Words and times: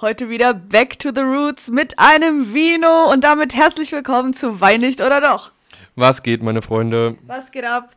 Heute 0.00 0.30
wieder 0.30 0.54
Back 0.54 0.98
to 0.98 1.10
the 1.14 1.20
Roots 1.20 1.68
mit 1.68 1.98
einem 1.98 2.54
Vino 2.54 3.12
und 3.12 3.22
damit 3.22 3.54
herzlich 3.54 3.92
willkommen 3.92 4.32
zu 4.32 4.58
Wein 4.58 4.80
nicht 4.80 5.02
oder 5.02 5.20
doch. 5.20 5.52
Was 5.94 6.22
geht, 6.22 6.42
meine 6.42 6.62
Freunde? 6.62 7.18
Was 7.26 7.52
geht 7.52 7.66
ab? 7.66 7.94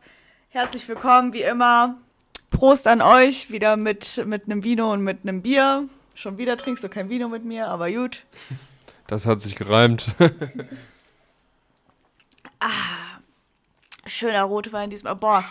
Herzlich 0.50 0.86
willkommen, 0.86 1.32
wie 1.32 1.40
immer. 1.40 1.96
Prost 2.50 2.86
an 2.88 3.00
euch, 3.00 3.50
wieder 3.50 3.78
mit, 3.78 4.22
mit 4.26 4.44
einem 4.44 4.64
Vino 4.64 4.92
und 4.92 5.00
mit 5.00 5.20
einem 5.22 5.40
Bier. 5.40 5.88
Schon 6.14 6.36
wieder 6.36 6.58
trinkst 6.58 6.84
du 6.84 6.90
kein 6.90 7.08
Vino 7.08 7.30
mit 7.30 7.46
mir, 7.46 7.68
aber 7.68 7.90
gut. 7.90 8.24
Das 9.06 9.26
hat 9.26 9.40
sich 9.40 9.54
gereimt. 9.54 10.08
Schöner 14.06 14.42
Rotwein 14.42 14.90
diesmal. 14.90 15.16
Boah, 15.16 15.44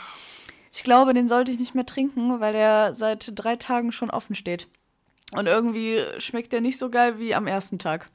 ich 0.71 0.83
glaube, 0.83 1.15
den 1.15 1.27
sollte 1.27 1.51
ich 1.51 1.59
nicht 1.59 1.73
mehr 1.73 1.85
trinken, 1.85 2.39
weil 2.39 2.53
der 2.53 2.93
seit 2.93 3.31
drei 3.33 3.55
Tagen 3.55 3.91
schon 3.91 4.11
offen 4.11 4.35
steht. 4.35 4.67
Und 5.35 5.47
irgendwie 5.47 6.01
schmeckt 6.19 6.53
der 6.53 6.61
nicht 6.61 6.77
so 6.77 6.89
geil 6.89 7.19
wie 7.19 7.33
am 7.35 7.47
ersten 7.47 7.79
Tag. 7.79 8.09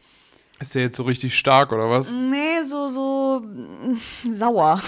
Ist 0.60 0.74
der 0.74 0.82
jetzt 0.82 0.96
so 0.96 1.04
richtig 1.04 1.38
stark 1.38 1.72
oder 1.72 1.88
was? 1.88 2.10
Nee, 2.10 2.62
so, 2.64 2.88
so 2.88 3.42
mm, 3.44 3.96
sauer. 4.28 4.80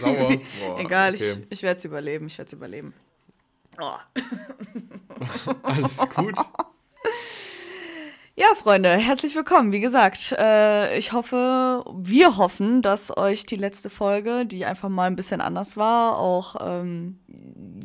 Sauer? 0.00 0.36
Boah, 0.60 0.80
Egal, 0.80 1.14
okay. 1.14 1.32
ich, 1.50 1.58
ich 1.58 1.62
werde 1.62 1.78
es 1.78 1.84
überleben. 1.84 2.26
Ich 2.26 2.38
werde 2.38 2.46
es 2.46 2.52
überleben. 2.52 2.94
Oh. 3.80 3.96
Alles 5.62 5.98
gut. 6.14 6.34
Ja, 8.36 8.46
Freunde, 8.56 8.88
herzlich 8.88 9.36
willkommen. 9.36 9.70
Wie 9.70 9.78
gesagt, 9.78 10.32
äh, 10.36 10.98
ich 10.98 11.12
hoffe, 11.12 11.84
wir 11.96 12.36
hoffen, 12.36 12.82
dass 12.82 13.16
euch 13.16 13.46
die 13.46 13.54
letzte 13.54 13.90
Folge, 13.90 14.44
die 14.44 14.64
einfach 14.64 14.88
mal 14.88 15.06
ein 15.06 15.14
bisschen 15.14 15.40
anders 15.40 15.76
war, 15.76 16.18
auch 16.18 16.56
ähm, 16.60 17.20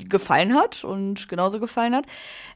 gefallen 0.09 0.55
hat 0.55 0.83
und 0.83 1.29
genauso 1.29 1.59
gefallen 1.59 1.95
hat. 1.95 2.05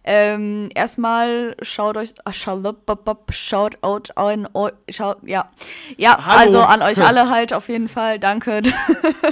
Ähm, 0.03 0.69
erstmal 0.75 1.55
schaut 1.61 1.95
euch, 1.95 2.13
ah, 2.25 2.33
schaut, 2.33 3.77
out 3.83 4.17
an 4.17 4.47
euch, 4.53 4.73
schaut, 4.89 5.17
ja, 5.23 5.49
ja, 5.97 6.17
Hallo. 6.25 6.39
also 6.39 6.61
an 6.61 6.81
euch 6.81 7.01
alle 7.05 7.29
halt 7.29 7.53
auf 7.53 7.69
jeden 7.69 7.87
Fall. 7.87 8.19
Danke, 8.19 8.61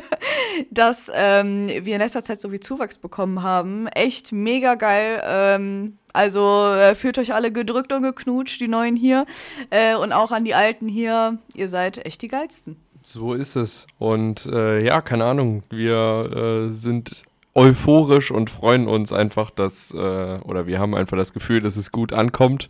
dass 0.71 1.11
ähm, 1.13 1.67
wir 1.67 1.95
in 1.95 2.01
letzter 2.01 2.23
Zeit 2.23 2.39
so 2.39 2.49
viel 2.49 2.59
Zuwachs 2.59 2.97
bekommen 2.97 3.43
haben. 3.43 3.87
Echt 3.87 4.31
mega 4.31 4.75
geil. 4.75 5.21
Ähm, 5.25 5.97
also 6.13 6.73
äh, 6.73 6.95
fühlt 6.95 7.17
euch 7.17 7.33
alle 7.33 7.51
gedrückt 7.51 7.91
und 7.91 8.03
geknutscht, 8.03 8.59
die 8.61 8.67
Neuen 8.67 8.95
hier. 8.95 9.25
Äh, 9.69 9.95
und 9.95 10.13
auch 10.13 10.31
an 10.31 10.45
die 10.45 10.55
Alten 10.55 10.87
hier. 10.87 11.37
Ihr 11.53 11.69
seid 11.69 12.05
echt 12.05 12.21
die 12.21 12.27
Geilsten. 12.27 12.77
So 13.03 13.33
ist 13.33 13.55
es. 13.55 13.87
Und 13.97 14.45
äh, 14.45 14.83
ja, 14.85 15.01
keine 15.01 15.25
Ahnung, 15.25 15.63
wir 15.69 16.67
äh, 16.69 16.71
sind 16.71 17.23
euphorisch 17.53 18.31
und 18.31 18.49
freuen 18.49 18.87
uns 18.87 19.11
einfach, 19.11 19.51
dass, 19.51 19.91
äh, 19.91 19.97
oder 19.97 20.67
wir 20.67 20.79
haben 20.79 20.95
einfach 20.95 21.17
das 21.17 21.33
Gefühl, 21.33 21.61
dass 21.61 21.75
es 21.75 21.91
gut 21.91 22.13
ankommt. 22.13 22.69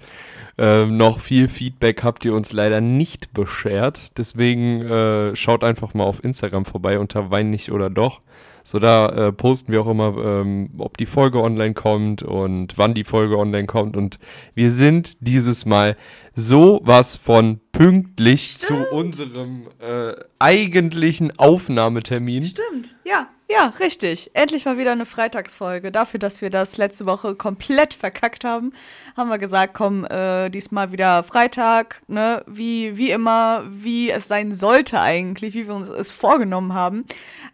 Ähm, 0.58 0.98
noch 0.98 1.20
viel 1.20 1.48
Feedback 1.48 2.04
habt 2.04 2.26
ihr 2.26 2.34
uns 2.34 2.52
leider 2.52 2.82
nicht 2.82 3.34
beschert. 3.34 4.18
Deswegen 4.18 4.82
äh, 4.82 5.36
schaut 5.36 5.64
einfach 5.64 5.94
mal 5.94 6.04
auf 6.04 6.24
Instagram 6.24 6.66
vorbei 6.66 7.00
unter 7.00 7.32
Wein 7.32 7.50
nicht 7.50 7.72
oder 7.72 7.90
doch. 7.90 8.22
So, 8.64 8.78
da 8.78 9.09
äh, 9.09 9.32
posten 9.32 9.72
wir 9.72 9.82
auch 9.82 9.90
immer, 9.90 10.16
ähm, 10.24 10.70
ob 10.78 10.98
die 10.98 11.08
Folge 11.08 11.42
online 11.42 11.74
kommt 11.74 12.22
und 12.22 12.78
wann 12.78 12.94
die 12.94 13.04
Folge 13.04 13.38
online 13.38 13.66
kommt. 13.66 13.98
Und 13.98 14.20
wir 14.54 14.70
sind 14.70 15.18
dieses 15.20 15.66
Mal 15.66 15.96
sowas 16.36 17.16
von 17.16 17.60
pünktlich 17.72 18.58
zu 18.58 18.76
unserem 18.92 19.68
äh, 19.80 20.14
eigentlichen 20.40 21.38
Aufnahmetermin. 21.38 22.46
Stimmt, 22.46 22.96
ja, 23.06 23.28
ja, 23.52 23.74
richtig. 23.80 24.32
Endlich 24.34 24.64
mal 24.64 24.78
wieder 24.78 24.94
eine 24.94 25.06
Freitagsfolge. 25.06 25.92
Dafür, 25.92 26.22
dass 26.22 26.42
wir 26.42 26.50
das 26.50 26.78
letzte 26.78 27.06
Woche 27.06 27.36
komplett 27.36 27.94
verkackt 27.94 28.46
haben, 28.46 28.72
haben 29.18 29.30
wir 29.30 29.38
gesagt, 29.40 29.74
komm, 29.74 30.06
äh, 30.06 30.50
diesmal 30.50 30.94
wieder 30.94 31.22
Freitag, 31.24 32.02
ne, 32.08 32.44
wie, 32.48 32.96
wie 32.96 33.12
immer, 33.12 33.66
wie 33.69 34.09
es 34.09 34.30
sein 34.30 34.53
sollte 34.53 35.02
eigentlich, 35.02 35.53
wie 35.53 35.68
wir 35.68 35.75
uns 35.75 35.90
es 35.90 36.12
vorgenommen 36.12 36.74
haben. 36.74 37.03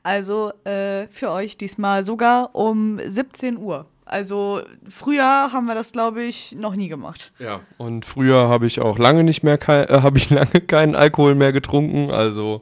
Also 0.04 0.52
äh, 0.66 1.08
für 1.08 1.32
euch 1.32 1.58
diesmal 1.58 2.04
sogar 2.04 2.54
um 2.54 3.00
17 3.04 3.58
Uhr. 3.58 3.88
Also 4.08 4.62
früher 4.88 5.52
haben 5.52 5.66
wir 5.66 5.76
das, 5.76 5.92
glaube 5.92 6.24
ich, 6.24 6.54
noch 6.54 6.76
nie 6.76 6.88
gemacht. 6.88 7.34
Ja, 7.40 7.60
und 7.78 8.06
früher 8.06 8.48
habe 8.48 8.66
ich 8.66 8.80
auch 8.80 8.98
lange 8.98 9.24
nicht 9.24 9.44
mehr, 9.44 9.60
äh, 9.68 10.02
habe 10.02 10.18
ich 10.18 10.30
lange 10.32 10.62
keinen 10.62 10.96
Alkohol 10.96 11.36
mehr 11.36 11.52
getrunken, 11.52 12.10
also 12.10 12.62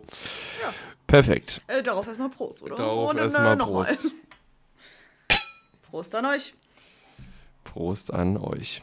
perfekt. 1.06 1.62
Äh, 1.68 1.84
darauf 1.84 2.08
erstmal 2.08 2.30
Prost, 2.30 2.64
oder? 2.64 2.76
Darauf 2.78 3.16
erstmal. 3.16 3.58
Prost. 3.58 4.12
Prost 5.84 6.16
an 6.16 6.26
euch. 6.26 6.56
Prost 7.64 8.12
an 8.12 8.38
euch. 8.38 8.82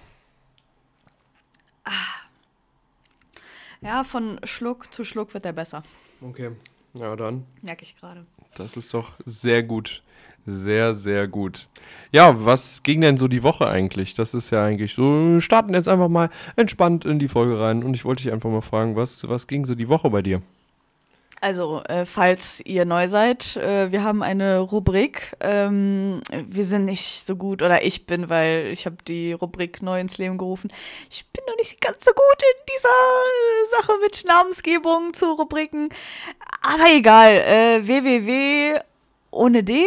Ja, 3.81 4.05
von 4.05 4.39
Schluck 4.45 4.95
zu 4.95 5.05
Schluck 5.05 5.35
wird 5.35 5.45
der 5.45 5.53
besser. 5.53 5.83
Okay, 6.21 6.53
ja 6.95 7.17
dann. 7.17 7.45
Merke 7.63 7.85
ich 7.85 7.97
gerade. 7.97 8.27
Das 8.55 8.77
ist 8.77 8.95
doch 8.95 9.13
sehr 9.25 9.63
gut. 9.63 10.03
Sehr, 10.45 10.95
sehr 10.95 11.29
gut. 11.29 11.69
Ja, 12.11 12.45
was 12.45 12.83
ging 12.83 13.01
denn 13.01 13.17
so 13.17 13.29
die 13.29 13.45
Woche 13.45 13.69
eigentlich? 13.69 14.15
Das 14.15 14.35
ist 14.35 14.51
ja 14.51 14.65
eigentlich 14.65 14.93
so, 14.93 15.35
wir 15.35 15.41
starten 15.41 15.73
jetzt 15.73 15.89
einfach 15.89 16.09
mal 16.09 16.31
entspannt 16.57 17.05
in 17.05 17.21
die 17.21 17.29
Folge 17.29 17.61
rein 17.61 17.85
und 17.85 17.95
ich 17.95 18.05
wollte 18.05 18.25
dich 18.25 18.33
einfach 18.33 18.51
mal 18.51 18.61
fragen, 18.61 18.97
was, 18.97 19.29
was 19.29 19.47
ging 19.47 19.65
so 19.65 19.77
die 19.77 19.89
Woche 19.89 20.11
bei 20.11 20.21
dir? 20.21 20.43
Also, 21.43 21.83
äh, 21.89 22.07
falls 22.07 22.61
ihr 22.65 22.85
neu 22.85 23.09
seid, 23.09 23.57
äh, 23.57 23.91
wir 23.91 24.05
haben 24.05 24.23
eine 24.23 24.61
Rubrik. 24.61 25.37
Ähm, 25.41 26.21
wir 26.31 26.65
sind 26.65 26.85
nicht 26.85 27.25
so 27.25 27.35
gut, 27.35 27.63
oder 27.63 27.85
ich 27.85 28.07
bin, 28.07 28.31
weil 28.31 28.69
ich 28.73 28.87
habe 28.87 28.99
die 29.09 29.33
Rubrik 29.33 29.83
neu 29.83 29.99
ins 29.99 30.19
Leben 30.19 30.39
gerufen. 30.39 30.73
Ich 31.11 31.27
bin 31.33 31.43
noch 31.49 31.57
nicht 31.57 31.81
ganz 31.81 32.05
so 32.05 32.13
gut 32.13 32.43
in 32.43 32.67
dieser 32.73 33.77
Sache 33.77 33.99
mit 34.01 34.25
Namensgebung 34.25 35.15
zu 35.15 35.33
Rubriken. 35.33 35.89
Aber 36.63 36.95
egal, 36.95 37.33
äh, 37.33 37.87
www 37.89 38.81
ohne 39.33 39.65
D? 39.65 39.87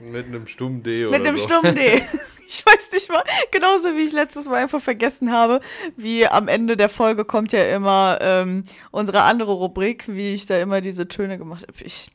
Mit 0.00 0.26
einem 0.26 0.46
stummen 0.46 0.82
D 0.82 1.06
Mit 1.06 1.26
einem 1.26 1.36
stummen 1.36 1.74
D. 1.74 2.02
Ich 2.54 2.64
weiß 2.64 2.92
nicht 2.92 3.10
mal, 3.10 3.22
genauso 3.50 3.96
wie 3.96 4.02
ich 4.02 4.12
letztes 4.12 4.46
Mal 4.46 4.62
einfach 4.62 4.80
vergessen 4.80 5.32
habe, 5.32 5.60
wie 5.96 6.26
am 6.26 6.48
Ende 6.48 6.76
der 6.76 6.88
Folge 6.88 7.24
kommt 7.24 7.52
ja 7.52 7.64
immer 7.74 8.18
ähm, 8.20 8.64
unsere 8.90 9.22
andere 9.22 9.52
Rubrik, 9.52 10.04
wie 10.08 10.34
ich 10.34 10.46
da 10.46 10.58
immer 10.58 10.80
diese 10.80 11.08
Töne 11.08 11.38
gemacht 11.38 11.62
habe. 11.62 11.84
Ich, 11.84 12.08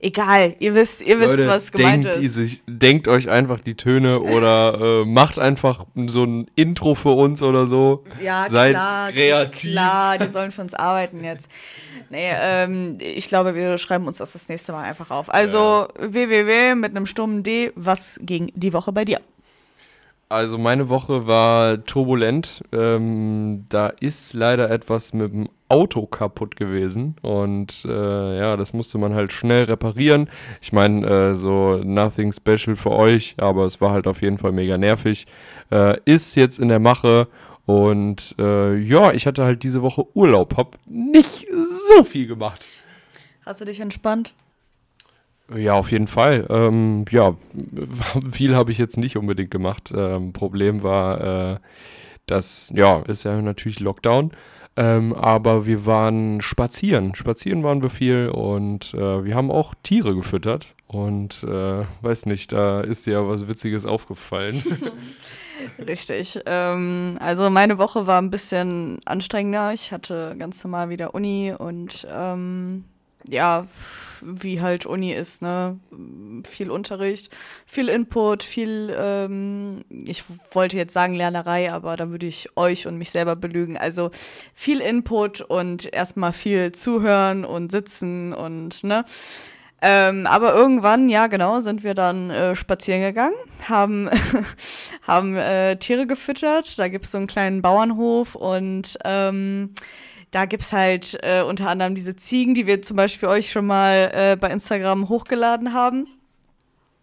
egal, 0.00 0.56
ihr 0.58 0.74
wisst, 0.74 1.02
ihr 1.02 1.20
wisst, 1.20 1.36
Leute, 1.36 1.48
was 1.48 1.70
gemeint 1.70 2.04
denkt, 2.06 2.18
ist. 2.18 2.34
sich, 2.34 2.62
denkt 2.66 3.08
euch 3.08 3.28
einfach 3.28 3.60
die 3.60 3.76
Töne 3.76 4.20
oder 4.20 5.02
äh, 5.02 5.04
macht 5.04 5.38
einfach 5.38 5.84
so 6.06 6.24
ein 6.24 6.50
Intro 6.54 6.94
für 6.94 7.10
uns 7.12 7.42
oder 7.42 7.66
so. 7.66 8.04
Ja, 8.22 8.46
Seid 8.48 8.72
klar, 8.72 9.12
kreativ. 9.12 9.70
Klar, 9.70 10.18
die 10.18 10.28
sollen 10.28 10.50
für 10.50 10.62
uns 10.62 10.74
arbeiten 10.74 11.22
jetzt. 11.22 11.48
Nee, 12.10 12.32
ähm, 12.32 12.98
ich 13.00 13.28
glaube, 13.28 13.54
wir 13.54 13.78
schreiben 13.78 14.06
uns 14.06 14.18
das 14.18 14.32
das 14.32 14.48
nächste 14.48 14.72
Mal 14.72 14.82
einfach 14.82 15.10
auf. 15.10 15.32
Also 15.32 15.88
www 15.98 16.74
mit 16.74 16.90
einem 16.90 17.06
stummen 17.06 17.42
D, 17.42 17.72
was 17.74 18.18
ging 18.22 18.52
die 18.54 18.72
Woche 18.72 18.92
bei 18.92 19.04
dir? 19.04 19.20
Also 20.28 20.58
meine 20.58 20.88
Woche 20.88 21.26
war 21.26 21.84
turbulent. 21.84 22.62
Ähm, 22.72 23.66
da 23.68 23.88
ist 23.88 24.32
leider 24.32 24.70
etwas 24.70 25.12
mit 25.12 25.32
dem 25.32 25.48
Auto 25.68 26.06
kaputt 26.06 26.56
gewesen 26.56 27.16
und 27.22 27.84
äh, 27.84 28.38
ja, 28.38 28.56
das 28.56 28.72
musste 28.72 28.98
man 28.98 29.14
halt 29.14 29.32
schnell 29.32 29.64
reparieren. 29.64 30.28
Ich 30.60 30.72
meine, 30.72 31.06
äh, 31.06 31.34
so 31.34 31.80
nothing 31.82 32.32
special 32.32 32.76
für 32.76 32.92
euch, 32.92 33.34
aber 33.38 33.64
es 33.64 33.80
war 33.80 33.90
halt 33.90 34.06
auf 34.06 34.22
jeden 34.22 34.38
Fall 34.38 34.52
mega 34.52 34.78
nervig. 34.78 35.26
Äh, 35.70 35.98
ist 36.04 36.36
jetzt 36.36 36.58
in 36.58 36.68
der 36.68 36.80
Mache 36.80 37.28
und 37.66 38.34
äh, 38.38 38.76
ja, 38.76 39.12
ich 39.12 39.26
hatte 39.26 39.44
halt 39.44 39.62
diese 39.62 39.82
Woche 39.82 40.06
Urlaub, 40.14 40.56
hab 40.56 40.78
nicht 40.86 41.46
so 41.96 42.04
viel 42.04 42.26
gemacht. 42.26 42.66
Hast 43.44 43.60
du 43.60 43.64
dich 43.64 43.80
entspannt? 43.80 44.32
Ja, 45.54 45.74
auf 45.74 45.92
jeden 45.92 46.06
Fall. 46.06 46.46
Ähm, 46.48 47.04
ja, 47.10 47.36
viel 48.30 48.56
habe 48.56 48.70
ich 48.70 48.78
jetzt 48.78 48.96
nicht 48.96 49.16
unbedingt 49.16 49.50
gemacht. 49.50 49.92
Ähm, 49.94 50.32
Problem 50.32 50.82
war, 50.82 51.54
äh, 51.54 51.58
dass, 52.26 52.72
ja, 52.74 53.00
ist 53.00 53.24
ja 53.24 53.40
natürlich 53.42 53.80
Lockdown. 53.80 54.32
Ähm, 54.76 55.12
aber 55.12 55.66
wir 55.66 55.86
waren 55.86 56.40
spazieren. 56.40 57.14
Spazieren 57.14 57.62
waren 57.62 57.82
wir 57.82 57.90
viel 57.90 58.28
und 58.28 58.94
äh, 58.94 59.24
wir 59.24 59.34
haben 59.34 59.50
auch 59.50 59.74
Tiere 59.82 60.14
gefüttert. 60.14 60.66
Und 60.86 61.42
äh, 61.44 61.84
weiß 62.02 62.26
nicht, 62.26 62.52
da 62.52 62.80
ist 62.80 63.06
dir 63.06 63.14
ja 63.14 63.28
was 63.28 63.48
Witziges 63.48 63.86
aufgefallen. 63.86 64.62
Richtig. 65.86 66.40
Ähm, 66.46 67.16
also 67.20 67.50
meine 67.50 67.78
Woche 67.78 68.06
war 68.06 68.20
ein 68.20 68.30
bisschen 68.30 68.98
anstrengender. 69.04 69.72
Ich 69.72 69.92
hatte 69.92 70.34
ganz 70.38 70.62
normal 70.64 70.88
wieder 70.90 71.14
Uni 71.14 71.54
und 71.56 72.06
ähm, 72.10 72.84
ja, 73.28 73.66
wie 74.22 74.60
halt 74.60 74.86
Uni 74.86 75.12
ist, 75.12 75.42
ne? 75.42 75.78
Viel 76.46 76.70
Unterricht, 76.70 77.30
viel 77.66 77.88
Input, 77.88 78.42
viel, 78.42 78.94
ähm, 78.96 79.84
ich 79.90 80.24
wollte 80.52 80.76
jetzt 80.76 80.94
sagen 80.94 81.14
Lernerei, 81.14 81.72
aber 81.72 81.96
da 81.96 82.10
würde 82.10 82.26
ich 82.26 82.56
euch 82.56 82.86
und 82.86 82.96
mich 82.98 83.10
selber 83.10 83.36
belügen. 83.36 83.76
Also 83.76 84.10
viel 84.54 84.80
Input 84.80 85.40
und 85.40 85.92
erstmal 85.92 86.32
viel 86.32 86.72
zuhören 86.72 87.44
und 87.44 87.72
sitzen 87.72 88.32
und, 88.32 88.84
ne? 88.84 89.04
Ähm, 89.86 90.26
aber 90.26 90.54
irgendwann, 90.54 91.10
ja 91.10 91.26
genau, 91.26 91.60
sind 91.60 91.84
wir 91.84 91.92
dann 91.92 92.30
äh, 92.30 92.56
spazieren 92.56 93.02
gegangen, 93.02 93.34
haben, 93.68 94.08
haben 95.02 95.36
äh, 95.36 95.76
Tiere 95.76 96.06
gefüttert. 96.06 96.78
Da 96.78 96.88
gibt 96.88 97.04
es 97.04 97.10
so 97.10 97.18
einen 97.18 97.26
kleinen 97.26 97.60
Bauernhof 97.60 98.34
und 98.34 98.98
ähm, 99.04 99.74
da 100.34 100.46
gibt 100.46 100.64
es 100.64 100.72
halt 100.72 101.16
äh, 101.22 101.42
unter 101.42 101.68
anderem 101.68 101.94
diese 101.94 102.16
Ziegen, 102.16 102.54
die 102.54 102.66
wir 102.66 102.82
zum 102.82 102.96
Beispiel 102.96 103.28
euch 103.28 103.52
schon 103.52 103.66
mal 103.66 104.10
äh, 104.12 104.36
bei 104.36 104.50
Instagram 104.50 105.08
hochgeladen 105.08 105.72
haben. 105.72 106.08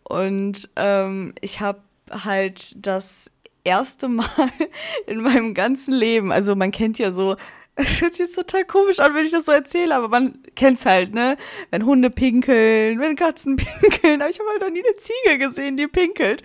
Und 0.03 0.69
ähm, 0.75 1.33
ich 1.39 1.61
habe 1.61 1.79
halt 2.11 2.75
das 2.85 3.31
erste 3.63 4.09
Mal 4.09 4.27
in 5.07 5.21
meinem 5.21 5.53
ganzen 5.53 5.93
Leben, 5.93 6.33
also 6.33 6.55
man 6.55 6.71
kennt 6.71 6.99
ja 6.99 7.11
so, 7.11 7.37
es 7.75 8.01
hört 8.01 8.11
sich 8.11 8.25
jetzt 8.25 8.35
total 8.35 8.65
komisch 8.65 8.99
an, 8.99 9.15
wenn 9.15 9.23
ich 9.23 9.31
das 9.31 9.45
so 9.45 9.53
erzähle, 9.53 9.95
aber 9.95 10.09
man 10.09 10.39
kennt 10.55 10.79
es 10.79 10.85
halt, 10.85 11.13
ne? 11.13 11.37
Wenn 11.69 11.85
Hunde 11.85 12.09
pinkeln, 12.09 12.99
wenn 12.99 13.15
Katzen 13.15 13.55
pinkeln, 13.81 14.21
aber 14.21 14.29
ich 14.29 14.39
habe 14.39 14.49
halt 14.49 14.61
noch 14.61 14.69
nie 14.69 14.83
eine 14.83 14.97
Ziege 14.97 15.37
gesehen, 15.37 15.77
die 15.77 15.87
pinkelt. 15.87 16.43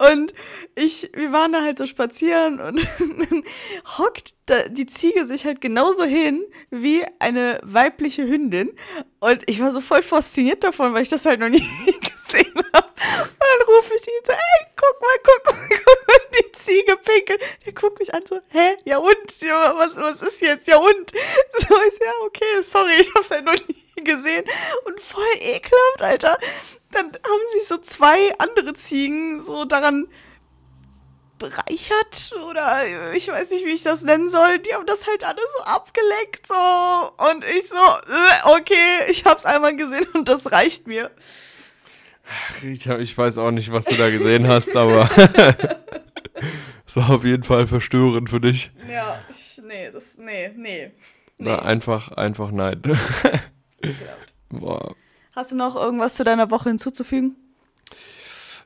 Und 0.00 0.32
ich, 0.76 1.10
wir 1.12 1.30
waren 1.30 1.52
da 1.52 1.60
halt 1.60 1.76
so 1.76 1.84
spazieren 1.84 2.58
und 2.58 2.80
hockt 3.98 4.34
da 4.46 4.66
die 4.66 4.86
Ziege 4.86 5.26
sich 5.26 5.44
halt 5.44 5.60
genauso 5.60 6.04
hin 6.04 6.42
wie 6.70 7.04
eine 7.18 7.60
weibliche 7.62 8.26
Hündin. 8.26 8.74
Und 9.18 9.42
ich 9.46 9.60
war 9.60 9.72
so 9.72 9.82
voll 9.82 10.00
fasziniert 10.00 10.64
davon, 10.64 10.94
weil 10.94 11.02
ich 11.02 11.10
das 11.10 11.26
halt 11.26 11.40
noch 11.40 11.50
nie 11.50 11.58
gesehen 11.84 12.54
habe. 12.72 12.88
Und 12.88 13.40
dann 13.40 13.76
rufe 13.76 13.92
ich 13.94 14.06
ihn 14.06 14.24
so, 14.24 14.32
ey, 14.32 14.66
guck 14.74 15.02
mal, 15.02 15.16
guck 15.22 15.54
mal, 15.54 15.68
guck 15.84 16.08
mal, 16.08 16.18
die 16.38 16.52
Ziege 16.52 16.96
pinkelt. 16.96 17.42
Der 17.66 17.74
guckt 17.74 17.98
mich 17.98 18.14
an 18.14 18.22
so, 18.26 18.40
hä? 18.48 18.76
Ja 18.86 18.98
und? 18.98 19.10
Was, 19.10 19.96
was 19.96 20.22
ist 20.22 20.40
jetzt? 20.40 20.66
Ja 20.66 20.78
und? 20.78 21.12
So 21.58 21.74
ist 21.86 22.00
ja, 22.02 22.10
okay, 22.24 22.62
sorry, 22.62 22.94
ich 23.00 23.12
hab's 23.14 23.30
halt 23.30 23.44
noch 23.44 23.56
nie 23.68 24.04
gesehen. 24.04 24.46
Und 24.84 24.98
voll 25.02 25.34
ekelhaft, 25.40 26.00
Alter 26.00 26.38
dann 26.92 27.06
haben 27.06 27.42
sich 27.52 27.66
so 27.66 27.78
zwei 27.78 28.32
andere 28.38 28.74
Ziegen 28.74 29.42
so 29.42 29.64
daran 29.64 30.08
bereichert 31.38 32.32
oder 32.48 33.14
ich 33.14 33.28
weiß 33.28 33.50
nicht, 33.50 33.64
wie 33.64 33.70
ich 33.70 33.82
das 33.82 34.02
nennen 34.02 34.28
soll. 34.28 34.58
Die 34.58 34.74
haben 34.74 34.86
das 34.86 35.06
halt 35.06 35.24
alles 35.24 35.44
so 35.56 35.64
abgeleckt 35.64 36.46
so 36.46 36.54
und 36.54 37.44
ich 37.44 37.68
so, 37.68 37.76
äh, 37.76 38.56
okay, 38.58 39.10
ich 39.10 39.24
hab's 39.24 39.46
einmal 39.46 39.74
gesehen 39.74 40.06
und 40.12 40.28
das 40.28 40.52
reicht 40.52 40.86
mir. 40.86 41.10
Ich, 42.62 42.86
ich 42.86 43.18
weiß 43.18 43.38
auch 43.38 43.50
nicht, 43.50 43.72
was 43.72 43.86
du 43.86 43.96
da 43.96 44.10
gesehen 44.10 44.46
hast, 44.46 44.76
aber 44.76 45.08
es 46.86 46.96
war 46.96 47.10
auf 47.10 47.24
jeden 47.24 47.42
Fall 47.42 47.66
verstörend 47.66 48.30
für 48.30 48.40
dich. 48.40 48.70
Ja, 48.88 49.20
ich, 49.30 49.60
nee, 49.64 49.90
das, 49.90 50.16
nee, 50.18 50.50
nee. 50.54 50.86
nee. 50.86 50.92
Na, 51.38 51.60
einfach, 51.60 52.12
einfach 52.12 52.50
nein. 52.52 52.82
Boah. 54.50 54.94
Hast 55.32 55.52
du 55.52 55.56
noch 55.56 55.76
irgendwas 55.76 56.16
zu 56.16 56.24
deiner 56.24 56.50
Woche 56.50 56.70
hinzuzufügen? 56.70 57.36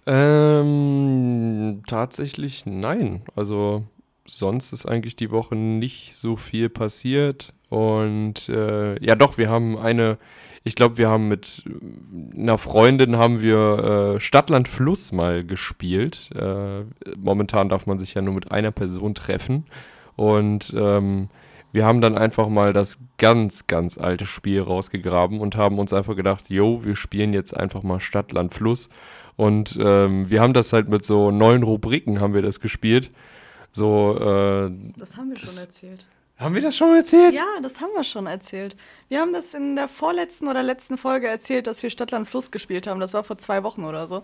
Ähm, 0.07 1.83
tatsächlich 1.87 2.67
nein. 2.67 3.23
Also 3.37 3.83
sonst 4.27 4.73
ist 4.73 4.87
eigentlich 4.87 5.17
die 5.17 5.31
Woche 5.31 5.57
nicht 5.57 6.17
so 6.17 6.37
viel 6.37 6.69
passiert. 6.69 7.53
Und 7.69 8.49
äh, 8.49 9.03
ja 9.05 9.15
doch, 9.15 9.39
wir 9.39 9.49
haben 9.49 9.79
eine, 9.79 10.19
ich 10.63 10.75
glaube, 10.75 10.99
wir 10.99 11.09
haben 11.09 11.29
mit 11.29 11.65
einer 12.35 12.59
Freundin 12.59 13.17
haben 13.17 13.43
wir 13.43 14.15
äh, 14.17 14.21
Stadtland 14.21 14.69
Fluss 14.69 15.13
mal 15.13 15.45
gespielt. 15.45 16.31
Äh, 16.35 16.85
momentan 17.17 17.69
darf 17.69 17.87
man 17.87 17.99
sich 17.99 18.15
ja 18.15 18.23
nur 18.23 18.35
mit 18.35 18.53
einer 18.53 18.71
Person 18.71 19.15
treffen. 19.15 19.67
Und 20.17 20.73
ähm, 20.77 21.29
wir 21.75 21.85
haben 21.85 22.01
dann 22.01 22.17
einfach 22.17 22.49
mal 22.49 22.73
das 22.73 22.99
ganz, 23.19 23.67
ganz 23.67 23.99
alte 23.99 24.27
Spiel 24.27 24.61
rausgegraben 24.61 25.41
und 25.41 25.57
haben 25.57 25.81
uns 25.81 25.93
einfach 25.93 26.15
gedacht, 26.15 26.49
yo, 26.49 26.85
wir 26.85 26.95
spielen 26.95 27.33
jetzt 27.33 27.53
einfach 27.55 27.83
mal 27.83 27.99
Stadt, 27.99 28.31
Land, 28.31 28.55
Fluss. 28.55 28.89
Und 29.35 29.77
ähm, 29.81 30.31
wir 30.31 30.41
haben 30.41 30.53
das 30.53 30.73
halt 30.73 30.89
mit 30.89 31.05
so 31.05 31.33
neun 31.33 31.65
Rubriken 31.65 32.21
haben 32.21 32.33
wir 32.33 32.43
das 32.43 32.61
gespielt. 32.61 33.11
So, 33.73 34.17
äh, 34.17 34.71
das 34.97 35.17
haben 35.17 35.31
wir 35.31 35.35
das, 35.35 35.53
schon 35.53 35.65
erzählt. 35.65 36.07
Haben 36.37 36.55
wir 36.55 36.63
das 36.63 36.77
schon 36.77 36.95
erzählt? 36.95 37.35
Ja, 37.35 37.61
das 37.61 37.81
haben 37.81 37.91
wir 37.97 38.05
schon 38.05 38.29
erzählt. 38.29 38.77
Wir 39.09 39.19
haben 39.21 39.33
das 39.33 39.53
in 39.53 39.75
der 39.75 39.89
vorletzten 39.89 40.47
oder 40.47 40.63
letzten 40.63 40.97
Folge 40.97 41.27
erzählt, 41.27 41.67
dass 41.67 41.83
wir 41.83 41.91
Stadtland 41.91 42.29
Fluss 42.29 42.53
gespielt 42.53 42.87
haben. 42.87 43.01
Das 43.01 43.15
war 43.15 43.25
vor 43.25 43.37
zwei 43.37 43.65
Wochen 43.65 43.83
oder 43.83 44.07
so. 44.07 44.23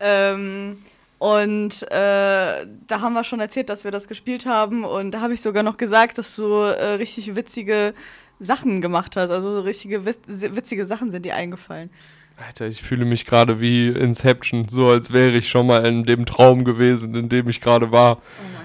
Ähm, 0.00 0.76
und 1.20 1.82
äh, 1.82 1.90
da 1.90 3.00
haben 3.02 3.12
wir 3.12 3.24
schon 3.24 3.40
erzählt, 3.40 3.68
dass 3.68 3.84
wir 3.84 3.90
das 3.90 4.08
gespielt 4.08 4.46
haben. 4.46 4.84
Und 4.84 5.10
da 5.10 5.20
habe 5.20 5.34
ich 5.34 5.42
sogar 5.42 5.62
noch 5.62 5.76
gesagt, 5.76 6.16
dass 6.16 6.34
du 6.34 6.44
äh, 6.44 6.94
richtig 6.94 7.36
witzige 7.36 7.92
Sachen 8.38 8.80
gemacht 8.80 9.16
hast. 9.16 9.30
Also 9.30 9.56
so 9.56 9.60
richtige 9.60 10.06
witzige 10.06 10.86
Sachen 10.86 11.10
sind 11.10 11.26
dir 11.26 11.34
eingefallen. 11.34 11.90
Alter, 12.38 12.68
ich 12.68 12.82
fühle 12.82 13.04
mich 13.04 13.26
gerade 13.26 13.60
wie 13.60 13.88
Inception, 13.88 14.66
so 14.66 14.88
als 14.88 15.12
wäre 15.12 15.32
ich 15.32 15.50
schon 15.50 15.66
mal 15.66 15.84
in 15.84 16.04
dem 16.04 16.24
Traum 16.24 16.64
gewesen, 16.64 17.14
in 17.14 17.28
dem 17.28 17.50
ich 17.50 17.60
gerade 17.60 17.92
war. 17.92 18.22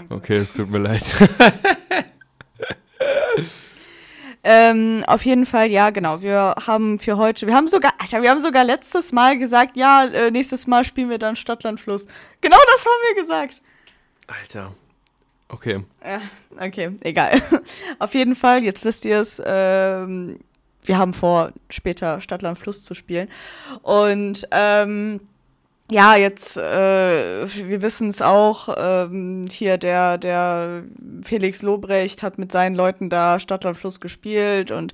Oh 0.10 0.16
okay, 0.16 0.38
es 0.38 0.54
tut 0.54 0.70
mir 0.70 0.80
leid. 0.80 1.04
Ähm, 4.48 5.04
auf 5.08 5.26
jeden 5.26 5.48
Fall, 5.48 5.72
ja, 5.72 5.90
genau. 5.90 6.22
Wir 6.22 6.54
haben 6.68 7.00
für 7.00 7.18
heute, 7.18 7.48
wir 7.48 7.56
haben 7.56 7.68
sogar, 7.68 7.94
Alter, 7.98 8.22
wir 8.22 8.30
haben 8.30 8.42
sogar 8.42 8.64
letztes 8.64 9.12
Mal 9.12 9.40
gesagt, 9.40 9.76
ja, 9.76 10.06
äh, 10.06 10.30
nächstes 10.30 10.68
Mal 10.68 10.86
spielen 10.86 11.10
wir 11.10 11.18
dann 11.18 11.36
Stadtland 11.36 11.80
Fluss. 11.80 12.06
Genau 12.42 12.58
das 12.72 12.86
haben 12.86 13.16
wir 13.16 13.22
gesagt. 13.24 13.64
Alter. 14.28 14.72
Okay. 15.50 15.84
Ja, 16.04 16.22
okay, 16.64 16.92
egal. 17.02 17.42
auf 18.00 18.14
jeden 18.14 18.36
Fall, 18.36 18.64
jetzt 18.64 18.86
wisst 18.86 19.06
ihr 19.06 19.20
es, 19.20 19.42
ähm, 19.44 20.38
wir 20.84 21.00
haben 21.00 21.16
vor, 21.16 21.52
später 21.72 22.22
Stadtland 22.22 22.60
Fluss 22.60 22.84
zu 22.84 22.94
spielen. 22.94 23.30
Und 23.82 24.48
ähm, 24.52 25.22
ja, 25.92 26.16
jetzt, 26.16 26.58
äh, 26.58 27.46
wir 27.46 27.84
wissen 27.84 28.10
es 28.10 28.24
auch, 28.24 28.70
ähm, 28.76 29.46
hier 29.52 29.78
der, 29.78 30.18
der 30.18 30.84
Felix 31.22 31.62
Lobrecht 31.62 32.24
hat 32.24 32.40
mit 32.40 32.52
seinen 32.52 32.74
Leuten 32.74 33.12
da 33.12 33.38
Stadtland 33.38 33.78
Fluss 33.78 34.00
gespielt 34.00 34.72
und 34.72 34.94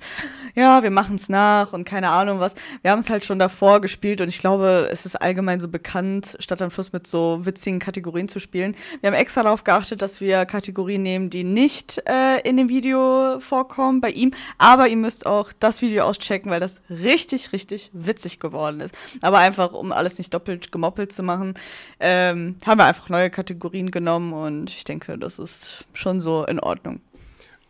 ja, 0.54 0.82
wir 0.82 0.90
machen 0.90 1.16
es 1.16 1.30
nach 1.30 1.72
und 1.72 1.86
keine 1.86 2.10
Ahnung 2.10 2.40
was. 2.40 2.56
Wir 2.82 2.90
haben 2.90 2.98
es 2.98 3.08
halt 3.08 3.24
schon 3.24 3.38
davor 3.38 3.80
gespielt 3.80 4.20
und 4.20 4.28
ich 4.28 4.40
glaube, 4.40 4.90
es 4.92 5.06
ist 5.06 5.16
allgemein 5.16 5.60
so 5.60 5.68
bekannt, 5.68 6.36
Stadtland 6.40 6.74
Fluss 6.74 6.92
mit 6.92 7.06
so 7.06 7.38
witzigen 7.46 7.78
Kategorien 7.78 8.28
zu 8.28 8.38
spielen. 8.38 8.76
Wir 9.00 9.08
haben 9.08 9.16
extra 9.16 9.44
darauf 9.44 9.64
geachtet, 9.64 10.02
dass 10.02 10.20
wir 10.20 10.44
Kategorien 10.44 11.02
nehmen, 11.02 11.30
die 11.30 11.44
nicht 11.44 12.02
äh, 12.06 12.46
in 12.46 12.58
dem 12.58 12.68
Video 12.68 13.40
vorkommen 13.40 14.02
bei 14.02 14.10
ihm, 14.10 14.32
aber 14.58 14.88
ihr 14.88 14.98
müsst 14.98 15.24
auch 15.24 15.54
das 15.58 15.80
Video 15.80 16.04
auschecken, 16.04 16.50
weil 16.50 16.60
das 16.60 16.82
richtig, 16.90 17.54
richtig 17.54 17.90
witzig 17.94 18.40
geworden 18.40 18.80
ist. 18.80 18.94
Aber 19.22 19.38
einfach, 19.38 19.72
um 19.72 19.90
alles 19.90 20.18
nicht 20.18 20.34
doppelt 20.34 20.70
gemacht 20.70 20.81
gemoppelt 20.82 21.12
zu 21.12 21.22
machen, 21.22 21.54
ähm, 22.00 22.56
haben 22.66 22.78
wir 22.78 22.86
einfach 22.86 23.08
neue 23.08 23.30
Kategorien 23.30 23.92
genommen 23.92 24.32
und 24.32 24.68
ich 24.70 24.82
denke, 24.82 25.16
das 25.16 25.38
ist 25.38 25.84
schon 25.92 26.20
so 26.20 26.44
in 26.44 26.58
Ordnung. 26.58 27.00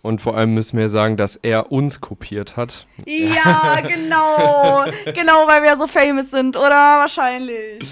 Und 0.00 0.22
vor 0.22 0.34
allem 0.36 0.54
müssen 0.54 0.78
wir 0.78 0.88
sagen, 0.88 1.18
dass 1.18 1.36
er 1.36 1.70
uns 1.70 2.00
kopiert 2.00 2.56
hat. 2.56 2.86
Ja, 3.06 3.80
genau. 3.86 4.86
genau, 5.12 5.46
weil 5.46 5.62
wir 5.62 5.76
so 5.76 5.86
famous 5.86 6.30
sind, 6.30 6.56
oder? 6.56 6.70
Wahrscheinlich. 6.70 7.84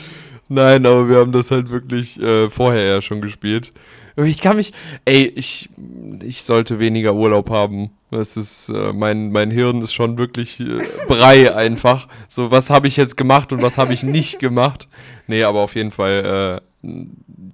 Nein, 0.49 0.87
aber 0.87 1.09
wir 1.09 1.19
haben 1.19 1.33
das 1.33 1.51
halt 1.51 1.71
wirklich 1.71 2.19
äh, 2.21 2.49
vorher 2.49 2.85
ja 2.85 3.03
schon 3.03 3.21
gespielt. 3.21 3.73
Ich 4.17 4.41
kann 4.41 4.57
mich, 4.57 4.73
ey, 5.05 5.27
ich, 5.35 5.69
ich 6.23 6.43
sollte 6.43 6.79
weniger 6.81 7.15
Urlaub 7.15 7.51
haben. 7.51 7.91
Das 8.11 8.37
ist, 8.37 8.69
äh, 8.69 8.93
mein, 8.93 9.31
mein 9.31 9.51
Hirn 9.51 9.83
ist 9.83 9.93
schon 9.93 10.19
wirklich 10.19 10.61
äh, 10.61 10.79
Brei 11.07 11.55
einfach. 11.55 12.09
So, 12.29 12.51
was 12.51 12.71
habe 12.71 12.89
ich 12.89 12.97
jetzt 12.97 13.17
gemacht 13.17 13.53
und 13.53 13.63
was 13.63 13.79
habe 13.79 13.93
ich 13.93 14.03
nicht 14.03 14.39
gemacht? 14.39 14.89
Nee, 15.27 15.45
aber 15.45 15.61
auf 15.61 15.77
jeden 15.77 15.93
Fall, 15.93 16.61
äh, 16.83 16.91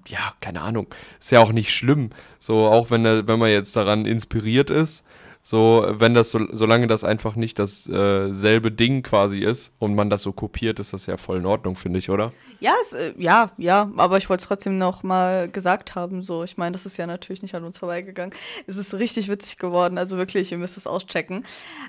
ja, 0.08 0.32
keine 0.40 0.62
Ahnung. 0.62 0.86
Ist 1.20 1.32
ja 1.32 1.40
auch 1.40 1.52
nicht 1.52 1.74
schlimm. 1.74 2.10
So, 2.38 2.66
auch 2.66 2.90
wenn, 2.90 3.04
wenn 3.04 3.38
man 3.38 3.50
jetzt 3.50 3.76
daran 3.76 4.06
inspiriert 4.06 4.70
ist, 4.70 5.04
so, 5.48 5.86
wenn 5.88 6.12
das 6.12 6.32
so, 6.32 6.40
solange 6.50 6.88
das 6.88 7.04
einfach 7.04 7.36
nicht 7.36 7.60
dasselbe 7.60 8.68
äh, 8.68 8.72
Ding 8.72 9.04
quasi 9.04 9.44
ist 9.44 9.72
und 9.78 9.94
man 9.94 10.10
das 10.10 10.22
so 10.22 10.32
kopiert, 10.32 10.80
ist 10.80 10.92
das 10.92 11.06
ja 11.06 11.16
voll 11.16 11.36
in 11.36 11.46
Ordnung, 11.46 11.76
finde 11.76 12.00
ich, 12.00 12.10
oder? 12.10 12.32
Ja, 12.58 12.72
es, 12.82 12.94
äh, 12.94 13.14
ja, 13.16 13.52
ja, 13.56 13.88
aber 13.96 14.16
ich 14.16 14.28
wollte 14.28 14.42
es 14.42 14.48
trotzdem 14.48 14.76
noch 14.76 15.04
mal 15.04 15.48
gesagt 15.48 15.94
haben. 15.94 16.24
So, 16.24 16.42
ich 16.42 16.56
meine, 16.56 16.72
das 16.72 16.84
ist 16.84 16.96
ja 16.96 17.06
natürlich 17.06 17.42
nicht 17.42 17.54
an 17.54 17.62
uns 17.62 17.78
vorbeigegangen. 17.78 18.34
Es 18.66 18.76
ist 18.76 18.92
richtig 18.94 19.28
witzig 19.28 19.58
geworden, 19.58 19.98
also 19.98 20.16
wirklich, 20.16 20.50
ihr 20.50 20.58
müsst 20.58 20.76
es 20.76 20.88
auschecken. 20.88 21.44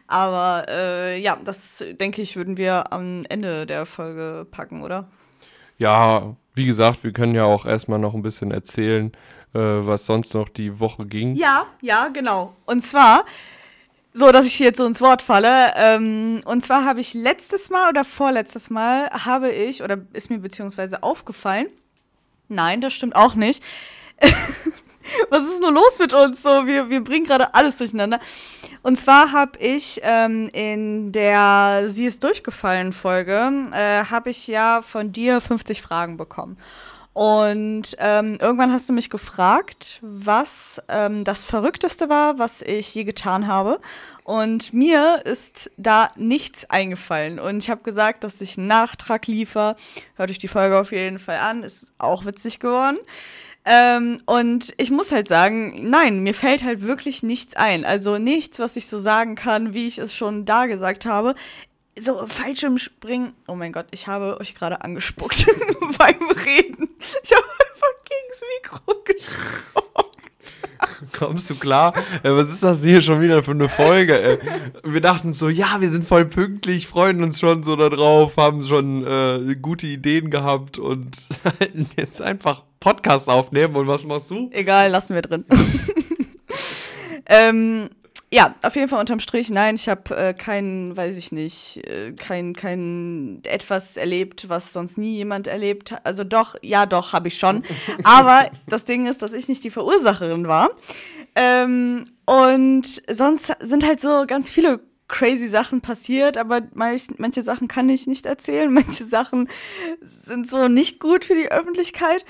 Aber 0.05 0.67
äh, 0.69 1.19
ja, 1.19 1.35
das 1.43 1.83
denke 1.99 2.21
ich, 2.21 2.35
würden 2.35 2.57
wir 2.57 2.93
am 2.93 3.23
Ende 3.27 3.65
der 3.65 3.87
Folge 3.87 4.45
packen, 4.51 4.83
oder? 4.83 5.09
Ja, 5.79 6.35
wie 6.53 6.67
gesagt, 6.67 7.03
wir 7.03 7.11
können 7.11 7.33
ja 7.33 7.45
auch 7.45 7.65
erstmal 7.65 7.97
noch 7.97 8.13
ein 8.13 8.21
bisschen 8.21 8.51
erzählen, 8.51 9.11
äh, 9.53 9.59
was 9.59 10.05
sonst 10.05 10.33
noch 10.33 10.49
die 10.49 10.79
Woche 10.79 11.05
ging. 11.05 11.35
Ja, 11.35 11.67
ja, 11.81 12.07
genau. 12.09 12.55
Und 12.65 12.81
zwar, 12.81 13.25
so 14.13 14.31
dass 14.31 14.45
ich 14.45 14.59
jetzt 14.59 14.77
so 14.77 14.85
ins 14.85 15.01
Wort 15.01 15.21
falle, 15.21 15.73
ähm, 15.75 16.41
und 16.45 16.63
zwar 16.63 16.85
habe 16.85 16.99
ich 16.99 17.13
letztes 17.13 17.69
Mal 17.69 17.89
oder 17.89 18.03
vorletztes 18.03 18.69
Mal 18.69 19.09
habe 19.09 19.51
ich, 19.51 19.83
oder 19.83 19.97
ist 20.13 20.29
mir 20.29 20.39
beziehungsweise 20.39 21.03
aufgefallen, 21.03 21.67
nein, 22.47 22.81
das 22.81 22.93
stimmt 22.93 23.15
auch 23.15 23.35
nicht, 23.35 23.63
Was 25.29 25.43
ist 25.43 25.61
nur 25.61 25.71
los 25.71 25.99
mit 25.99 26.13
uns? 26.13 26.43
So, 26.43 26.67
wir, 26.67 26.89
wir 26.89 27.03
bringen 27.03 27.25
gerade 27.25 27.53
alles 27.53 27.77
durcheinander. 27.77 28.19
Und 28.83 28.97
zwar 28.97 29.31
habe 29.31 29.59
ich 29.59 29.99
ähm, 30.03 30.49
in 30.53 31.11
der 31.11 31.83
Sie 31.87 32.05
ist 32.05 32.23
durchgefallen 32.23 32.93
Folge, 32.93 33.51
äh, 33.73 34.05
habe 34.05 34.29
ich 34.29 34.47
ja 34.47 34.81
von 34.81 35.11
dir 35.11 35.41
50 35.41 35.81
Fragen 35.81 36.17
bekommen. 36.17 36.57
Und 37.17 37.95
ähm, 37.97 38.37
irgendwann 38.39 38.71
hast 38.71 38.87
du 38.89 38.93
mich 38.93 39.09
gefragt, 39.09 39.97
was 40.03 40.79
ähm, 40.87 41.23
das 41.23 41.45
Verrückteste 41.45 42.09
war, 42.09 42.37
was 42.37 42.61
ich 42.61 42.93
je 42.93 43.05
getan 43.05 43.47
habe. 43.47 43.79
Und 44.23 44.71
mir 44.71 45.25
ist 45.25 45.71
da 45.77 46.11
nichts 46.15 46.69
eingefallen. 46.69 47.39
Und 47.39 47.57
ich 47.57 47.71
habe 47.71 47.81
gesagt, 47.81 48.23
dass 48.23 48.39
ich 48.39 48.59
einen 48.59 48.67
Nachtrag 48.67 49.25
liefere. 49.25 49.77
Hört 50.13 50.29
euch 50.29 50.37
die 50.37 50.47
Folge 50.47 50.77
auf 50.79 50.91
jeden 50.91 51.17
Fall 51.17 51.39
an. 51.39 51.63
Ist 51.63 51.87
auch 51.97 52.23
witzig 52.25 52.59
geworden. 52.59 52.99
Ähm, 53.65 54.21
und 54.27 54.75
ich 54.77 54.91
muss 54.91 55.11
halt 55.11 55.27
sagen, 55.27 55.89
nein, 55.89 56.19
mir 56.19 56.35
fällt 56.35 56.63
halt 56.63 56.83
wirklich 56.83 57.23
nichts 57.23 57.55
ein. 57.55 57.83
Also 57.83 58.19
nichts, 58.19 58.59
was 58.59 58.75
ich 58.75 58.87
so 58.87 58.99
sagen 58.99 59.33
kann, 59.33 59.73
wie 59.73 59.87
ich 59.87 59.97
es 59.97 60.13
schon 60.13 60.45
da 60.45 60.67
gesagt 60.67 61.07
habe 61.07 61.33
so 61.99 62.25
Fallschirmspringen. 62.25 63.33
Oh 63.47 63.55
mein 63.55 63.71
Gott, 63.71 63.87
ich 63.91 64.07
habe 64.07 64.39
euch 64.39 64.55
gerade 64.55 64.81
angespuckt 64.81 65.45
beim 65.97 66.29
Reden. 66.45 66.89
Ich 67.23 67.31
habe 67.31 67.43
einfach 67.43 67.93
gegens 68.05 68.41
Mikro 68.55 69.03
gespuckt. 69.03 69.87
Kommst 71.17 71.49
du 71.49 71.55
klar? 71.55 71.93
Äh, 72.23 72.31
was 72.31 72.49
ist 72.49 72.63
das 72.63 72.83
hier 72.83 73.01
schon 73.01 73.21
wieder 73.21 73.43
für 73.43 73.51
eine 73.51 73.69
Folge? 73.69 74.39
Wir 74.83 75.01
dachten 75.01 75.33
so, 75.33 75.49
ja, 75.49 75.77
wir 75.79 75.89
sind 75.89 76.07
voll 76.07 76.25
pünktlich, 76.25 76.87
freuen 76.87 77.23
uns 77.23 77.39
schon 77.39 77.63
so 77.63 77.75
darauf, 77.75 78.37
haben 78.37 78.63
schon 78.63 79.05
äh, 79.05 79.55
gute 79.55 79.87
Ideen 79.87 80.29
gehabt 80.29 80.77
und 80.77 81.17
jetzt 81.97 82.21
einfach 82.21 82.63
Podcast 82.79 83.29
aufnehmen. 83.29 83.75
Und 83.75 83.87
was 83.87 84.05
machst 84.05 84.31
du? 84.31 84.49
Egal, 84.51 84.89
lassen 84.91 85.15
wir 85.15 85.21
drin. 85.21 85.45
ähm, 87.25 87.89
ja, 88.31 88.55
auf 88.61 88.75
jeden 88.75 88.89
Fall 88.89 88.99
unterm 88.99 89.21
Strich, 89.21 89.49
nein, 89.49 89.75
ich 89.75 89.87
habe 89.87 90.15
äh, 90.15 90.33
kein, 90.33 90.95
weiß 90.97 91.15
ich 91.15 91.31
nicht, 91.31 91.77
äh, 91.87 92.11
kein, 92.11 92.53
kein 92.53 93.41
etwas 93.45 93.95
erlebt, 93.95 94.49
was 94.49 94.73
sonst 94.73 94.97
nie 94.97 95.15
jemand 95.15 95.47
erlebt 95.47 95.91
hat. 95.91 96.05
Also 96.05 96.25
doch, 96.25 96.55
ja, 96.61 96.85
doch, 96.85 97.13
habe 97.13 97.29
ich 97.29 97.39
schon. 97.39 97.63
Aber 98.03 98.49
das 98.67 98.83
Ding 98.83 99.07
ist, 99.07 99.21
dass 99.21 99.31
ich 99.31 99.47
nicht 99.47 99.63
die 99.63 99.71
Verursacherin 99.71 100.47
war. 100.47 100.71
Ähm, 101.35 102.05
und 102.25 103.01
sonst 103.09 103.55
sind 103.61 103.85
halt 103.85 104.01
so 104.01 104.25
ganz 104.27 104.49
viele 104.49 104.81
crazy 105.07 105.47
Sachen 105.47 105.79
passiert, 105.79 106.37
aber 106.37 106.61
manch, 106.73 107.07
manche 107.17 107.41
Sachen 107.41 107.69
kann 107.69 107.87
ich 107.87 108.07
nicht 108.07 108.25
erzählen, 108.25 108.73
manche 108.73 109.05
Sachen 109.05 109.49
sind 110.01 110.49
so 110.49 110.67
nicht 110.67 110.99
gut 110.99 111.23
für 111.23 111.35
die 111.35 111.49
Öffentlichkeit. 111.49 112.25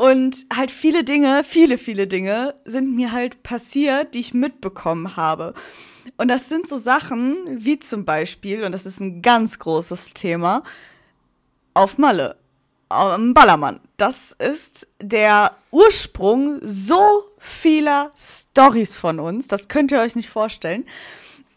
Und 0.00 0.46
halt 0.50 0.70
viele 0.70 1.04
Dinge, 1.04 1.44
viele, 1.44 1.76
viele 1.76 2.06
Dinge 2.06 2.54
sind 2.64 2.96
mir 2.96 3.12
halt 3.12 3.42
passiert, 3.42 4.14
die 4.14 4.20
ich 4.20 4.32
mitbekommen 4.32 5.14
habe. 5.14 5.52
Und 6.16 6.28
das 6.28 6.48
sind 6.48 6.66
so 6.66 6.78
Sachen 6.78 7.36
wie 7.46 7.78
zum 7.78 8.06
Beispiel, 8.06 8.64
und 8.64 8.72
das 8.72 8.86
ist 8.86 8.98
ein 9.00 9.20
ganz 9.20 9.58
großes 9.58 10.14
Thema, 10.14 10.62
auf 11.74 11.98
Malle, 11.98 12.38
am 12.88 13.34
Ballermann. 13.34 13.78
Das 13.98 14.32
ist 14.38 14.86
der 15.02 15.54
Ursprung 15.70 16.60
so 16.62 17.02
vieler 17.36 18.10
Stories 18.16 18.96
von 18.96 19.20
uns. 19.20 19.48
Das 19.48 19.68
könnt 19.68 19.92
ihr 19.92 20.00
euch 20.00 20.16
nicht 20.16 20.30
vorstellen. 20.30 20.86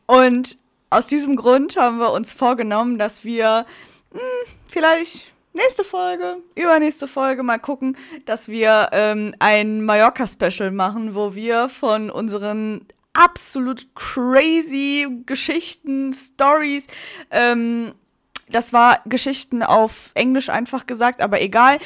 Und 0.05 0.57
aus 0.89 1.07
diesem 1.07 1.38
Grund 1.38 1.77
haben 1.77 2.00
wir 2.00 2.12
uns 2.12 2.33
vorgenommen, 2.33 2.97
dass 2.97 3.23
wir 3.23 3.65
mh, 4.12 4.19
hm, 4.19 4.53
vielleicht 4.67 5.33
nächste 5.53 5.83
Folge, 5.83 6.38
übernächste 6.55 7.07
Folge 7.07 7.43
mal 7.43 7.60
gucken, 7.60 7.98
dass 8.25 8.48
wir 8.48 8.89
ähm, 8.91 9.33
ein 9.39 9.83
Mallorca-Special 9.86 10.72
machen, 10.72 11.15
wo 11.15 11.36
wir 11.36 11.69
von 11.69 12.10
unseren 12.10 12.86
absolut 13.13 13.88
crazy 13.95 15.07
Geschichten, 15.25 16.13
Stories, 16.13 16.88
ähm, 17.31 17.93
das 18.50 18.74
war 18.74 19.00
Geschichten 19.05 19.63
auf 19.63 20.12
Englisch 20.13 20.50
einfach 20.50 20.86
gesagt, 20.86 21.22
aber 21.22 21.41
egal. 21.41 21.79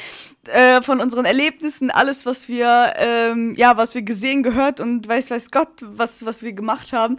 Äh, 0.46 0.82
von 0.82 1.00
unseren 1.00 1.24
Erlebnissen, 1.24 1.90
alles, 1.90 2.26
was 2.26 2.48
wir, 2.48 2.94
ähm, 2.96 3.54
ja, 3.56 3.76
was 3.76 3.94
wir 3.94 4.02
gesehen, 4.02 4.42
gehört 4.42 4.80
und 4.80 5.06
weiß, 5.06 5.30
weiß 5.30 5.50
Gott, 5.50 5.68
was, 5.80 6.24
was 6.26 6.42
wir 6.42 6.52
gemacht 6.52 6.92
haben. 6.92 7.18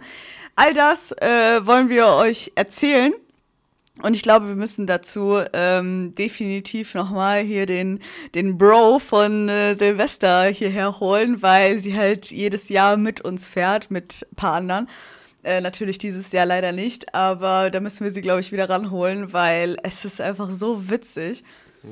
All 0.56 0.72
das 0.72 1.12
äh, 1.12 1.64
wollen 1.66 1.88
wir 1.88 2.06
euch 2.06 2.52
erzählen. 2.54 3.12
Und 4.02 4.16
ich 4.16 4.22
glaube, 4.22 4.48
wir 4.48 4.56
müssen 4.56 4.86
dazu 4.86 5.38
ähm, 5.52 6.14
definitiv 6.14 6.94
nochmal 6.94 7.42
hier 7.42 7.66
den, 7.66 8.00
den 8.34 8.56
Bro 8.56 8.98
von 8.98 9.48
äh, 9.48 9.74
Silvester 9.74 10.44
hierher 10.44 11.00
holen, 11.00 11.42
weil 11.42 11.78
sie 11.78 11.96
halt 11.96 12.30
jedes 12.30 12.68
Jahr 12.68 12.96
mit 12.96 13.20
uns 13.20 13.46
fährt, 13.46 13.90
mit 13.90 14.26
ein 14.32 14.36
paar 14.36 14.54
anderen. 14.54 14.88
Äh, 15.42 15.60
natürlich 15.60 15.98
dieses 15.98 16.32
Jahr 16.32 16.46
leider 16.46 16.72
nicht, 16.72 17.14
aber 17.14 17.70
da 17.70 17.80
müssen 17.80 18.04
wir 18.04 18.12
sie, 18.12 18.20
glaube 18.20 18.40
ich, 18.40 18.52
wieder 18.52 18.68
ranholen, 18.68 19.32
weil 19.32 19.76
es 19.82 20.04
ist 20.04 20.20
einfach 20.20 20.50
so 20.50 20.90
witzig. 20.90 21.44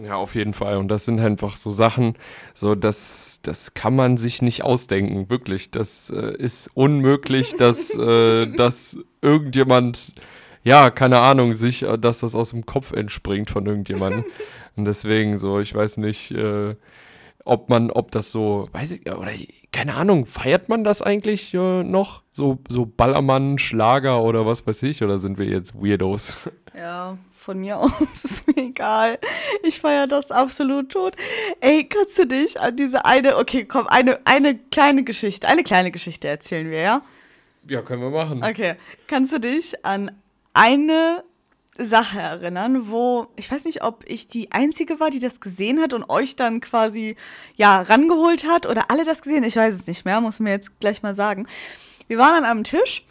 Ja, 0.04 0.16
auf 0.16 0.34
jeden 0.34 0.52
Fall. 0.52 0.76
Und 0.76 0.88
das 0.88 1.06
sind 1.06 1.18
einfach 1.18 1.56
so 1.56 1.70
Sachen, 1.70 2.14
so 2.52 2.74
das, 2.74 3.40
das 3.42 3.72
kann 3.72 3.96
man 3.96 4.18
sich 4.18 4.42
nicht 4.42 4.64
ausdenken, 4.64 5.30
wirklich. 5.30 5.70
Das 5.70 6.10
äh, 6.10 6.36
ist 6.36 6.70
unmöglich, 6.74 7.56
dass, 7.56 7.94
äh, 7.94 8.46
dass 8.56 8.98
irgendjemand 9.22 10.12
ja, 10.62 10.90
keine 10.90 11.20
Ahnung, 11.20 11.52
sich, 11.52 11.82
äh, 11.82 11.98
dass 11.98 12.20
das 12.20 12.34
aus 12.34 12.50
dem 12.50 12.66
Kopf 12.66 12.92
entspringt 12.92 13.50
von 13.50 13.66
irgendjemandem. 13.66 14.24
Und 14.76 14.84
deswegen 14.84 15.38
so, 15.38 15.60
ich 15.60 15.74
weiß 15.74 15.96
nicht, 15.98 16.30
äh, 16.30 16.76
ob 17.44 17.68
man, 17.70 17.90
ob 17.90 18.12
das 18.12 18.30
so, 18.30 18.68
weiß 18.72 18.92
ich, 18.92 19.10
oder 19.10 19.32
keine 19.72 19.94
Ahnung, 19.94 20.26
feiert 20.26 20.68
man 20.68 20.84
das 20.84 21.02
eigentlich 21.02 21.54
äh, 21.54 21.82
noch? 21.82 22.22
So, 22.30 22.58
so 22.68 22.86
Ballermann, 22.86 23.58
Schlager 23.58 24.22
oder 24.22 24.46
was 24.46 24.66
weiß 24.66 24.82
ich, 24.84 25.02
oder 25.02 25.18
sind 25.18 25.38
wir 25.38 25.46
jetzt 25.46 25.74
Weirdos? 25.74 26.34
Ja, 26.76 27.18
von 27.32 27.58
mir 27.58 27.76
aus 27.76 27.90
ist 28.24 28.46
mir 28.46 28.68
egal. 28.68 29.18
Ich 29.64 29.80
feiere 29.80 30.06
das 30.06 30.30
absolut 30.30 30.90
tot. 30.90 31.16
Ey, 31.60 31.82
kannst 31.82 32.16
du 32.18 32.24
dich 32.24 32.60
an 32.60 32.76
diese 32.76 33.04
eine, 33.04 33.36
okay, 33.36 33.64
komm, 33.64 33.88
eine, 33.88 34.20
eine 34.26 34.56
kleine 34.56 35.02
Geschichte, 35.02 35.48
eine 35.48 35.64
kleine 35.64 35.90
Geschichte 35.90 36.28
erzählen 36.28 36.70
wir, 36.70 36.80
ja? 36.80 37.02
Ja, 37.68 37.82
können 37.82 38.02
wir 38.02 38.10
machen. 38.10 38.44
Okay. 38.44 38.76
Kannst 39.08 39.32
du 39.32 39.40
dich 39.40 39.84
an 39.84 40.12
eine 40.58 41.24
Sache 41.78 42.18
erinnern, 42.18 42.90
wo 42.90 43.28
ich 43.36 43.50
weiß 43.50 43.64
nicht, 43.64 43.84
ob 43.84 44.04
ich 44.08 44.26
die 44.26 44.50
einzige 44.50 44.98
war, 44.98 45.10
die 45.10 45.20
das 45.20 45.40
gesehen 45.40 45.80
hat 45.80 45.94
und 45.94 46.10
euch 46.10 46.34
dann 46.34 46.60
quasi 46.60 47.16
ja 47.54 47.82
rangeholt 47.82 48.44
hat 48.44 48.66
oder 48.66 48.90
alle 48.90 49.04
das 49.04 49.22
gesehen. 49.22 49.44
Ich 49.44 49.56
weiß 49.56 49.74
es 49.74 49.86
nicht 49.86 50.04
mehr, 50.04 50.20
muss 50.20 50.40
mir 50.40 50.50
jetzt 50.50 50.80
gleich 50.80 51.02
mal 51.02 51.14
sagen. 51.14 51.46
Wir 52.08 52.18
waren 52.18 52.34
an 52.34 52.44
einem 52.44 52.64
Tisch 52.64 53.04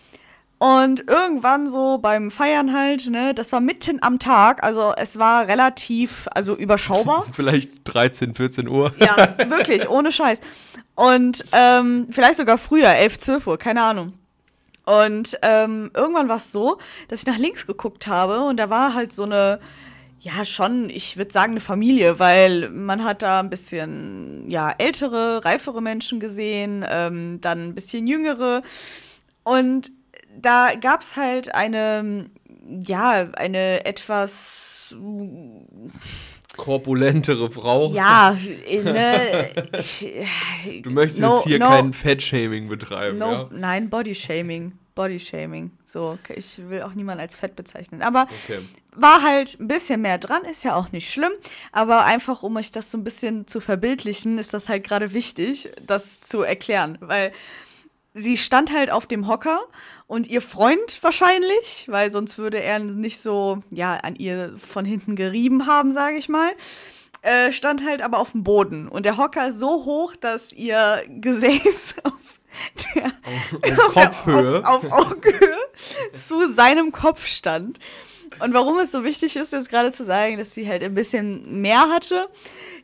und 0.60 1.08
irgendwann 1.08 1.70
so 1.70 2.00
beim 2.00 2.32
Feiern 2.32 2.74
halt, 2.74 3.10
ne, 3.10 3.34
das 3.34 3.52
war 3.52 3.62
mitten 3.62 4.00
am 4.02 4.20
Tag, 4.20 4.64
also 4.64 4.92
es 4.98 5.20
war 5.20 5.48
relativ, 5.48 6.28
also 6.34 6.56
überschaubar. 6.56 7.26
Vielleicht 7.32 7.82
13, 7.86 8.34
14 8.34 8.68
Uhr. 8.68 8.92
Ja, 9.00 9.36
wirklich, 9.50 9.88
ohne 9.88 10.12
Scheiß. 10.12 10.42
Und 10.96 11.46
ähm, 11.52 12.08
vielleicht 12.10 12.38
sogar 12.38 12.58
früher, 12.58 12.90
11, 12.90 13.20
12 13.20 13.48
Uhr, 13.48 13.60
keine 13.60 13.84
Ahnung. 13.84 14.14
Und 14.88 15.38
ähm, 15.42 15.92
irgendwann 15.94 16.30
war 16.30 16.38
es 16.38 16.54
so, 16.54 16.78
dass 17.10 17.20
ich 17.20 17.26
nach 17.26 17.38
links 17.38 17.68
geguckt 17.68 18.08
habe 18.08 18.46
und 18.46 18.56
da 18.56 18.70
war 18.70 18.94
halt 18.94 19.12
so 19.12 19.24
eine, 19.24 19.60
ja, 20.22 20.46
schon, 20.46 20.90
ich 20.90 21.18
würde 21.18 21.30
sagen, 21.30 21.52
eine 21.52 21.60
Familie, 21.60 22.20
weil 22.20 22.70
man 22.70 23.04
hat 23.04 23.22
da 23.22 23.42
ein 23.42 23.50
bisschen, 23.50 24.50
ja, 24.50 24.74
ältere, 24.78 25.44
reifere 25.44 25.82
Menschen 25.82 26.22
gesehen, 26.22 26.86
ähm, 26.88 27.42
dann 27.42 27.68
ein 27.68 27.76
bisschen 27.76 28.08
jüngere. 28.08 28.62
Und 29.44 29.92
da 30.40 30.70
gab 30.80 31.02
es 31.02 31.18
halt 31.18 31.54
eine, 31.54 32.30
ja, 32.66 33.28
eine 33.36 33.86
etwas 33.86 34.96
korpulentere 36.58 37.50
Frau. 37.50 37.92
Ja, 37.94 38.36
ne, 38.84 39.50
ich, 39.78 40.08
Du 40.84 40.90
möchtest 40.90 41.22
no, 41.22 41.36
jetzt 41.36 41.44
hier 41.46 41.60
no, 41.60 41.68
kein 41.68 41.94
Fettshaming 41.94 42.68
betreiben, 42.68 43.18
no, 43.18 43.32
ja? 43.32 43.50
Nein, 43.52 43.90
Bodyshaming. 43.90 44.74
Bodyshaming. 44.98 45.72
So, 45.86 46.18
ich 46.36 46.60
will 46.70 46.82
auch 46.82 46.94
niemanden 46.94 47.22
als 47.22 47.36
fett 47.36 47.56
bezeichnen. 47.56 48.02
Aber 48.02 48.24
okay. 48.24 48.58
war 48.96 49.22
halt 49.22 49.58
ein 49.60 49.68
bisschen 49.68 50.02
mehr 50.02 50.18
dran, 50.18 50.42
ist 50.52 50.64
ja 50.64 50.76
auch 50.76 50.92
nicht 50.92 51.14
schlimm. 51.14 51.32
Aber 51.72 52.04
einfach, 52.04 52.42
um 52.42 52.58
euch 52.58 52.72
das 52.72 52.90
so 52.90 52.98
ein 52.98 53.04
bisschen 53.04 53.46
zu 53.46 53.62
verbildlichen, 53.62 54.40
ist 54.40 54.56
das 54.56 54.68
halt 54.68 54.84
gerade 54.84 55.14
wichtig, 55.14 55.70
das 55.86 56.22
zu 56.22 56.42
erklären. 56.42 56.98
Weil 57.00 57.32
sie 58.18 58.38
stand 58.38 58.74
halt 58.74 58.92
auf 58.92 59.06
dem 59.06 59.28
Hocker 59.28 59.62
und 60.08 60.28
ihr 60.28 60.42
Freund 60.42 61.00
wahrscheinlich, 61.02 61.86
weil 61.88 62.10
sonst 62.12 62.38
würde 62.38 62.62
er 62.62 62.80
nicht 62.80 63.20
so, 63.20 63.64
ja, 63.72 63.96
an 63.96 64.16
ihr 64.16 64.56
von 64.58 64.86
hinten 64.86 65.16
gerieben 65.16 65.68
haben, 65.68 65.92
sage 65.92 66.18
ich 66.18 66.28
mal. 66.28 66.50
Äh, 67.22 67.52
stand 67.52 67.84
halt 67.84 68.02
aber 68.02 68.20
auf 68.20 68.32
dem 68.32 68.44
Boden 68.44 68.88
und 68.88 69.06
der 69.06 69.18
Hocker 69.18 69.52
so 69.52 69.86
hoch, 69.86 70.16
dass 70.16 70.54
ihr 70.54 71.04
Gesäß 71.10 71.96
auf 72.04 72.40
der, 72.96 73.06
auf, 73.06 73.94
Kopfhöhe. 73.94 74.68
Auf, 74.68 74.86
auf 74.86 74.92
Augenhöhe 74.92 75.58
zu 76.14 76.52
seinem 76.52 76.92
Kopf 76.92 77.26
stand. 77.26 77.80
Und 78.40 78.54
warum 78.54 78.78
es 78.80 78.92
so 78.92 79.04
wichtig 79.04 79.36
ist, 79.36 79.52
jetzt 79.52 79.70
gerade 79.70 79.92
zu 79.92 80.04
sagen, 80.04 80.38
dass 80.38 80.54
sie 80.54 80.68
halt 80.68 80.84
ein 80.84 80.94
bisschen 80.94 81.62
mehr 81.62 81.90
hatte. 81.90 82.28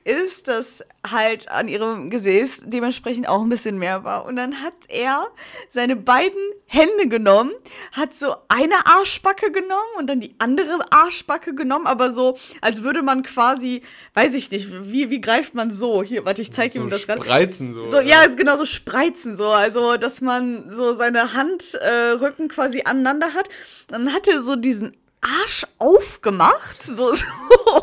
Ist, 0.04 0.48
dass 0.48 0.84
halt 1.10 1.50
an 1.50 1.68
ihrem 1.68 2.10
Gesäß 2.10 2.64
dementsprechend 2.66 3.28
auch 3.28 3.42
ein 3.42 3.50
bisschen 3.50 3.78
mehr 3.78 4.04
war. 4.04 4.26
Und 4.26 4.36
dann 4.36 4.62
hat 4.62 4.74
er 4.88 5.28
seine 5.72 5.96
beiden 5.96 6.40
Hände 6.66 7.08
genommen, 7.08 7.52
hat 7.92 8.14
so 8.14 8.36
eine 8.50 8.86
Arschbacke 8.86 9.52
genommen 9.52 9.98
und 9.98 10.08
dann 10.08 10.20
die 10.20 10.36
andere 10.40 10.80
Arschbacke 10.92 11.56
genommen, 11.56 11.88
aber 11.88 12.12
so, 12.12 12.38
als 12.62 12.84
würde 12.84 13.02
man 13.02 13.24
quasi, 13.24 13.84
weiß 14.14 14.34
ich 14.34 14.52
nicht, 14.52 14.70
wie, 14.92 15.10
wie 15.10 15.22
greift 15.22 15.54
man 15.54 15.72
so? 15.72 16.04
Hier, 16.04 16.26
warte, 16.26 16.42
ich 16.42 16.52
zeige 16.52 16.74
so 16.74 16.80
ihm 16.82 16.90
das 16.90 17.06
gerade. 17.06 17.22
Spreizen 17.22 17.74
so. 17.74 17.90
So, 17.90 18.00
ja, 18.00 18.26
genau, 18.28 18.58
so 18.58 18.66
spreizen 18.66 19.36
so. 19.36 19.48
Also, 19.48 19.98
dass 19.98 20.22
man 20.22 20.70
so 20.70 20.94
seine 20.94 21.34
Handrücken 21.34 22.46
äh, 22.46 22.50
quasi 22.50 22.82
aneinander 22.84 23.34
hat. 23.34 23.50
Dann 23.88 24.12
hat 24.14 24.28
er 24.28 24.42
so 24.42 24.56
diesen 24.56 24.98
Arsch 25.22 25.66
aufgemacht, 25.78 26.84
so, 26.84 27.14
so 27.14 27.24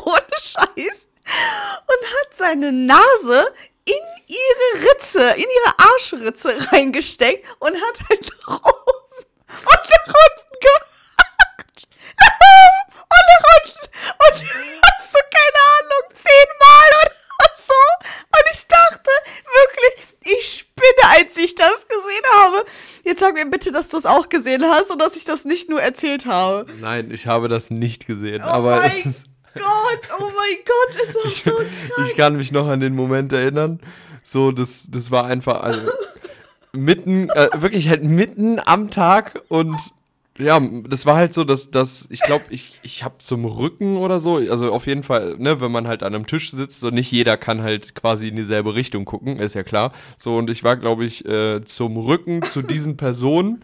ohne 0.05 0.21
Scheiß 0.39 1.10
und 1.25 2.07
hat 2.07 2.33
seine 2.33 2.71
Nase 2.71 3.53
in 3.85 3.93
ihre 4.27 4.89
Ritze, 4.89 5.19
in 5.31 5.45
ihre 5.45 5.91
Arschritze 5.93 6.55
reingesteckt 6.71 7.45
und 7.59 7.75
hat 7.75 7.99
halt 8.09 8.31
nach 8.47 8.59
oben 8.59 9.25
und 9.49 9.65
nach 9.65 10.07
unten 10.07 10.59
gemacht. 10.61 11.87
und 13.09 13.25
nach 13.27 13.45
unten. 13.57 13.87
Und 14.23 14.35
hast 14.83 15.13
du 15.13 15.19
keine 15.37 15.61
Ahnung, 15.77 16.05
zehnmal 16.13 16.89
oder 17.01 17.51
so. 17.57 17.81
Und 18.33 18.45
ich 18.53 18.67
dachte 18.67 19.09
wirklich, 19.45 20.37
ich 20.37 20.57
spinne, 20.59 21.09
als 21.17 21.37
ich 21.37 21.55
das 21.55 21.87
gesehen 21.87 22.25
habe. 22.33 22.63
Jetzt 23.03 23.19
sag 23.19 23.33
mir 23.33 23.45
bitte, 23.45 23.71
dass 23.71 23.89
du 23.89 23.97
es 23.97 24.05
auch 24.05 24.29
gesehen 24.29 24.63
hast 24.63 24.91
und 24.91 24.99
dass 24.99 25.15
ich 25.15 25.25
das 25.25 25.45
nicht 25.45 25.69
nur 25.69 25.81
erzählt 25.81 26.25
habe. 26.25 26.71
Nein, 26.79 27.11
ich 27.11 27.27
habe 27.27 27.47
das 27.47 27.71
nicht 27.71 28.05
gesehen. 28.05 28.41
Oh 28.43 28.47
aber 28.47 28.85
es 28.85 29.05
ist 29.05 29.25
Gott, 29.53 30.09
oh 30.19 30.31
mein 30.35 30.57
Gott, 30.65 31.01
ist 31.01 31.15
das 31.23 31.43
so 31.43 31.51
krass. 31.51 32.09
Ich 32.09 32.15
kann 32.15 32.35
mich 32.35 32.51
noch 32.51 32.67
an 32.67 32.79
den 32.79 32.95
Moment 32.95 33.33
erinnern. 33.33 33.79
So, 34.23 34.51
das, 34.51 34.87
das 34.89 35.11
war 35.11 35.25
einfach 35.25 35.61
also, 35.61 35.81
mitten, 36.73 37.29
äh, 37.29 37.49
wirklich 37.55 37.89
halt 37.89 38.03
mitten 38.03 38.59
am 38.63 38.91
Tag 38.91 39.41
und 39.49 39.75
ja, 40.37 40.61
das 40.87 41.05
war 41.05 41.17
halt 41.17 41.33
so, 41.33 41.43
dass, 41.43 41.71
dass 41.71 42.07
ich 42.09 42.21
glaube, 42.21 42.45
ich, 42.49 42.79
ich 42.83 43.03
habe 43.03 43.15
zum 43.17 43.43
Rücken 43.43 43.97
oder 43.97 44.19
so, 44.19 44.37
also 44.37 44.71
auf 44.71 44.87
jeden 44.87 45.03
Fall, 45.03 45.35
ne, 45.37 45.59
wenn 45.59 45.71
man 45.71 45.87
halt 45.87 46.03
an 46.03 46.15
einem 46.15 46.25
Tisch 46.25 46.51
sitzt 46.51 46.83
und 46.85 46.93
nicht 46.93 47.11
jeder 47.11 47.35
kann 47.35 47.61
halt 47.61 47.95
quasi 47.95 48.29
in 48.29 48.37
dieselbe 48.37 48.73
Richtung 48.73 49.03
gucken, 49.03 49.39
ist 49.39 49.55
ja 49.55 49.63
klar. 49.63 49.91
So, 50.17 50.37
und 50.37 50.49
ich 50.49 50.63
war, 50.63 50.77
glaube 50.77 51.05
ich, 51.05 51.25
äh, 51.25 51.63
zum 51.65 51.97
Rücken 51.97 52.43
zu 52.43 52.61
diesen 52.61 52.95
Personen. 52.95 53.63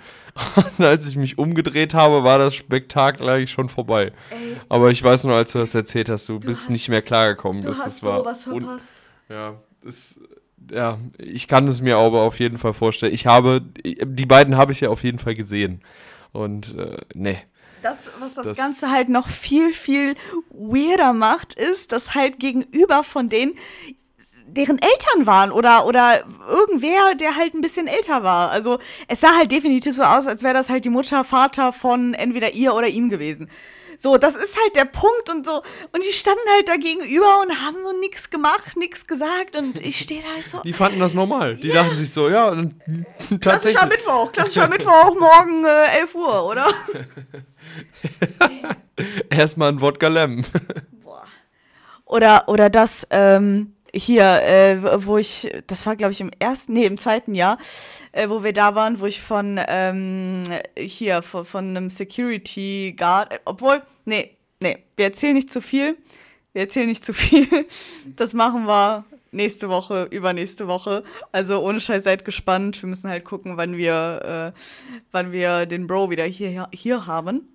Und 0.77 0.85
als 0.85 1.09
ich 1.09 1.15
mich 1.15 1.37
umgedreht 1.37 1.93
habe, 1.93 2.23
war 2.23 2.37
das 2.37 2.53
Spektakel 2.53 3.27
eigentlich 3.27 3.51
schon 3.51 3.69
vorbei. 3.69 4.11
Ey. 4.29 4.57
Aber 4.69 4.91
ich 4.91 5.01
weiß 5.03 5.23
nur, 5.23 5.35
als 5.35 5.53
du 5.53 5.59
das 5.59 5.73
erzählt 5.73 6.09
hast, 6.09 6.29
du, 6.29 6.37
du 6.37 6.47
bist 6.47 6.63
hast, 6.63 6.69
nicht 6.69 6.89
mehr 6.89 7.01
klargekommen. 7.01 7.61
Du 7.61 7.69
das, 7.69 7.79
hast 7.79 7.85
das 7.85 8.03
war 8.03 8.19
sowas 8.19 8.43
verpasst. 8.43 8.89
Ja, 9.29 9.55
das 9.83 10.19
ja, 10.71 10.97
ich 11.17 11.47
kann 11.47 11.67
es 11.67 11.81
mir 11.81 11.97
aber 11.97 12.21
auf 12.21 12.39
jeden 12.39 12.57
Fall 12.57 12.73
vorstellen. 12.73 13.13
Ich 13.13 13.25
habe, 13.25 13.61
die 13.61 14.25
beiden 14.25 14.57
habe 14.57 14.73
ich 14.73 14.81
ja 14.81 14.89
auf 14.89 15.03
jeden 15.03 15.19
Fall 15.19 15.33
gesehen. 15.33 15.81
Und 16.31 16.77
äh, 16.77 16.97
nee. 17.13 17.39
Das, 17.81 18.09
was 18.19 18.33
das, 18.33 18.47
das, 18.47 18.57
Ganze 18.57 18.91
halt 18.91 19.09
noch 19.09 19.27
viel, 19.27 19.71
viel 19.71 20.15
weirder 20.49 21.13
macht, 21.13 21.53
ist, 21.53 21.91
dass 21.91 22.15
halt 22.15 22.39
gegenüber 22.39 23.03
von 23.03 23.29
denen 23.29 23.53
deren 24.47 24.79
Eltern 24.79 25.25
waren 25.25 25.51
oder, 25.51 25.85
oder 25.85 26.23
irgendwer, 26.47 27.15
der 27.15 27.35
halt 27.35 27.53
ein 27.53 27.61
bisschen 27.61 27.87
älter 27.87 28.23
war. 28.23 28.49
Also 28.49 28.79
es 29.07 29.19
sah 29.19 29.35
halt 29.35 29.51
definitiv 29.51 29.93
so 29.93 30.03
aus, 30.03 30.25
als 30.25 30.41
wäre 30.41 30.53
das 30.53 30.69
halt 30.69 30.85
die 30.85 30.89
Mutter, 30.89 31.23
Vater 31.23 31.73
von 31.73 32.13
entweder 32.13 32.53
ihr 32.53 32.73
oder 32.73 32.87
ihm 32.87 33.09
gewesen. 33.09 33.49
So, 33.97 34.17
das 34.17 34.35
ist 34.35 34.57
halt 34.61 34.75
der 34.75 34.85
Punkt 34.85 35.29
und 35.29 35.45
so. 35.45 35.63
Und 35.91 36.05
die 36.05 36.13
standen 36.13 36.41
halt 36.55 36.69
da 36.69 36.75
gegenüber 36.75 37.41
und 37.41 37.65
haben 37.65 37.77
so 37.81 37.99
nichts 37.99 38.29
gemacht, 38.29 38.77
nichts 38.77 39.07
gesagt. 39.07 39.55
Und 39.55 39.83
ich 39.83 39.99
stehe 39.99 40.21
da 40.21 40.27
halt 40.35 40.45
so. 40.45 40.61
Die 40.61 40.73
fanden 40.73 40.99
das 40.99 41.15
normal. 41.15 41.55
Die 41.55 41.69
ja. 41.69 41.75
dachten 41.75 41.95
sich 41.95 42.11
so, 42.11 42.29
ja, 42.29 42.51
tatsächlich. 42.51 43.41
Klassischer 43.41 43.87
Mittwoch, 43.87 44.31
klassischer 44.31 44.67
Mittwoch, 44.67 45.19
morgen 45.19 45.65
äh, 45.65 45.99
11 45.99 46.15
Uhr, 46.15 46.45
oder? 46.45 46.67
Erstmal 49.29 49.69
ein 49.69 49.81
Wodka 49.81 50.07
Lem. 50.07 50.43
Oder, 52.05 52.47
oder 52.47 52.69
das, 52.69 53.07
ähm, 53.09 53.75
hier, 53.93 54.41
äh, 54.43 55.05
wo 55.05 55.17
ich, 55.17 55.51
das 55.67 55.85
war 55.85 55.95
glaube 55.95 56.11
ich 56.11 56.21
im 56.21 56.31
ersten, 56.39 56.73
nee, 56.73 56.85
im 56.85 56.97
zweiten 56.97 57.35
Jahr, 57.35 57.57
äh, 58.11 58.29
wo 58.29 58.43
wir 58.43 58.53
da 58.53 58.75
waren, 58.75 58.99
wo 58.99 59.05
ich 59.05 59.21
von, 59.21 59.59
ähm, 59.67 60.43
hier, 60.77 61.21
von, 61.21 61.45
von 61.45 61.65
einem 61.69 61.89
Security 61.89 62.95
Guard, 62.97 63.33
äh, 63.33 63.39
obwohl, 63.45 63.81
nee, 64.05 64.35
nee, 64.59 64.77
wir 64.95 65.05
erzählen 65.05 65.33
nicht 65.33 65.51
zu 65.51 65.61
viel, 65.61 65.97
wir 66.53 66.63
erzählen 66.63 66.87
nicht 66.87 67.03
zu 67.03 67.13
viel, 67.13 67.47
das 68.15 68.33
machen 68.33 68.65
wir 68.65 69.05
nächste 69.31 69.69
Woche, 69.69 70.07
übernächste 70.09 70.67
Woche, 70.67 71.03
also 71.31 71.61
ohne 71.61 71.79
Scheiß, 71.79 72.03
seid 72.03 72.25
gespannt, 72.25 72.81
wir 72.81 72.89
müssen 72.89 73.09
halt 73.09 73.25
gucken, 73.25 73.57
wann 73.57 73.77
wir, 73.77 74.53
äh, 74.55 74.59
wann 75.11 75.31
wir 75.31 75.65
den 75.65 75.87
Bro 75.87 76.09
wieder 76.09 76.25
hier, 76.25 76.67
hier 76.71 77.05
haben. 77.05 77.53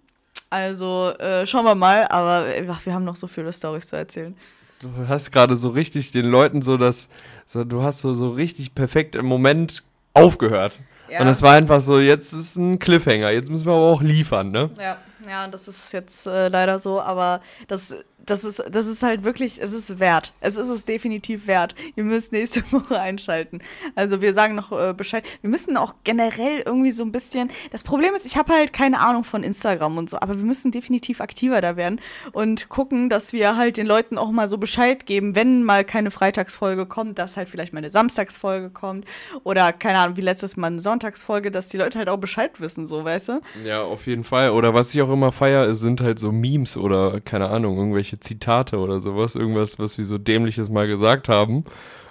Also 0.50 1.12
äh, 1.18 1.46
schauen 1.46 1.64
wir 1.64 1.74
mal, 1.74 2.06
aber 2.08 2.46
ach, 2.68 2.84
wir 2.84 2.92
haben 2.92 3.04
noch 3.04 3.16
so 3.16 3.26
viele 3.26 3.52
Storys 3.52 3.88
zu 3.88 3.96
erzählen 3.96 4.36
du 4.82 5.08
hast 5.08 5.30
gerade 5.30 5.56
so 5.56 5.70
richtig 5.70 6.10
den 6.10 6.26
Leuten 6.26 6.62
so 6.62 6.76
das, 6.76 7.08
so, 7.46 7.64
du 7.64 7.82
hast 7.82 8.00
so, 8.00 8.14
so 8.14 8.30
richtig 8.30 8.74
perfekt 8.74 9.14
im 9.14 9.26
Moment 9.26 9.82
aufgehört. 10.12 10.80
Ja. 11.08 11.20
Und 11.20 11.28
es 11.28 11.42
war 11.42 11.52
einfach 11.52 11.80
so, 11.80 11.98
jetzt 11.98 12.32
ist 12.32 12.56
ein 12.56 12.78
Cliffhanger, 12.78 13.30
jetzt 13.30 13.50
müssen 13.50 13.66
wir 13.66 13.74
aber 13.74 13.92
auch 13.92 14.02
liefern, 14.02 14.50
ne? 14.50 14.70
Ja, 14.78 14.96
ja, 15.28 15.46
das 15.46 15.68
ist 15.68 15.92
jetzt 15.92 16.26
äh, 16.26 16.48
leider 16.48 16.78
so, 16.78 17.00
aber 17.00 17.40
das 17.68 17.94
das 18.26 18.44
ist, 18.44 18.62
das 18.70 18.86
ist 18.86 19.02
halt 19.02 19.24
wirklich, 19.24 19.60
es 19.60 19.72
ist 19.72 19.98
wert. 19.98 20.32
Es 20.40 20.56
ist 20.56 20.68
es 20.68 20.84
definitiv 20.84 21.46
wert. 21.46 21.74
Ihr 21.96 22.04
müsst 22.04 22.32
nächste 22.32 22.60
Woche 22.72 23.00
einschalten. 23.00 23.60
Also 23.94 24.20
wir 24.20 24.34
sagen 24.34 24.54
noch 24.54 24.72
äh, 24.72 24.94
Bescheid. 24.94 25.24
Wir 25.40 25.50
müssen 25.50 25.76
auch 25.76 25.94
generell 26.04 26.62
irgendwie 26.64 26.90
so 26.90 27.04
ein 27.04 27.12
bisschen. 27.12 27.50
Das 27.70 27.82
Problem 27.82 28.14
ist, 28.14 28.26
ich 28.26 28.36
habe 28.36 28.52
halt 28.52 28.72
keine 28.72 29.00
Ahnung 29.00 29.24
von 29.24 29.42
Instagram 29.42 29.98
und 29.98 30.10
so, 30.10 30.18
aber 30.20 30.36
wir 30.36 30.44
müssen 30.44 30.70
definitiv 30.70 31.20
aktiver 31.20 31.60
da 31.60 31.76
werden 31.76 32.00
und 32.32 32.68
gucken, 32.68 33.08
dass 33.08 33.32
wir 33.32 33.56
halt 33.56 33.76
den 33.76 33.86
Leuten 33.86 34.18
auch 34.18 34.30
mal 34.30 34.48
so 34.48 34.58
Bescheid 34.58 35.06
geben, 35.06 35.34
wenn 35.34 35.64
mal 35.64 35.84
keine 35.84 36.10
Freitagsfolge 36.10 36.86
kommt, 36.86 37.18
dass 37.18 37.36
halt 37.36 37.48
vielleicht 37.48 37.72
mal 37.72 37.78
eine 37.78 37.90
Samstagsfolge 37.90 38.70
kommt 38.70 39.04
oder 39.44 39.72
keine 39.72 39.98
Ahnung, 39.98 40.16
wie 40.16 40.22
letztes 40.22 40.56
Mal 40.56 40.68
eine 40.68 40.80
Sonntagsfolge, 40.80 41.50
dass 41.50 41.68
die 41.68 41.76
Leute 41.76 41.98
halt 41.98 42.08
auch 42.08 42.18
Bescheid 42.18 42.60
wissen, 42.60 42.86
so, 42.86 43.04
weißt 43.04 43.28
du? 43.28 43.40
Ja, 43.64 43.82
auf 43.82 44.06
jeden 44.06 44.24
Fall. 44.24 44.50
Oder 44.50 44.74
was 44.74 44.94
ich 44.94 45.02
auch 45.02 45.10
immer 45.10 45.32
feiere, 45.32 45.74
sind 45.74 46.00
halt 46.00 46.18
so 46.18 46.32
Memes 46.32 46.76
oder 46.76 47.20
keine 47.20 47.48
Ahnung, 47.48 47.76
irgendwelche 47.76 48.11
irgendwelche 48.12 48.20
Zitate 48.20 48.78
oder 48.78 49.00
sowas, 49.00 49.34
irgendwas, 49.34 49.78
was 49.78 49.98
wir 49.98 50.04
so 50.04 50.18
dämliches 50.18 50.70
mal 50.70 50.86
gesagt 50.86 51.28
haben, 51.28 51.64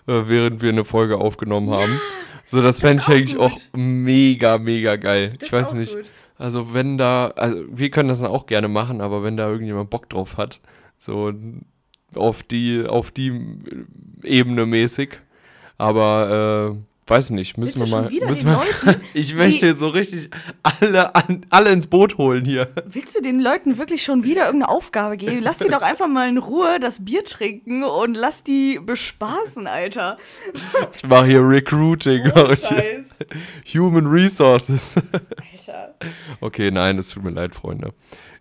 äh, 0.08 0.24
während 0.26 0.62
wir 0.62 0.70
eine 0.70 0.86
Folge 0.86 1.18
aufgenommen 1.18 1.70
ja, 1.70 1.82
haben. 1.82 2.02
So, 2.46 2.62
das, 2.62 2.78
das 2.78 2.82
fände 2.82 3.04
ich 3.04 3.10
eigentlich 3.10 3.38
gut. 3.38 3.52
auch 3.52 3.60
mega, 3.74 4.58
mega 4.58 4.96
geil. 4.96 5.36
Das 5.40 5.48
ich 5.48 5.54
weiß 5.54 5.74
nicht. 5.74 5.96
Gut. 5.96 6.06
Also, 6.38 6.74
wenn 6.74 6.98
da, 6.98 7.28
also 7.36 7.64
wir 7.70 7.92
können 7.92 8.10
das 8.10 8.22
dann 8.22 8.32
auch 8.32 8.48
gerne 8.48 8.68
machen, 8.68 9.00
aber 9.00 9.24
wenn 9.24 9.38
da 9.38 9.48
irgendjemand 9.48 9.90
Bock 9.92 10.10
drauf 10.10 10.38
hat, 10.38 10.60
so 10.98 11.32
auf 12.16 12.44
die, 12.44 12.84
auf 12.88 13.12
die 13.12 13.58
Ebene 14.24 14.66
mäßig. 14.66 15.20
Aber 15.78 16.76
äh, 16.76 16.91
weiß 17.08 17.32
nicht, 17.32 17.58
müssen 17.58 17.80
Willst 17.82 17.92
wir 17.92 18.02
mal. 18.02 18.28
Müssen 18.28 18.48
wir, 18.48 18.62
Leuten, 18.86 19.02
ich 19.14 19.36
möchte 19.36 19.74
so 19.74 19.90
richtig 19.90 20.30
alle, 20.64 21.14
an, 21.16 21.46
alle 21.50 21.72
ins 21.72 21.88
Boot 21.88 22.18
holen 22.18 22.46
hier. 22.46 22.70
Willst 22.86 23.16
du 23.16 23.22
den 23.22 23.40
Leuten 23.40 23.78
wirklich 23.78 24.04
schon 24.04 24.24
wieder 24.24 24.46
irgendeine 24.46 24.72
Aufgabe 24.72 25.18
geben? 25.18 25.40
Lass 25.42 25.58
die 25.58 25.68
doch 25.68 25.82
einfach 25.82 26.08
mal 26.08 26.30
in 26.30 26.38
Ruhe 26.38 26.80
das 26.80 27.04
Bier 27.04 27.24
trinken 27.24 27.84
und 27.84 28.16
lass 28.16 28.44
die 28.44 28.80
bespaßen, 28.80 29.68
Alter. 29.68 30.18
Ich 30.96 31.08
mache 31.08 31.26
hier 31.26 31.42
Recruiting. 31.42 32.32
Oh, 32.36 32.56
Scheiß. 32.56 33.08
Human 33.74 34.08
Resources. 34.08 34.96
Alter. 35.52 35.96
Okay, 36.40 36.72
nein, 36.72 36.98
es 36.98 37.10
tut 37.10 37.24
mir 37.24 37.32
leid, 37.32 37.56
Freunde. 37.56 37.94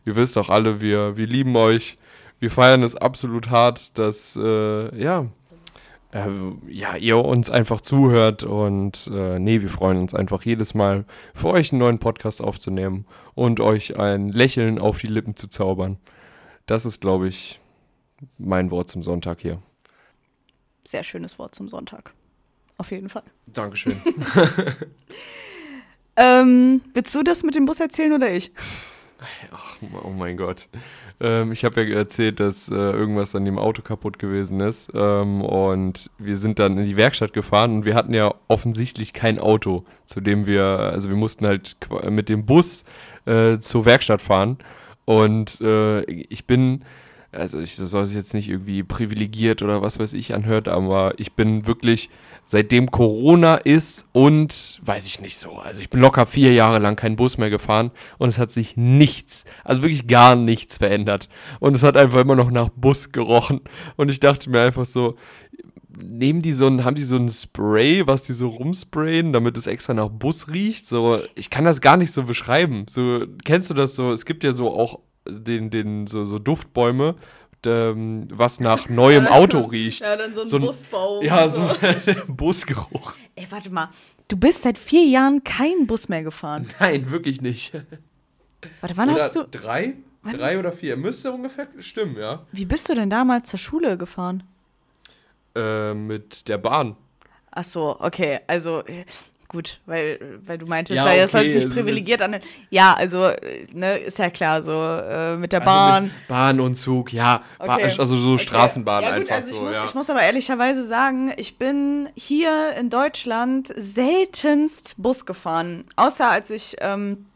Ihr 0.04 0.16
wisst 0.16 0.36
doch 0.36 0.48
alle, 0.48 0.80
wir, 0.80 1.16
wir 1.16 1.26
lieben 1.26 1.56
euch. 1.56 1.98
Wir 2.38 2.50
feiern 2.50 2.82
es 2.82 2.96
absolut 2.96 3.50
hart, 3.50 3.98
dass, 3.98 4.36
äh, 4.36 4.96
ja, 4.98 5.26
ja, 6.12 6.96
ihr 6.96 7.18
uns 7.18 7.50
einfach 7.50 7.80
zuhört 7.80 8.42
und 8.42 9.08
äh, 9.12 9.38
nee, 9.38 9.62
wir 9.62 9.68
freuen 9.68 9.98
uns 9.98 10.12
einfach 10.12 10.44
jedes 10.44 10.74
Mal 10.74 11.04
für 11.34 11.48
euch 11.48 11.72
einen 11.72 11.78
neuen 11.78 11.98
Podcast 12.00 12.42
aufzunehmen 12.42 13.06
und 13.34 13.60
euch 13.60 13.96
ein 13.96 14.28
Lächeln 14.28 14.80
auf 14.80 14.98
die 14.98 15.06
Lippen 15.06 15.36
zu 15.36 15.46
zaubern. 15.46 15.98
Das 16.66 16.84
ist, 16.84 17.00
glaube 17.00 17.28
ich, 17.28 17.60
mein 18.38 18.70
Wort 18.72 18.90
zum 18.90 19.02
Sonntag 19.02 19.40
hier. 19.40 19.62
Sehr 20.84 21.04
schönes 21.04 21.38
Wort 21.38 21.54
zum 21.54 21.68
Sonntag. 21.68 22.12
Auf 22.76 22.90
jeden 22.90 23.08
Fall. 23.08 23.22
Dankeschön. 23.46 24.00
ähm, 26.16 26.80
willst 26.92 27.14
du 27.14 27.22
das 27.22 27.44
mit 27.44 27.54
dem 27.54 27.66
Bus 27.66 27.78
erzählen 27.78 28.12
oder 28.12 28.32
ich? 28.32 28.52
Ach, 29.52 29.76
oh 30.04 30.10
mein 30.10 30.36
Gott. 30.36 30.68
Ähm, 31.20 31.52
ich 31.52 31.64
habe 31.64 31.82
ja 31.82 31.96
erzählt, 31.96 32.40
dass 32.40 32.70
äh, 32.70 32.74
irgendwas 32.74 33.34
an 33.34 33.44
dem 33.44 33.58
Auto 33.58 33.82
kaputt 33.82 34.18
gewesen 34.18 34.60
ist. 34.60 34.90
Ähm, 34.94 35.42
und 35.42 36.10
wir 36.18 36.36
sind 36.36 36.58
dann 36.58 36.78
in 36.78 36.84
die 36.84 36.96
Werkstatt 36.96 37.32
gefahren 37.32 37.74
und 37.76 37.84
wir 37.84 37.94
hatten 37.94 38.14
ja 38.14 38.34
offensichtlich 38.48 39.12
kein 39.12 39.38
Auto, 39.38 39.84
zu 40.04 40.20
dem 40.20 40.46
wir, 40.46 40.64
also 40.64 41.08
wir 41.08 41.16
mussten 41.16 41.46
halt 41.46 41.76
mit 42.08 42.28
dem 42.28 42.46
Bus 42.46 42.84
äh, 43.26 43.58
zur 43.58 43.84
Werkstatt 43.84 44.22
fahren. 44.22 44.58
Und 45.04 45.60
äh, 45.60 46.02
ich 46.02 46.46
bin 46.46 46.84
also 47.32 47.60
ich, 47.60 47.76
soll 47.76 48.06
sich 48.06 48.16
jetzt 48.16 48.34
nicht 48.34 48.48
irgendwie 48.48 48.82
privilegiert 48.82 49.62
oder 49.62 49.82
was 49.82 49.98
weiß 49.98 50.14
ich 50.14 50.34
anhört, 50.34 50.68
aber 50.68 51.14
ich 51.18 51.34
bin 51.34 51.66
wirklich, 51.66 52.10
seitdem 52.44 52.90
Corona 52.90 53.54
ist 53.54 54.08
und 54.12 54.80
weiß 54.82 55.06
ich 55.06 55.20
nicht 55.20 55.38
so, 55.38 55.52
also 55.52 55.80
ich 55.80 55.90
bin 55.90 56.00
locker 56.00 56.26
vier 56.26 56.52
Jahre 56.52 56.80
lang 56.80 56.96
keinen 56.96 57.16
Bus 57.16 57.38
mehr 57.38 57.50
gefahren 57.50 57.92
und 58.18 58.28
es 58.28 58.38
hat 58.38 58.50
sich 58.50 58.76
nichts, 58.76 59.44
also 59.64 59.82
wirklich 59.82 60.08
gar 60.08 60.34
nichts 60.34 60.78
verändert. 60.78 61.28
Und 61.60 61.74
es 61.74 61.84
hat 61.84 61.96
einfach 61.96 62.20
immer 62.20 62.36
noch 62.36 62.50
nach 62.50 62.70
Bus 62.70 63.12
gerochen. 63.12 63.60
Und 63.96 64.10
ich 64.10 64.18
dachte 64.18 64.50
mir 64.50 64.62
einfach 64.62 64.84
so, 64.84 65.14
nehmen 66.02 66.42
die 66.42 66.52
so 66.52 66.66
ein, 66.66 66.84
haben 66.84 66.94
die 66.94 67.04
so 67.04 67.16
ein 67.16 67.28
Spray, 67.28 68.06
was 68.06 68.22
die 68.22 68.32
so 68.32 68.48
rumsprayen, 68.48 69.32
damit 69.32 69.56
es 69.56 69.66
extra 69.66 69.94
nach 69.94 70.08
Bus 70.08 70.48
riecht? 70.48 70.86
So, 70.86 71.20
ich 71.34 71.50
kann 71.50 71.64
das 71.64 71.80
gar 71.80 71.96
nicht 71.96 72.12
so 72.12 72.24
beschreiben. 72.24 72.86
So, 72.88 73.24
kennst 73.44 73.70
du 73.70 73.74
das 73.74 73.94
so? 73.94 74.12
Es 74.12 74.24
gibt 74.24 74.42
ja 74.42 74.52
so 74.52 74.74
auch 74.74 74.98
den, 75.28 75.70
den, 75.70 76.06
so, 76.06 76.24
so 76.24 76.38
Duftbäume, 76.38 77.16
ähm, 77.66 78.28
was 78.30 78.60
nach 78.60 78.88
neuem 78.88 79.24
ja, 79.24 79.30
Auto 79.32 79.60
riecht. 79.60 80.00
Ja, 80.00 80.16
dann 80.16 80.34
so 80.34 80.42
ein, 80.42 80.46
so 80.46 80.56
ein 80.56 80.62
Busbau. 80.62 81.22
Ja, 81.22 81.48
so 81.48 81.60
ein 81.80 82.36
Busgeruch. 82.36 83.16
Ey, 83.34 83.46
warte 83.50 83.70
mal. 83.70 83.90
Du 84.28 84.36
bist 84.36 84.62
seit 84.62 84.78
vier 84.78 85.04
Jahren 85.04 85.44
keinen 85.44 85.86
Bus 85.86 86.08
mehr 86.08 86.22
gefahren. 86.22 86.66
Nein, 86.80 87.10
wirklich 87.10 87.40
nicht. 87.40 87.72
Warte, 88.80 88.96
wann 88.96 89.10
oder 89.10 89.22
hast 89.22 89.36
du. 89.36 89.44
Drei? 89.44 89.94
Wann? 90.22 90.36
Drei 90.36 90.58
oder 90.58 90.72
vier. 90.72 90.96
Müsste 90.96 91.32
ungefähr 91.32 91.68
stimmen, 91.78 92.16
ja. 92.16 92.46
Wie 92.52 92.66
bist 92.66 92.88
du 92.88 92.94
denn 92.94 93.10
damals 93.10 93.48
zur 93.48 93.58
Schule 93.58 93.96
gefahren? 93.96 94.42
Äh, 95.54 95.94
mit 95.94 96.48
der 96.48 96.58
Bahn. 96.58 96.96
Ach 97.50 97.64
so, 97.64 97.98
okay. 97.98 98.40
Also, 98.46 98.84
gut, 99.50 99.80
weil, 99.84 100.38
weil 100.46 100.58
du 100.58 100.66
meintest, 100.66 100.96
ja, 100.96 101.04
okay, 101.04 101.20
das 101.20 101.34
heißt 101.34 101.52
sich 101.52 101.68
privilegiert 101.68 102.22
an. 102.22 102.36
Ja, 102.70 102.94
also, 102.94 103.32
ne, 103.72 103.98
ist 103.98 104.18
ja 104.18 104.30
klar, 104.30 104.62
so 104.62 104.72
äh, 104.72 105.36
mit 105.36 105.52
der 105.52 105.60
also 105.62 105.72
Bahn. 105.72 106.04
Mit 106.04 106.28
Bahn 106.28 106.60
und 106.60 106.74
Zug, 106.76 107.12
ja. 107.12 107.42
Okay. 107.58 107.92
also 107.98 108.16
so 108.16 108.34
okay. 108.34 108.44
Straßenbahn 108.44 109.02
ja, 109.02 109.10
gut, 109.10 109.18
einfach 109.18 109.34
also 109.34 109.50
ich 109.50 109.56
so. 109.56 109.62
Muss, 109.64 109.74
ja. 109.74 109.84
Ich 109.84 109.94
muss 109.94 110.08
aber 110.08 110.22
ehrlicherweise 110.22 110.84
sagen, 110.84 111.32
ich 111.36 111.58
bin 111.58 112.08
hier 112.14 112.76
in 112.78 112.90
Deutschland 112.90 113.72
seltenst 113.76 114.94
Bus 114.98 115.26
gefahren. 115.26 115.84
Außer 115.96 116.30
als 116.30 116.50
ich 116.50 116.76
ähm, 116.80 117.26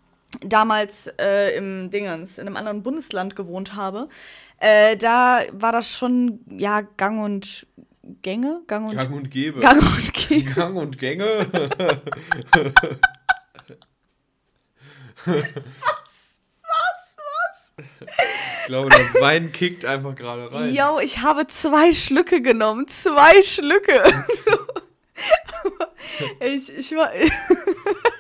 damals 0.41 1.09
äh, 1.21 1.57
im 1.57 1.91
Dingens, 1.91 2.39
in 2.39 2.47
einem 2.47 2.57
anderen 2.57 2.85
Bundesland 2.85 3.35
gewohnt 3.35 3.75
habe. 3.75 4.09
Äh, 4.59 4.97
da 4.97 5.41
war 5.53 5.73
das 5.73 5.91
schon, 5.91 6.39
ja, 6.49 6.83
gang 6.97 7.25
und 7.25 7.67
Gänge? 8.23 8.63
Gang 8.67 8.89
und, 8.89 8.97
Gang 8.97 9.13
und 9.13 9.31
Gäbe. 9.31 9.61
Gang 9.61 9.83
und 9.83 10.13
Gäbe. 10.13 10.51
Gang 10.55 10.77
und 10.77 10.99
Gänge. 10.99 11.47
was? 15.25 16.41
Was? 16.63 17.17
Was? 17.17 17.73
Ich 18.61 18.67
glaube, 18.67 18.91
der 18.91 19.23
Wein 19.23 19.53
kickt 19.53 19.85
einfach 19.85 20.15
gerade 20.15 20.53
rein. 20.53 20.75
Yo, 20.75 20.99
ich 20.99 21.21
habe 21.21 21.47
zwei 21.47 21.93
Schlücke 21.93 22.43
genommen. 22.43 22.89
Zwei 22.89 23.43
Schlücke. 23.43 24.03
ich, 26.41 26.77
ich 26.77 26.91
war. 26.93 27.11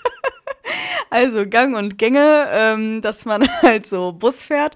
also 1.10 1.46
Gang 1.46 1.76
und 1.76 1.98
Gänge, 1.98 2.48
ähm, 2.50 3.02
dass 3.02 3.24
man 3.24 3.48
halt 3.62 3.86
so 3.86 4.12
Bus 4.12 4.42
fährt. 4.42 4.74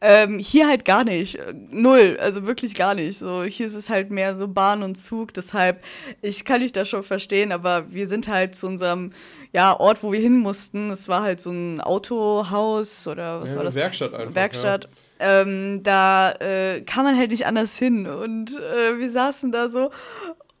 Ähm, 0.00 0.38
hier 0.38 0.68
halt 0.68 0.84
gar 0.84 1.04
nicht. 1.04 1.38
Null. 1.70 2.18
Also 2.20 2.46
wirklich 2.46 2.74
gar 2.74 2.94
nicht. 2.94 3.18
So, 3.18 3.42
hier 3.44 3.66
ist 3.66 3.74
es 3.74 3.88
halt 3.88 4.10
mehr 4.10 4.34
so 4.34 4.48
Bahn 4.48 4.82
und 4.82 4.96
Zug. 4.96 5.34
Deshalb, 5.34 5.84
ich 6.22 6.44
kann 6.44 6.60
dich 6.60 6.72
da 6.72 6.84
schon 6.84 7.02
verstehen, 7.02 7.52
aber 7.52 7.92
wir 7.92 8.08
sind 8.08 8.28
halt 8.28 8.54
zu 8.54 8.66
unserem 8.66 9.12
ja, 9.52 9.78
Ort, 9.78 10.02
wo 10.02 10.12
wir 10.12 10.20
hin 10.20 10.38
mussten. 10.38 10.90
Es 10.90 11.08
war 11.08 11.22
halt 11.22 11.40
so 11.40 11.50
ein 11.50 11.80
Autohaus 11.80 13.06
oder 13.06 13.40
was 13.40 13.52
ja, 13.52 13.56
war 13.56 13.64
das? 13.64 13.74
Werkstatt 13.74 14.14
einfach. 14.14 14.34
Werkstatt. 14.34 14.84
Ja. 15.18 15.42
Ähm, 15.42 15.82
da 15.82 16.32
äh, 16.32 16.80
kann 16.82 17.04
man 17.04 17.16
halt 17.16 17.30
nicht 17.30 17.46
anders 17.46 17.76
hin. 17.76 18.06
Und 18.06 18.58
äh, 18.58 18.98
wir 18.98 19.10
saßen 19.10 19.52
da 19.52 19.68
so 19.68 19.90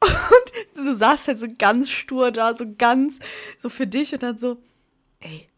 und 0.00 0.52
du 0.74 0.94
saßt 0.94 1.28
halt 1.28 1.38
so 1.38 1.46
ganz 1.58 1.90
stur 1.90 2.30
da, 2.30 2.54
so 2.54 2.64
ganz 2.76 3.18
so 3.58 3.68
für 3.68 3.86
dich 3.86 4.12
und 4.12 4.22
dann 4.22 4.38
so, 4.38 4.58
ey, 5.20 5.48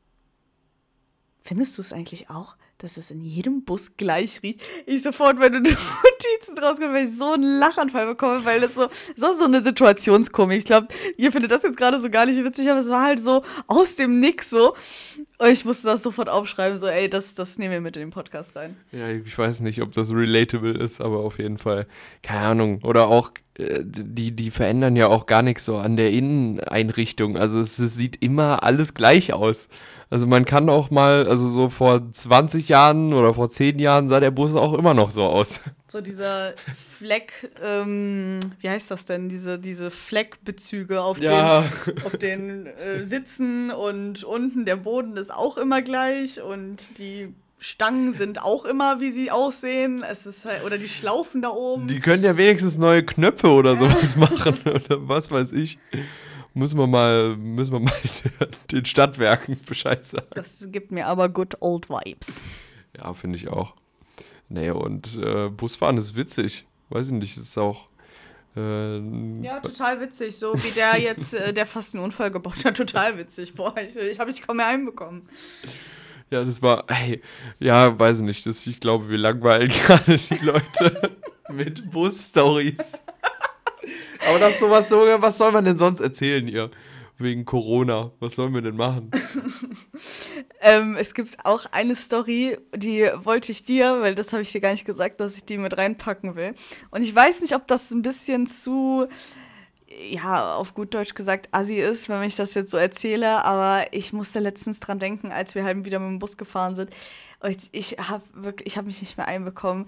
findest 1.42 1.78
du 1.78 1.82
es 1.82 1.92
eigentlich 1.92 2.30
auch? 2.30 2.56
Dass 2.82 2.96
es 2.96 3.10
in 3.10 3.22
jedem 3.22 3.64
Bus 3.64 3.96
gleich 3.96 4.42
riecht. 4.42 4.62
Ich 4.86 5.02
sofort 5.02 5.38
meine 5.38 5.60
Notizen 5.60 6.58
rausgekommen, 6.58 6.96
weil 6.96 7.04
ich 7.04 7.16
so 7.16 7.32
einen 7.32 7.58
Lachanfall 7.58 8.06
bekomme, 8.06 8.44
weil 8.44 8.60
das 8.60 8.74
so, 8.74 8.88
so, 9.16 9.32
so 9.32 9.44
eine 9.44 9.62
Situationskomik. 9.62 10.58
Ich 10.58 10.64
glaube, 10.64 10.88
ihr 11.16 11.30
findet 11.32 11.52
das 11.52 11.62
jetzt 11.62 11.76
gerade 11.76 12.00
so 12.00 12.10
gar 12.10 12.26
nicht 12.26 12.42
witzig, 12.44 12.68
aber 12.68 12.80
es 12.80 12.88
war 12.88 13.04
halt 13.04 13.20
so 13.20 13.42
aus 13.68 13.96
dem 13.96 14.20
Nix 14.20 14.50
so. 14.50 14.74
Und 15.38 15.48
ich 15.48 15.64
musste 15.64 15.86
das 15.86 16.02
sofort 16.02 16.28
aufschreiben, 16.28 16.78
so, 16.78 16.86
ey, 16.86 17.08
das, 17.08 17.34
das 17.34 17.58
nehmen 17.58 17.72
wir 17.72 17.80
mit 17.80 17.96
in 17.96 18.02
den 18.02 18.10
Podcast 18.10 18.54
rein. 18.54 18.76
Ja, 18.92 19.08
ich 19.08 19.36
weiß 19.36 19.60
nicht, 19.60 19.82
ob 19.82 19.92
das 19.92 20.12
relatable 20.12 20.72
ist, 20.72 21.00
aber 21.00 21.18
auf 21.18 21.38
jeden 21.38 21.58
Fall, 21.58 21.86
keine 22.22 22.46
Ahnung. 22.46 22.80
Oder 22.82 23.08
auch, 23.08 23.32
äh, 23.58 23.80
die, 23.82 24.32
die 24.32 24.50
verändern 24.50 24.96
ja 24.96 25.08
auch 25.08 25.26
gar 25.26 25.42
nichts 25.42 25.64
so 25.64 25.76
an 25.76 25.96
der 25.96 26.10
Inneneinrichtung. 26.10 27.36
Also 27.36 27.60
es, 27.60 27.78
es 27.78 27.96
sieht 27.96 28.22
immer 28.22 28.62
alles 28.62 28.94
gleich 28.94 29.32
aus. 29.32 29.68
Also 30.12 30.26
man 30.26 30.44
kann 30.44 30.68
auch 30.68 30.90
mal, 30.90 31.26
also 31.26 31.48
so 31.48 31.70
vor 31.70 32.12
20 32.12 32.68
Jahren 32.68 33.14
oder 33.14 33.32
vor 33.32 33.48
10 33.48 33.78
Jahren 33.78 34.10
sah 34.10 34.20
der 34.20 34.30
Bus 34.30 34.54
auch 34.54 34.74
immer 34.74 34.92
noch 34.92 35.10
so 35.10 35.24
aus. 35.24 35.62
So 35.88 36.00
dieser 36.00 36.54
Fleck, 36.98 37.50
ähm, 37.62 38.38
wie 38.60 38.70
heißt 38.70 38.90
das 38.90 39.04
denn? 39.04 39.28
Diese, 39.28 39.58
diese 39.58 39.90
Fleckbezüge 39.90 41.02
auf 41.02 41.20
ja. 41.20 41.64
den, 41.84 42.04
auf 42.06 42.16
den 42.16 42.66
äh, 42.66 43.04
Sitzen 43.04 43.70
und 43.70 44.24
unten 44.24 44.64
der 44.64 44.76
Boden 44.76 45.18
ist 45.18 45.34
auch 45.34 45.58
immer 45.58 45.82
gleich 45.82 46.40
und 46.40 46.98
die 46.98 47.34
Stangen 47.58 48.14
sind 48.14 48.40
auch 48.40 48.64
immer, 48.64 49.00
wie 49.00 49.12
sie 49.12 49.30
aussehen. 49.30 50.02
Es 50.02 50.24
ist 50.24 50.46
halt, 50.46 50.64
oder 50.64 50.78
die 50.78 50.88
Schlaufen 50.88 51.42
da 51.42 51.50
oben. 51.50 51.88
Die 51.88 52.00
können 52.00 52.24
ja 52.24 52.38
wenigstens 52.38 52.78
neue 52.78 53.04
Knöpfe 53.04 53.48
oder 53.48 53.76
sowas 53.76 54.16
machen 54.16 54.56
oder 54.64 55.06
was 55.06 55.30
weiß 55.30 55.52
ich 55.52 55.78
müssen 56.54 56.78
wir 56.78 56.86
mal, 56.86 57.36
müssen 57.36 57.72
wir 57.72 57.80
mal 57.80 57.92
den 58.70 58.84
Stadtwerken 58.84 59.58
Bescheid 59.66 60.04
sagen. 60.06 60.26
Das 60.34 60.66
gibt 60.70 60.92
mir 60.92 61.06
aber 61.06 61.28
good 61.28 61.56
old 61.60 61.88
vibes. 61.88 62.42
Ja, 62.96 63.12
finde 63.14 63.38
ich 63.38 63.48
auch. 63.48 63.74
Nee, 64.48 64.70
und 64.70 65.16
äh, 65.16 65.48
Busfahren 65.48 65.96
ist 65.96 66.14
witzig. 66.14 66.66
Weiß 66.90 67.06
ich 67.06 67.14
nicht, 67.14 67.36
ist 67.36 67.56
auch. 67.56 67.88
Äh, 68.54 68.98
ja, 69.42 69.60
total 69.60 70.00
witzig. 70.00 70.36
So 70.36 70.52
wie 70.52 70.70
der 70.72 70.98
jetzt, 71.00 71.34
äh, 71.34 71.54
der 71.54 71.64
fast 71.64 71.94
einen 71.94 72.04
Unfall 72.04 72.30
gebaut 72.30 72.64
hat. 72.64 72.76
Total 72.76 73.16
witzig. 73.16 73.54
Boah, 73.54 73.74
ich, 73.78 73.96
ich 73.96 74.20
habe 74.20 74.30
ich 74.30 74.42
kaum 74.42 74.58
mehr 74.58 74.66
einbekommen. 74.66 75.28
Ja, 76.30 76.44
das 76.44 76.62
war, 76.62 76.84
hey, 76.88 77.22
ja, 77.60 77.98
weiß 77.98 78.18
ich 78.18 78.24
nicht. 78.24 78.46
Das, 78.46 78.66
ich 78.66 78.80
glaube, 78.80 79.08
wir 79.08 79.18
langweilen 79.18 79.68
gerade 79.86 80.18
die 80.18 80.44
Leute 80.44 81.12
mit 81.50 81.90
Bus-Stories. 81.90 83.02
Aber 84.28 84.38
das 84.38 84.58
sowas 84.58 84.88
so, 84.88 84.98
was 84.98 85.38
soll 85.38 85.52
man 85.52 85.64
denn 85.64 85.78
sonst 85.78 86.00
erzählen 86.00 86.46
hier? 86.46 86.70
Wegen 87.18 87.44
Corona. 87.44 88.10
Was 88.20 88.34
sollen 88.34 88.54
wir 88.54 88.62
denn 88.62 88.76
machen? 88.76 89.10
ähm, 90.60 90.96
es 90.98 91.14
gibt 91.14 91.44
auch 91.44 91.66
eine 91.72 91.94
Story, 91.94 92.58
die 92.74 93.08
wollte 93.16 93.52
ich 93.52 93.64
dir, 93.64 94.00
weil 94.00 94.14
das 94.14 94.32
habe 94.32 94.42
ich 94.42 94.50
dir 94.50 94.60
gar 94.60 94.72
nicht 94.72 94.84
gesagt, 94.84 95.20
dass 95.20 95.36
ich 95.36 95.44
die 95.44 95.58
mit 95.58 95.76
reinpacken 95.76 96.34
will. 96.34 96.54
Und 96.90 97.02
ich 97.02 97.14
weiß 97.14 97.40
nicht, 97.42 97.54
ob 97.54 97.66
das 97.68 97.90
ein 97.90 98.02
bisschen 98.02 98.46
zu, 98.46 99.06
ja, 100.10 100.54
auf 100.54 100.74
gut 100.74 100.94
Deutsch 100.94 101.14
gesagt, 101.14 101.48
assi 101.52 101.76
ist, 101.76 102.08
wenn 102.08 102.22
ich 102.22 102.36
das 102.36 102.54
jetzt 102.54 102.70
so 102.70 102.76
erzähle, 102.76 103.44
aber 103.44 103.86
ich 103.92 104.12
musste 104.12 104.40
letztens 104.40 104.80
dran 104.80 104.98
denken, 104.98 105.30
als 105.30 105.54
wir 105.54 105.64
halt 105.64 105.84
wieder 105.84 105.98
mit 105.98 106.08
dem 106.08 106.18
Bus 106.18 106.36
gefahren 106.36 106.74
sind. 106.74 106.90
Ich, 107.44 107.68
ich 107.72 107.96
habe 107.98 108.22
wirklich, 108.34 108.66
ich 108.66 108.76
habe 108.76 108.86
mich 108.86 109.00
nicht 109.00 109.16
mehr 109.16 109.28
einbekommen. 109.28 109.86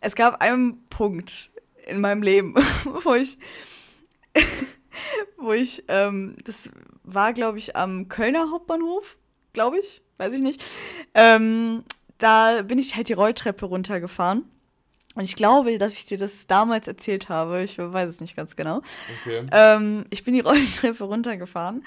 Es 0.00 0.14
gab 0.14 0.42
einen 0.42 0.86
Punkt, 0.88 1.50
in 1.86 2.00
meinem 2.00 2.22
Leben, 2.22 2.54
wo 3.04 3.14
ich, 3.14 3.38
wo 5.38 5.52
ich, 5.52 5.84
ähm, 5.88 6.36
das 6.44 6.68
war, 7.02 7.32
glaube 7.32 7.58
ich, 7.58 7.76
am 7.76 8.08
Kölner 8.08 8.50
Hauptbahnhof, 8.50 9.16
glaube 9.52 9.78
ich, 9.78 10.02
weiß 10.18 10.34
ich 10.34 10.42
nicht. 10.42 10.62
Ähm, 11.14 11.84
da 12.18 12.62
bin 12.62 12.78
ich 12.78 12.96
halt 12.96 13.08
die 13.08 13.14
Rolltreppe 13.14 13.66
runtergefahren. 13.66 14.44
Und 15.14 15.24
ich 15.24 15.34
glaube, 15.34 15.78
dass 15.78 15.96
ich 15.96 16.04
dir 16.04 16.18
das 16.18 16.46
damals 16.46 16.86
erzählt 16.86 17.30
habe. 17.30 17.62
Ich 17.62 17.78
weiß 17.78 18.08
es 18.08 18.20
nicht 18.20 18.36
ganz 18.36 18.54
genau. 18.54 18.82
Okay. 19.22 19.46
Ähm, 19.50 20.04
ich 20.10 20.24
bin 20.24 20.34
die 20.34 20.40
Rolltreppe 20.46 21.04
runtergefahren 21.04 21.82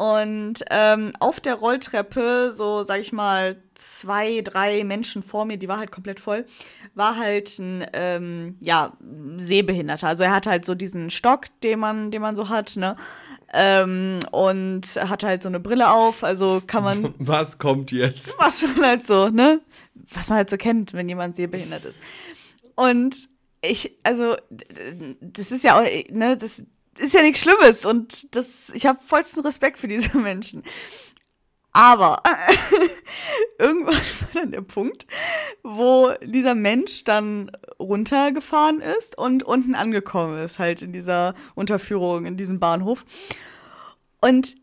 und 0.00 0.64
ähm, 0.70 1.12
auf 1.20 1.40
der 1.40 1.56
Rolltreppe, 1.56 2.52
so 2.54 2.84
sag 2.84 3.00
ich 3.00 3.12
mal, 3.12 3.62
zwei, 3.74 4.40
drei 4.40 4.82
Menschen 4.82 5.22
vor 5.22 5.44
mir, 5.44 5.58
die 5.58 5.68
war 5.68 5.76
halt 5.76 5.90
komplett 5.90 6.20
voll, 6.20 6.46
war 6.94 7.18
halt 7.18 7.58
ein 7.58 7.86
ähm, 7.92 8.56
ja, 8.62 8.96
Sehbehinderter. 9.36 10.08
Also 10.08 10.24
er 10.24 10.30
hatte 10.30 10.48
halt 10.48 10.64
so 10.64 10.74
diesen 10.74 11.10
Stock, 11.10 11.48
den 11.62 11.80
man, 11.80 12.10
den 12.10 12.22
man 12.22 12.34
so 12.34 12.48
hat, 12.48 12.76
ne? 12.76 12.96
Ähm, 13.52 14.20
und 14.30 14.86
hatte 14.96 15.26
halt 15.26 15.42
so 15.42 15.50
eine 15.50 15.60
Brille 15.60 15.92
auf, 15.92 16.24
also 16.24 16.62
kann 16.66 16.82
man. 16.82 17.14
Was 17.18 17.58
kommt 17.58 17.92
jetzt? 17.92 18.34
Was 18.38 18.62
man 18.62 18.86
halt 18.86 19.04
so, 19.04 19.28
ne? 19.28 19.60
Was 20.14 20.30
man 20.30 20.38
halt 20.38 20.48
so 20.48 20.56
kennt, 20.56 20.94
wenn 20.94 21.10
jemand 21.10 21.36
sehbehindert 21.36 21.84
ist. 21.84 21.98
Und 22.74 23.28
ich, 23.60 23.98
also, 24.02 24.34
das 25.20 25.52
ist 25.52 25.62
ja 25.62 25.78
auch, 25.78 25.84
ne, 26.10 26.38
das 26.38 26.64
ist 27.00 27.14
ja 27.14 27.22
nichts 27.22 27.40
Schlimmes 27.40 27.84
und 27.84 28.34
das, 28.34 28.70
ich 28.72 28.86
habe 28.86 28.98
vollsten 29.04 29.42
Respekt 29.42 29.78
für 29.78 29.88
diese 29.88 30.16
Menschen. 30.18 30.62
Aber 31.72 32.20
irgendwann 33.58 33.94
war 33.94 34.28
dann 34.34 34.50
der 34.50 34.62
Punkt, 34.62 35.06
wo 35.62 36.12
dieser 36.22 36.54
Mensch 36.54 37.04
dann 37.04 37.50
runtergefahren 37.78 38.80
ist 38.80 39.16
und 39.16 39.44
unten 39.44 39.74
angekommen 39.74 40.42
ist, 40.42 40.58
halt 40.58 40.82
in 40.82 40.92
dieser 40.92 41.34
Unterführung, 41.54 42.26
in 42.26 42.36
diesem 42.36 42.58
Bahnhof. 42.58 43.04
Und 44.20 44.56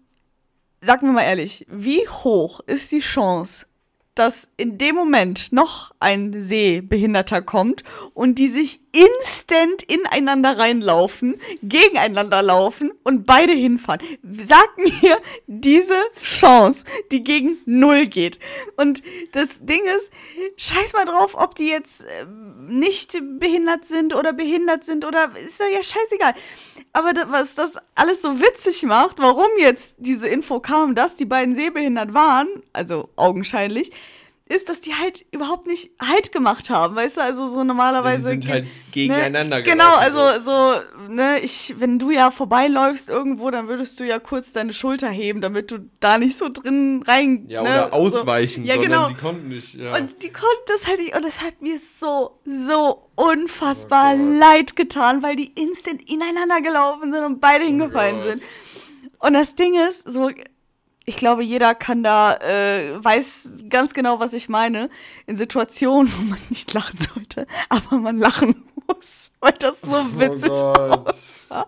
sagen 0.81 1.07
wir 1.07 1.13
mal 1.13 1.23
ehrlich, 1.23 1.65
wie 1.69 2.07
hoch 2.07 2.59
ist 2.65 2.91
die 2.91 2.99
Chance, 2.99 3.65
dass 4.17 4.49
in 4.57 4.77
dem 4.77 4.95
Moment 4.95 5.53
noch 5.53 5.93
ein 5.99 6.41
Sehbehinderter 6.41 7.41
kommt 7.41 7.83
und 8.13 8.39
die 8.39 8.49
sich 8.49 8.86
instant 8.97 9.83
ineinander 9.83 10.57
reinlaufen, 10.57 11.39
gegeneinander 11.61 12.41
laufen 12.41 12.91
und 13.03 13.25
beide 13.25 13.53
hinfahren. 13.53 14.01
Sag 14.23 14.77
mir 14.77 15.19
diese 15.45 15.97
Chance, 16.19 16.83
die 17.11 17.23
gegen 17.23 17.57
null 17.65 18.07
geht. 18.07 18.39
Und 18.75 19.03
das 19.33 19.63
Ding 19.65 19.81
ist, 19.97 20.11
scheiß 20.57 20.93
mal 20.93 21.05
drauf, 21.05 21.35
ob 21.35 21.55
die 21.55 21.67
jetzt 21.67 22.01
äh, 22.01 22.25
nicht 22.67 23.17
behindert 23.39 23.85
sind 23.85 24.15
oder 24.15 24.33
behindert 24.33 24.83
sind 24.83 25.05
oder 25.05 25.31
ist 25.45 25.59
ja 25.59 25.83
scheißegal. 25.83 26.33
Aber 26.93 27.11
was 27.29 27.55
das 27.55 27.75
alles 27.93 28.21
so 28.21 28.39
witzig 28.39 28.83
macht, 28.83 29.19
warum 29.19 29.49
jetzt 29.59 29.95
diese 29.99 30.27
Info 30.27 30.59
kam, 30.59 30.95
dass 30.95 31.15
die 31.15 31.25
beiden 31.25 31.53
sehbehindert 31.53 32.13
waren, 32.13 32.47
also 32.73 33.09
augenscheinlich, 33.15 33.91
ist, 34.49 34.69
dass 34.69 34.81
die 34.81 34.93
halt 34.93 35.25
überhaupt 35.31 35.67
nicht 35.67 35.91
Halt 35.99 36.31
gemacht 36.31 36.69
haben, 36.69 36.95
weißt 36.95 37.17
du, 37.17 37.21
also 37.21 37.47
so 37.47 37.63
normalerweise. 37.63 38.29
Ja, 38.29 38.35
die 38.35 38.41
sind 38.41 38.51
halt 38.51 38.65
gegeneinander 38.91 39.57
ne? 39.57 39.63
Genau, 39.63 39.95
also 39.95 40.39
so, 40.41 40.73
ne, 41.09 41.39
ich, 41.39 41.75
wenn 41.77 41.99
du 41.99 42.11
ja 42.11 42.31
vorbeiläufst 42.31 43.09
irgendwo, 43.09 43.51
dann 43.51 43.67
würdest 43.67 43.99
du 43.99 44.05
ja 44.05 44.19
kurz 44.19 44.51
deine 44.51 44.73
Schulter 44.73 45.09
heben, 45.09 45.41
damit 45.41 45.71
du 45.71 45.89
da 45.99 46.17
nicht 46.17 46.37
so 46.37 46.49
drin 46.49 47.03
rein. 47.07 47.45
Ja, 47.49 47.63
ne, 47.63 47.69
oder 47.69 47.93
ausweichen, 47.93 48.63
so. 48.63 48.69
ja, 48.69 48.77
genau. 48.77 49.09
die 49.09 49.15
konnten 49.15 49.49
nicht, 49.49 49.73
ja. 49.75 49.95
Und 49.95 50.23
die 50.23 50.31
konnten 50.31 50.65
das 50.67 50.87
halt 50.87 50.99
nicht, 50.99 51.15
und 51.15 51.25
das 51.25 51.41
hat 51.41 51.61
mir 51.61 51.77
so, 51.79 52.39
so 52.45 53.09
unfassbar 53.15 54.15
oh 54.15 54.39
leid 54.39 54.75
getan, 54.75 55.23
weil 55.23 55.35
die 55.35 55.51
instant 55.55 56.09
ineinander 56.09 56.61
gelaufen 56.61 57.11
sind 57.11 57.23
und 57.23 57.39
beide 57.39 57.65
oh 57.65 57.67
hingefallen 57.67 58.17
Gott. 58.17 58.29
sind. 58.29 58.43
Und 59.19 59.33
das 59.33 59.55
Ding 59.55 59.75
ist, 59.75 60.09
so, 60.09 60.29
ich 61.09 61.15
glaube, 61.15 61.41
jeder 61.41 61.73
kann 61.73 62.03
da, 62.03 62.35
äh, 62.35 63.01
weiß 63.01 63.63
ganz 63.69 63.93
genau, 63.93 64.19
was 64.19 64.33
ich 64.33 64.49
meine. 64.49 64.89
In 65.25 65.37
Situationen, 65.37 66.11
wo 66.17 66.21
man 66.23 66.39
nicht 66.49 66.73
lachen 66.73 66.99
sollte, 66.99 67.47
aber 67.69 67.97
man 67.97 68.17
lachen 68.17 68.65
muss, 68.87 69.31
weil 69.39 69.53
das 69.53 69.79
so 69.81 69.95
oh 69.95 70.19
witzig 70.19 70.51
aussah. 70.51 71.65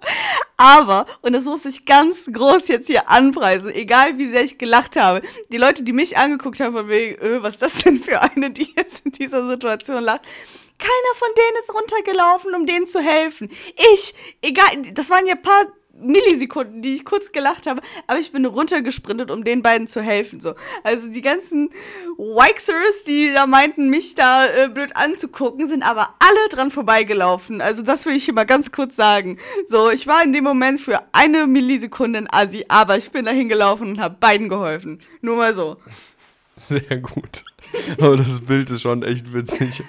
Aber, 0.57 1.05
und 1.21 1.33
das 1.33 1.45
muss 1.45 1.63
ich 1.63 1.85
ganz 1.85 2.29
groß 2.29 2.67
jetzt 2.67 2.87
hier 2.87 3.09
anpreisen, 3.09 3.71
egal 3.73 4.17
wie 4.17 4.27
sehr 4.27 4.43
ich 4.43 4.57
gelacht 4.57 4.97
habe, 4.97 5.21
die 5.53 5.57
Leute, 5.57 5.83
die 5.83 5.93
mich 5.93 6.17
angeguckt 6.17 6.59
haben, 6.59 6.73
von 6.73 6.89
wegen, 6.89 7.21
öh, 7.23 7.41
was 7.41 7.53
ist 7.55 7.61
das 7.61 7.83
denn 7.83 8.01
für 8.01 8.21
eine, 8.21 8.51
die 8.51 8.73
jetzt 8.75 9.05
in 9.05 9.13
dieser 9.13 9.47
Situation 9.47 10.03
lacht, 10.03 10.23
keiner 10.79 11.15
von 11.15 11.29
denen 11.37 11.57
ist 11.61 11.73
runtergelaufen, 11.73 12.55
um 12.55 12.65
denen 12.65 12.87
zu 12.87 12.99
helfen. 12.99 13.49
Ich, 13.93 14.13
egal, 14.41 14.67
das 14.93 15.09
waren 15.09 15.25
ja 15.25 15.35
ein 15.35 15.41
paar 15.41 15.65
Millisekunden, 16.01 16.81
die 16.81 16.95
ich 16.95 17.05
kurz 17.05 17.31
gelacht 17.31 17.67
habe, 17.67 17.81
aber 18.07 18.19
ich 18.19 18.31
bin 18.31 18.45
runtergesprintet, 18.45 19.31
um 19.31 19.43
den 19.43 19.61
beiden 19.61 19.87
zu 19.87 20.01
helfen. 20.01 20.39
So. 20.41 20.55
Also 20.83 21.09
die 21.09 21.21
ganzen 21.21 21.69
Wixers, 22.17 23.03
die 23.05 23.31
da 23.33 23.47
meinten, 23.47 23.89
mich 23.89 24.15
da 24.15 24.45
äh, 24.45 24.69
blöd 24.69 24.95
anzugucken, 24.95 25.67
sind 25.67 25.83
aber 25.83 26.15
alle 26.19 26.49
dran 26.49 26.71
vorbeigelaufen. 26.71 27.61
Also 27.61 27.81
das 27.83 28.05
will 28.05 28.15
ich 28.15 28.25
hier 28.25 28.33
mal 28.33 28.45
ganz 28.45 28.71
kurz 28.71 28.95
sagen. 28.95 29.37
So, 29.65 29.89
ich 29.89 30.07
war 30.07 30.23
in 30.23 30.33
dem 30.33 30.43
Moment 30.43 30.79
für 30.79 31.01
eine 31.11 31.47
Millisekunde 31.47 32.19
in 32.19 32.27
Asi, 32.31 32.65
aber 32.67 32.97
ich 32.97 33.11
bin 33.11 33.25
dahin 33.25 33.49
gelaufen 33.49 33.89
und 33.89 33.99
habe 33.99 34.17
beiden 34.19 34.49
geholfen. 34.49 34.99
Nur 35.21 35.37
mal 35.37 35.53
so. 35.53 35.77
Sehr 36.55 36.97
gut. 36.97 37.45
Aber 37.97 38.17
das 38.17 38.41
Bild 38.41 38.69
ist 38.69 38.81
schon 38.81 39.03
echt 39.03 39.31
witzig. 39.33 39.83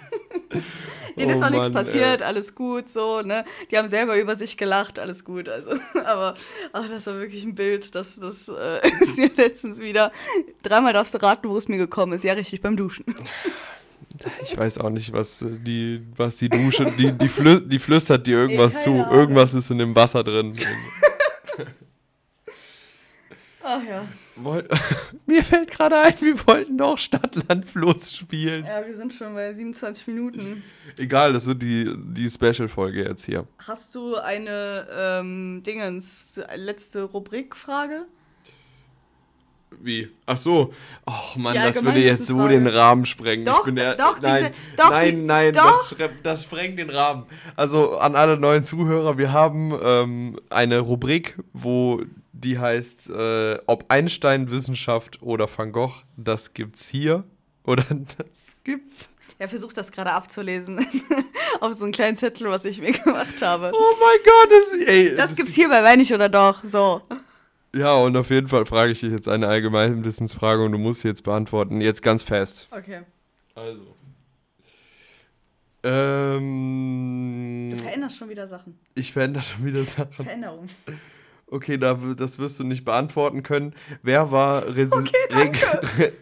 Denen 1.17 1.33
oh 1.33 1.35
ist 1.35 1.43
auch 1.43 1.51
nichts 1.51 1.71
passiert, 1.71 2.21
ey. 2.21 2.27
alles 2.27 2.55
gut, 2.55 2.89
so, 2.89 3.23
ne? 3.23 3.45
Die 3.71 3.79
haben 3.79 3.89
selber 3.89 4.19
über 4.19 4.37
sich 4.37 4.57
gelacht, 4.57 4.99
alles 4.99 5.25
gut. 5.25 5.49
Also, 5.49 5.71
aber 6.05 6.35
ach, 6.73 6.89
das 6.89 7.07
war 7.07 7.19
wirklich 7.19 7.45
ein 7.45 7.55
Bild, 7.55 7.95
das, 7.95 8.19
das 8.19 8.49
äh, 8.49 8.89
ist 9.01 9.19
mir 9.19 9.31
letztens 9.37 9.79
wieder. 9.81 10.13
Dreimal 10.63 10.93
darfst 10.93 11.15
du 11.15 11.19
raten, 11.19 11.49
wo 11.49 11.57
es 11.57 11.69
mir 11.69 11.79
gekommen 11.79 12.13
ist. 12.13 12.25
Ja, 12.25 12.35
richtig, 12.35 12.61
beim 12.61 12.77
Duschen. 12.77 13.05
Ich 14.43 14.57
weiß 14.57 14.79
auch 14.79 14.91
nicht, 14.91 15.13
was 15.13 15.41
äh, 15.41 15.47
die, 15.51 16.03
was 16.17 16.37
die 16.37 16.49
Dusche, 16.49 16.85
die, 16.99 17.13
die, 17.13 17.29
flü 17.29 17.61
die 17.61 17.79
flüstert 17.79 18.27
dir 18.27 18.39
irgendwas 18.39 18.75
ja, 18.75 18.81
zu. 18.81 18.91
Irgendwas 19.11 19.55
ist 19.55 19.71
in 19.71 19.79
dem 19.79 19.95
Wasser 19.95 20.25
drin. 20.25 20.55
Ach 23.63 23.83
ja. 23.87 24.07
Woll 24.37 24.67
Mir 25.27 25.45
fällt 25.45 25.71
gerade 25.71 25.99
ein, 25.99 26.15
wir 26.21 26.47
wollten 26.47 26.79
doch 26.79 26.97
Stadtland 26.97 27.67
Fluss 27.67 28.17
spielen. 28.17 28.65
Ja, 28.65 28.87
wir 28.87 28.97
sind 28.97 29.13
schon 29.13 29.35
bei 29.35 29.53
27 29.53 30.07
Minuten. 30.07 30.63
Egal, 30.99 31.33
das 31.33 31.47
wird 31.47 31.63
die, 31.63 31.95
die 31.97 32.29
Special-Folge 32.29 33.05
jetzt 33.05 33.27
hier. 33.27 33.47
Hast 33.67 33.95
du 33.95 34.17
eine 34.17 34.87
ähm, 34.93 35.63
Dingens, 35.65 36.41
letzte 36.57 37.03
Rubrikfrage? 37.03 38.07
Wie? 39.79 40.11
Ach 40.27 40.37
so. 40.37 40.75
Ach 41.07 41.37
Mann, 41.37 41.55
ja, 41.55 41.67
das 41.67 41.83
würde 41.85 42.01
jetzt 42.01 42.27
so 42.27 42.49
den 42.49 42.67
Rahmen 42.67 43.07
sprengen. 43.07 43.45
Doch, 43.45 43.61
ich 43.61 43.65
bin 43.67 43.77
der, 43.77 43.95
doch, 43.95 44.21
nein, 44.21 44.53
diese, 44.53 44.77
doch, 44.77 44.91
nein, 44.91 45.17
die, 45.17 45.23
nein, 45.23 45.53
doch. 45.53 45.95
Das, 45.97 46.11
das 46.23 46.43
sprengt 46.45 46.79
den 46.79 46.91
Rahmen. 46.91 47.25
Also 47.57 47.99
an 47.99 48.17
alle 48.17 48.39
neuen 48.39 48.65
Zuhörer, 48.65 49.17
wir 49.17 49.33
haben 49.33 49.73
ähm, 49.83 50.41
eine 50.51 50.81
Rubrik, 50.81 51.37
wo 51.53 52.03
die 52.33 52.59
heißt, 52.59 53.11
äh, 53.11 53.59
ob 53.67 53.87
Einstein 53.89 54.51
Wissenschaft 54.51 55.23
oder 55.23 55.49
Van 55.55 55.73
Gogh, 55.73 56.03
das 56.17 56.55
gibt's 56.55 56.89
hier 56.89 57.25
oder 57.65 57.85
das 58.19 58.57
gibt's. 58.65 59.15
Er 59.39 59.49
versucht 59.49 59.77
das 59.77 59.91
gerade 59.91 60.13
abzulesen 60.13 60.79
auf 61.61 61.73
so 61.75 61.85
einen 61.85 61.93
kleinen 61.93 62.17
Zettel, 62.17 62.49
was 62.49 62.65
ich 62.65 62.81
mir 62.81 62.93
gemacht 63.05 63.41
habe. 63.43 63.73
Oh 63.75 63.95
mein 64.01 64.19
Gott, 64.25 64.51
das, 64.51 64.87
ey, 64.87 65.09
das, 65.17 65.29
das 65.29 65.37
gibt's 65.37 65.55
hier 65.55 65.69
bei 65.69 65.83
Wenig 65.83 66.13
oder 66.13 66.29
doch, 66.29 66.63
so. 66.65 67.03
Ja, 67.75 67.95
und 67.95 68.17
auf 68.17 68.31
jeden 68.31 68.49
Fall 68.49 68.67
frage 68.67 68.93
ich 68.93 69.01
dich 69.01 69.13
jetzt 69.13 69.29
eine 69.29 69.47
allgemeine 69.47 70.05
Wissensfrage 70.05 70.65
und 70.65 70.73
du 70.73 70.79
musst 70.79 71.03
sie 71.03 71.09
jetzt 71.09 71.23
beantworten. 71.23 71.81
Jetzt 71.81 72.03
ganz 72.03 72.23
fest. 72.23 72.67
Okay. 72.71 73.03
Also. 73.55 73.95
Ähm, 75.83 77.69
du 77.71 77.79
veränderst 77.79 78.17
schon 78.19 78.29
wieder 78.29 78.47
Sachen. 78.47 78.79
Ich 78.95 79.13
verändere 79.13 79.45
schon 79.45 79.65
wieder 79.65 79.85
Sachen. 79.85 80.13
Veränderung. 80.13 80.67
Okay, 81.51 81.79
da, 81.79 81.95
das 82.17 82.39
wirst 82.39 82.61
du 82.61 82.65
nicht 82.65 82.85
beantworten 82.85 83.43
können. 83.43 83.75
Wer 84.03 84.31
war 84.31 84.75
Resi 84.75 84.97
okay, 84.97 85.53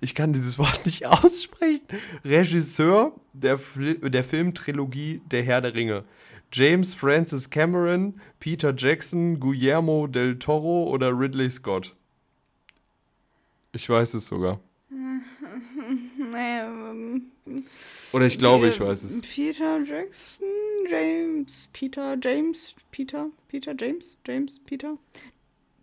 ich 0.00 0.16
kann 0.16 0.32
dieses 0.32 0.58
Wort 0.58 0.84
nicht 0.84 1.06
aussprechen. 1.06 1.86
Regisseur 2.24 3.12
der, 3.32 3.58
Fil 3.58 3.94
der 4.10 4.24
Filmtrilogie 4.24 5.22
Der 5.30 5.44
Herr 5.44 5.60
der 5.60 5.74
Ringe. 5.74 6.04
James 6.52 6.94
Francis 6.94 7.48
Cameron, 7.48 8.20
Peter 8.38 8.74
Jackson, 8.76 9.40
Guillermo 9.40 10.06
del 10.06 10.38
Toro 10.38 10.90
oder 10.90 11.18
Ridley 11.18 11.50
Scott? 11.50 11.96
Ich 13.72 13.88
weiß 13.88 14.14
es 14.14 14.26
sogar. 14.26 14.60
Oder 18.12 18.26
ich 18.26 18.38
glaube, 18.38 18.68
ich 18.68 18.78
weiß 18.78 19.04
es. 19.04 19.22
Peter 19.22 19.82
Jackson, 19.82 20.44
James, 20.88 21.68
Peter, 21.72 22.16
James, 22.22 22.74
Peter, 22.90 23.26
Peter, 23.48 23.74
James, 23.78 24.16
James, 24.26 24.58
Peter. 24.64 24.96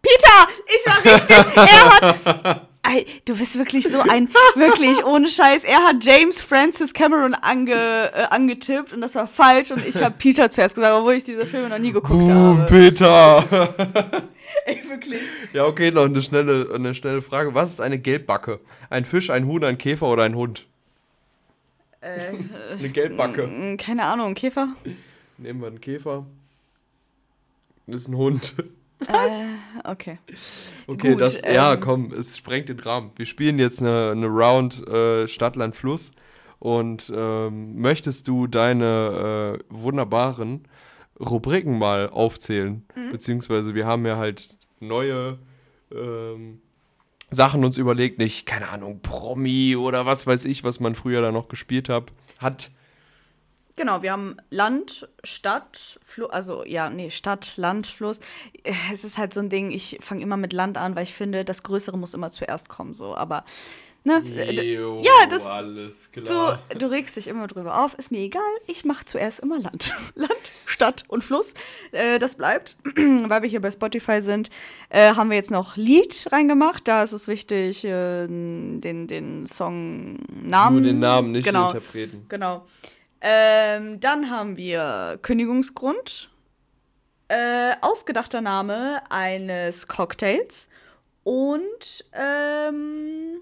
Peter! 0.02 0.48
Ich 0.66 0.86
war 0.86 1.14
richtig! 1.14 1.56
er 1.56 2.02
hat. 2.02 2.66
Du 3.26 3.38
bist 3.38 3.56
wirklich 3.56 3.88
so 3.88 4.00
ein, 4.00 4.30
wirklich 4.56 5.06
ohne 5.06 5.28
Scheiß. 5.28 5.64
Er 5.64 5.78
hat 5.78 6.04
James 6.04 6.42
Francis 6.42 6.92
Cameron 6.92 7.36
ange, 7.36 7.72
äh, 7.72 8.24
angetippt 8.32 8.94
und 8.94 9.02
das 9.02 9.14
war 9.14 9.28
falsch 9.28 9.70
und 9.70 9.86
ich 9.86 10.02
habe 10.02 10.16
Peter 10.18 10.50
zuerst 10.50 10.74
gesagt, 10.74 10.96
obwohl 10.96 11.14
ich 11.14 11.24
diese 11.24 11.46
Filme 11.46 11.70
noch 11.70 11.78
nie 11.78 11.92
geguckt 11.92 12.10
Boom, 12.10 12.58
habe. 12.58 12.66
Peter! 12.68 13.44
Ey, 14.66 14.82
wirklich. 14.90 15.22
Ja, 15.54 15.66
okay, 15.66 15.92
noch 15.92 16.06
eine 16.06 16.22
schnelle, 16.24 16.68
eine 16.74 16.96
schnelle 16.96 17.22
Frage. 17.22 17.54
Was 17.54 17.70
ist 17.70 17.82
eine 17.82 18.00
Gelbbacke? 18.00 18.60
Ein 18.90 19.06
Fisch, 19.06 19.30
ein 19.30 19.46
Huhn, 19.46 19.64
ein 19.64 19.78
Käfer 19.78 20.08
oder 20.08 20.24
ein 20.24 20.34
Hund? 20.34 20.66
Äh, 22.02 22.32
eine 22.78 22.90
Gelbbacke. 22.90 23.78
Keine 23.78 24.06
Ahnung, 24.06 24.34
Käfer? 24.34 24.76
Nehmen 25.38 25.62
wir 25.62 25.68
einen 25.68 25.82
Käfer. 25.82 26.26
Das 27.88 28.02
ist 28.02 28.08
ein 28.08 28.18
Hund. 28.18 28.56
Was? 29.00 29.34
Äh, 29.34 29.90
okay. 29.90 30.20
Okay, 30.88 31.12
Gut, 31.12 31.22
das, 31.22 31.42
ähm, 31.44 31.56
ja, 31.56 31.76
komm, 31.78 32.12
es 32.12 32.38
sprengt 32.38 32.70
den 32.70 32.80
Rahmen. 32.80 33.12
Wir 33.16 33.26
spielen 33.26 33.58
jetzt 33.58 33.82
eine, 33.82 34.12
eine 34.12 34.28
Round 34.28 34.86
äh, 34.88 35.28
Stadtland 35.28 35.76
Fluss. 35.76 36.12
Und 36.60 37.12
ähm, 37.16 37.80
möchtest 37.80 38.28
du 38.28 38.48
deine 38.48 39.60
äh, 39.60 39.64
wunderbaren 39.70 40.68
Rubriken 41.18 41.78
mal 41.78 42.10
aufzählen? 42.10 42.86
Mhm. 42.96 43.12
Beziehungsweise 43.12 43.76
wir 43.76 43.86
haben 43.86 44.06
ja 44.06 44.18
halt 44.18 44.58
neue 44.82 45.40
ähm, 45.92 46.62
Sachen 47.32 47.64
uns 47.64 47.78
überlegt, 47.78 48.18
nicht, 48.18 48.46
keine 48.46 48.70
Ahnung, 48.70 49.02
Promi 49.02 49.76
oder 49.76 50.06
was 50.06 50.26
weiß 50.26 50.46
ich, 50.46 50.64
was 50.64 50.80
man 50.80 50.96
früher 50.96 51.22
da 51.22 51.32
noch 51.32 51.48
gespielt 51.48 51.90
hab, 51.90 52.12
hat. 52.40 52.72
Genau, 53.76 54.02
wir 54.02 54.12
haben 54.12 54.36
Land, 54.50 55.08
Stadt, 55.24 56.00
Fluss, 56.04 56.32
also 56.32 56.66
ja, 56.66 56.90
nee, 56.90 57.10
Stadt, 57.12 57.56
Land, 57.56 57.88
Fluss. 57.88 58.20
Es 58.92 59.06
ist 59.06 59.18
halt 59.18 59.34
so 59.34 59.40
ein 59.40 59.50
Ding, 59.50 59.72
ich 59.72 60.00
fange 60.02 60.22
immer 60.22 60.36
mit 60.36 60.52
Land 60.52 60.78
an, 60.78 60.98
weil 60.98 61.04
ich 61.04 61.14
finde, 61.14 61.46
das 61.46 61.64
Größere 61.64 61.98
muss 61.98 62.14
immer 62.14 62.30
zuerst 62.30 62.68
kommen, 62.68 62.94
so, 62.94 63.16
aber 63.16 63.46
ne? 64.04 64.22
Jo, 64.64 65.02
ja, 65.02 65.28
das 65.30 65.46
alles 65.46 66.10
so, 66.14 66.22
klar. 66.22 66.60
du 66.78 66.88
regst 66.88 67.16
dich 67.16 67.28
immer 67.28 67.48
drüber 67.48 67.84
auf, 67.84 67.94
ist 67.96 68.12
mir 68.12 68.20
egal, 68.20 68.42
ich 68.68 68.86
mache 68.86 69.06
zuerst 69.06 69.40
immer 69.40 69.60
Land. 69.60 69.94
Land, 70.16 70.52
Stadt 70.66 71.04
und 71.08 71.24
Fluss. 71.24 71.54
Äh, 71.92 72.20
das 72.20 72.36
bleibt, 72.36 72.78
weil 72.96 73.42
wir 73.42 73.50
hier 73.50 73.62
bei 73.62 73.72
Spotify 73.72 74.22
sind, 74.22 74.50
äh, 74.90 75.16
haben 75.16 75.30
wir 75.30 75.38
jetzt 75.38 75.52
noch 75.52 75.76
Lied 75.76 76.28
reingemacht. 76.32 76.88
Da 76.88 77.04
ist 77.04 77.12
es 77.12 77.28
wichtig, 77.28 77.86
äh, 77.86 78.28
den, 78.28 79.08
den 79.08 79.48
Songnamen. 79.48 80.82
Nur 80.82 80.92
den 80.92 81.00
Namen, 81.00 81.32
nicht 81.32 81.46
genau. 81.46 81.68
Interpreten. 81.68 82.26
Genau. 82.30 82.66
Ähm, 83.22 84.00
dann 84.00 84.30
haben 84.30 84.56
wir 84.56 85.20
Kündigungsgrund, 85.22 86.30
äh, 87.28 87.74
ausgedachter 87.82 88.42
Name 88.42 89.02
eines 89.10 89.88
Cocktails 89.88 90.70
und 91.24 92.06
ähm, 92.14 93.42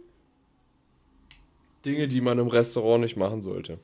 Dinge, 1.87 2.07
die 2.07 2.21
man 2.21 2.37
im 2.39 2.47
Restaurant 2.47 3.01
nicht 3.01 3.17
machen 3.17 3.41
sollte. 3.41 3.79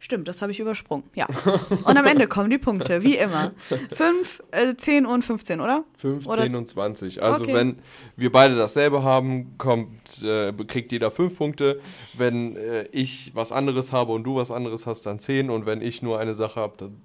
stimmt, 0.00 0.28
das 0.28 0.40
habe 0.42 0.52
ich 0.52 0.60
übersprungen. 0.60 1.04
Ja. 1.14 1.26
Und 1.84 1.96
am 1.96 2.06
Ende 2.06 2.28
kommen 2.28 2.50
die 2.50 2.58
Punkte, 2.58 3.02
wie 3.02 3.16
immer. 3.16 3.52
5, 3.92 4.42
äh, 4.52 4.74
10 4.76 5.06
und 5.06 5.24
15, 5.24 5.60
oder? 5.60 5.84
15 5.98 6.32
Oder- 6.32 6.56
und 6.58 6.66
20. 6.68 7.20
Also 7.22 7.42
Okay. 7.42 7.52
wenn 7.54 7.78
wir 8.16 8.30
beide 8.30 8.54
dasselbe 8.56 9.02
haben, 9.02 9.54
kommt, 9.58 10.22
äh, 10.22 10.52
kriegt 10.68 10.92
jeder 10.92 11.10
5 11.10 11.36
Punkte. 11.36 11.80
Wenn 12.16 12.56
äh, 12.56 12.84
ich 12.92 13.32
was 13.34 13.50
anderes 13.50 13.92
habe 13.92 14.12
und 14.12 14.22
du 14.22 14.36
was 14.36 14.50
anderes 14.52 14.86
hast, 14.86 15.04
dann 15.06 15.18
10. 15.18 15.50
Und 15.50 15.66
wenn 15.66 15.82
ich 15.82 16.00
nur 16.00 16.20
eine 16.20 16.34
Sache 16.36 16.60
habe, 16.60 16.74
dann 16.76 17.00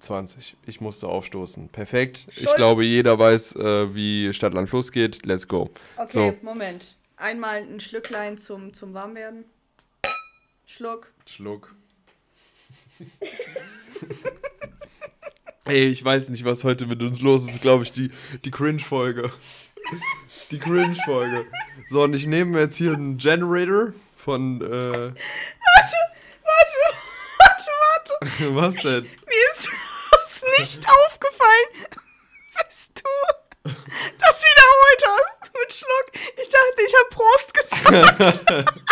20. 0.00 0.56
Ich 0.66 0.80
musste 0.82 1.08
aufstoßen. 1.08 1.68
Perfekt. 1.68 2.26
Ich 2.30 2.42
Schulz. 2.42 2.56
glaube, 2.56 2.84
jeder 2.84 3.18
weiß, 3.18 3.56
äh, 3.56 3.94
wie 3.94 4.32
Stadt, 4.34 4.52
Land, 4.52 4.68
Fluss 4.68 4.92
geht. 4.92 5.24
Let's 5.24 5.46
go. 5.48 5.70
Okay, 5.96 6.08
So. 6.08 6.34
Moment. 6.42 6.96
Einmal 7.16 7.58
ein 7.62 7.78
Schlücklein 7.80 8.36
zum, 8.36 8.74
zum 8.74 8.94
Warmwerden. 8.94 9.44
Schluck. 10.74 11.12
Schluck. 11.26 11.70
Ey, 15.66 15.88
ich 15.88 16.02
weiß 16.02 16.30
nicht, 16.30 16.46
was 16.46 16.64
heute 16.64 16.86
mit 16.86 17.02
uns 17.02 17.20
los 17.20 17.46
ist. 17.46 17.60
Glaube 17.60 17.84
ich, 17.84 17.92
die, 17.92 18.10
die 18.46 18.50
Cringe-Folge. 18.50 19.30
Die 20.50 20.58
Cringe-Folge. 20.58 21.44
So, 21.90 22.04
und 22.04 22.14
ich 22.14 22.24
nehme 22.24 22.52
mir 22.52 22.60
jetzt 22.60 22.76
hier 22.76 22.94
einen 22.94 23.18
Generator 23.18 23.92
von. 24.16 24.62
Äh, 24.62 25.12
Warte, 25.12 25.96
warte, 26.42 26.78
warte, 27.38 27.70
warte. 27.82 28.54
was 28.56 28.74
denn? 28.76 29.02
Mir 29.02 29.50
ist 29.52 29.68
das 30.10 30.42
nicht 30.58 30.86
aufgefallen, 30.88 31.68
bis 32.66 32.90
du 32.94 33.10
das 33.64 34.42
wiederholt 34.42 35.04
hast 35.06 35.52
mit 35.52 35.70
Schluck. 35.70 36.12
Ich 36.40 36.48
dachte, 36.48 36.82
ich 36.86 36.94
habe 36.94 37.08
Prost 37.10 37.52
gesagt. 37.52 38.82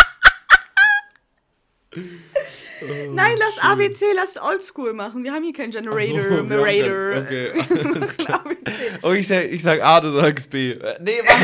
Nein, 1.93 3.37
lass 3.39 3.59
ABC, 3.69 4.05
lass 4.15 4.37
Oldschool 4.41 4.93
machen. 4.93 5.25
Wir 5.25 5.33
haben 5.33 5.43
hier 5.43 5.53
keinen 5.53 5.73
Generator, 5.73 6.37
So, 6.39 6.43
Merator. 6.45 7.23
Okay, 7.23 7.53
alles 7.95 8.17
klar. 8.17 8.41
ABC. 8.45 8.73
Oh, 9.03 9.13
ich 9.13 9.27
sag, 9.27 9.45
ich 9.51 9.63
sag 9.63 9.83
A, 9.83 10.01
du 10.01 10.11
sagst 10.13 10.51
B. 10.51 10.73
Äh, 10.73 10.99
Nee, 11.03 11.21
was? 11.25 11.41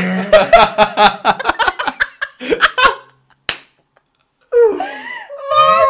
Was? 5.49 5.87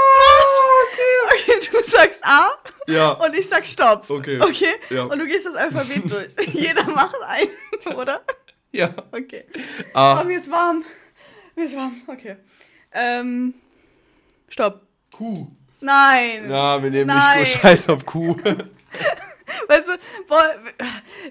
Okay, 1.34 1.60
du 1.72 1.90
sagst 1.92 2.24
A 2.26 2.50
Ja. 2.88 3.12
und 3.12 3.34
ich 3.36 3.48
sag 3.48 3.66
Stopp. 3.66 4.10
Okay. 4.10 4.40
Okay? 4.42 4.76
Ja. 4.90 5.04
Und 5.04 5.20
du 5.20 5.26
gehst 5.26 5.46
das 5.46 5.56
Alphabet 5.56 6.10
durch. 6.12 6.48
Jeder 6.54 6.84
macht 6.86 7.16
einen, 7.28 7.96
oder? 7.96 8.22
Ja. 8.72 8.90
Okay. 9.12 9.46
Oh, 9.94 9.98
A. 10.00 10.24
mir 10.24 10.38
ist 10.38 10.50
warm. 10.52 10.84
Mir 11.56 11.66
ist 11.66 11.76
warm. 11.76 12.02
Okay. 12.08 12.38
Ähm. 12.94 13.54
Stopp. 14.50 14.82
Q. 15.12 15.48
Nein. 15.82 16.48
Na, 16.48 16.82
wir 16.82 16.90
nehmen 16.90 17.08
Nein. 17.08 17.42
nicht 17.42 17.54
Scheiß 17.62 17.90
auf 17.90 18.06
Q. 18.06 18.36
Weißt 19.70 19.88
du, 19.88 19.92
boah, 20.28 20.44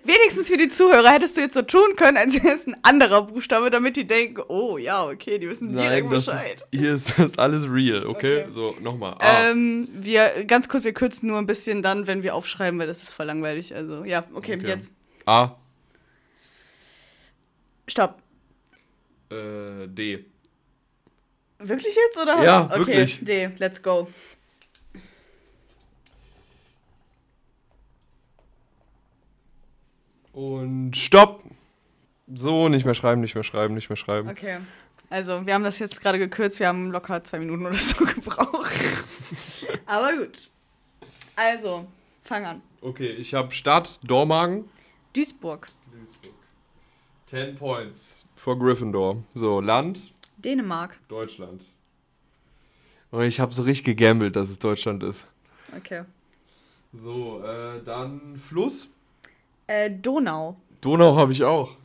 wenigstens 0.04 0.48
für 0.48 0.56
die 0.56 0.68
Zuhörer 0.68 1.10
hättest 1.10 1.36
du 1.36 1.42
jetzt 1.42 1.54
so 1.54 1.62
tun 1.62 1.96
können, 1.96 2.16
als 2.16 2.34
wäre 2.42 2.54
es 2.54 2.66
ein 2.66 2.76
anderer 2.82 3.22
Buchstabe, 3.22 3.70
damit 3.70 3.96
die 3.96 4.06
denken, 4.06 4.42
oh 4.48 4.78
ja, 4.78 5.04
okay, 5.04 5.38
die 5.38 5.48
wissen 5.48 5.74
direkt 5.76 6.06
Nein, 6.06 6.14
das 6.14 6.26
Bescheid. 6.26 6.62
ist, 6.62 6.66
hier 6.78 6.94
ist 6.94 7.18
das 7.18 7.38
alles 7.38 7.64
real, 7.70 8.06
okay? 8.06 8.42
Okay. 8.42 8.50
So, 8.50 8.74
nochmal. 8.80 9.16
A. 9.20 9.50
Ähm, 9.50 9.88
wir, 9.92 10.44
ganz 10.46 10.68
kurz, 10.68 10.84
wir 10.84 10.92
kürzen 10.94 11.28
nur 11.28 11.38
ein 11.38 11.46
bisschen 11.46 11.82
dann, 11.82 12.06
wenn 12.06 12.22
wir 12.22 12.34
aufschreiben, 12.34 12.78
weil 12.80 12.86
das 12.86 13.02
ist 13.02 13.10
voll 13.10 13.26
langweilig. 13.26 13.74
Also, 13.74 14.04
ja, 14.04 14.24
okay, 14.34 14.56
Okay. 14.56 14.66
jetzt. 14.68 14.90
A. 15.26 15.56
Stopp. 17.88 18.22
Äh, 19.30 19.86
D. 19.88 20.24
Wirklich 21.68 21.94
jetzt, 21.94 22.18
oder? 22.18 22.42
Ja, 22.42 22.64
okay, 22.66 22.78
wirklich. 22.78 23.18
D, 23.22 23.50
let's 23.58 23.82
go. 23.82 24.08
Und 30.32 30.96
Stopp. 30.96 31.42
So, 32.34 32.68
nicht 32.68 32.84
mehr 32.84 32.94
schreiben, 32.94 33.20
nicht 33.20 33.34
mehr 33.34 33.44
schreiben, 33.44 33.74
nicht 33.74 33.88
mehr 33.88 33.96
schreiben. 33.96 34.28
Okay. 34.28 34.58
Also, 35.08 35.46
wir 35.46 35.54
haben 35.54 35.62
das 35.62 35.78
jetzt 35.78 36.00
gerade 36.00 36.18
gekürzt, 36.18 36.58
wir 36.58 36.66
haben 36.66 36.90
locker 36.90 37.22
zwei 37.22 37.38
Minuten 37.38 37.64
oder 37.64 37.76
so 37.76 38.04
gebraucht. 38.04 38.74
Aber 39.86 40.12
gut. 40.16 40.50
Also, 41.36 41.86
fang 42.22 42.44
an. 42.44 42.62
Okay, 42.80 43.10
ich 43.10 43.34
habe 43.34 43.52
Stadt, 43.52 44.00
Dormagen. 44.02 44.68
Duisburg, 45.14 45.68
10 47.26 47.56
Points. 47.56 48.24
For 48.34 48.58
Gryffindor. 48.58 49.22
So, 49.34 49.60
Land, 49.60 50.00
Dänemark. 50.36 50.98
Deutschland. 51.08 51.62
Und 53.10 53.24
ich 53.24 53.40
habe 53.40 53.52
so 53.52 53.62
richtig 53.62 53.84
gegambelt, 53.84 54.36
dass 54.36 54.50
es 54.50 54.58
Deutschland 54.58 55.02
ist. 55.02 55.26
Okay. 55.76 56.02
So, 56.92 57.42
äh, 57.42 57.82
dann 57.84 58.36
Fluss. 58.36 58.88
Äh, 59.66 59.90
Donau. 59.90 60.56
Donau 60.80 61.16
habe 61.16 61.32
ich 61.32 61.44
auch. 61.44 61.76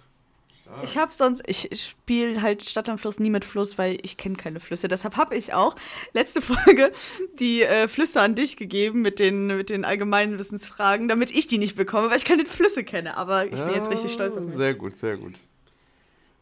Stark. 0.71 0.83
Ich 0.83 0.97
habe 0.97 1.11
sonst, 1.11 1.43
ich 1.47 1.67
spiele 1.81 2.41
halt 2.41 2.63
Stadt 2.63 2.87
am 2.87 2.97
Fluss 2.97 3.19
nie 3.19 3.29
mit 3.29 3.43
Fluss, 3.43 3.77
weil 3.77 3.97
ich 4.03 4.17
kenne 4.17 4.35
keine 4.35 4.59
Flüsse. 4.59 4.87
Deshalb 4.87 5.17
habe 5.17 5.35
ich 5.35 5.53
auch 5.53 5.75
letzte 6.13 6.41
Folge 6.41 6.91
die 7.39 7.63
äh, 7.63 7.87
Flüsse 7.87 8.21
an 8.21 8.35
dich 8.35 8.57
gegeben 8.57 9.01
mit 9.01 9.19
den, 9.19 9.47
mit 9.47 9.69
den 9.69 9.83
allgemeinen 9.83 10.39
Wissensfragen, 10.39 11.07
damit 11.07 11.31
ich 11.31 11.47
die 11.47 11.57
nicht 11.57 11.75
bekomme, 11.75 12.09
weil 12.09 12.17
ich 12.17 12.25
keine 12.25 12.45
Flüsse 12.45 12.83
kenne. 12.83 13.17
Aber 13.17 13.45
ich 13.45 13.59
bin 13.59 13.73
jetzt 13.73 13.89
richtig 13.89 14.13
stolz 14.13 14.37
auf 14.37 14.43
mich. 14.43 14.55
Sehr 14.55 14.73
gut, 14.73 14.97
sehr 14.97 15.17
gut. 15.17 15.33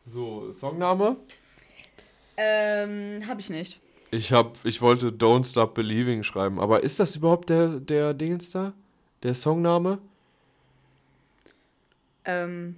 So, 0.06 0.52
Songname. 0.52 1.18
Ähm, 2.42 3.28
habe 3.28 3.42
ich 3.42 3.50
nicht. 3.50 3.82
Ich 4.12 4.32
hab, 4.32 4.58
ich 4.64 4.82
wollte 4.82 5.10
Don't 5.12 5.46
Stop 5.50 5.74
Believing 5.76 6.24
schreiben, 6.24 6.60
aber 6.60 6.82
ist 6.84 7.00
das 7.00 7.18
überhaupt 7.18 7.50
der, 7.50 7.80
der 7.82 8.14
Dingens 8.14 8.50
da? 8.50 8.74
Der 9.24 9.36
Songname? 9.36 10.00
Ähm, 12.26 12.76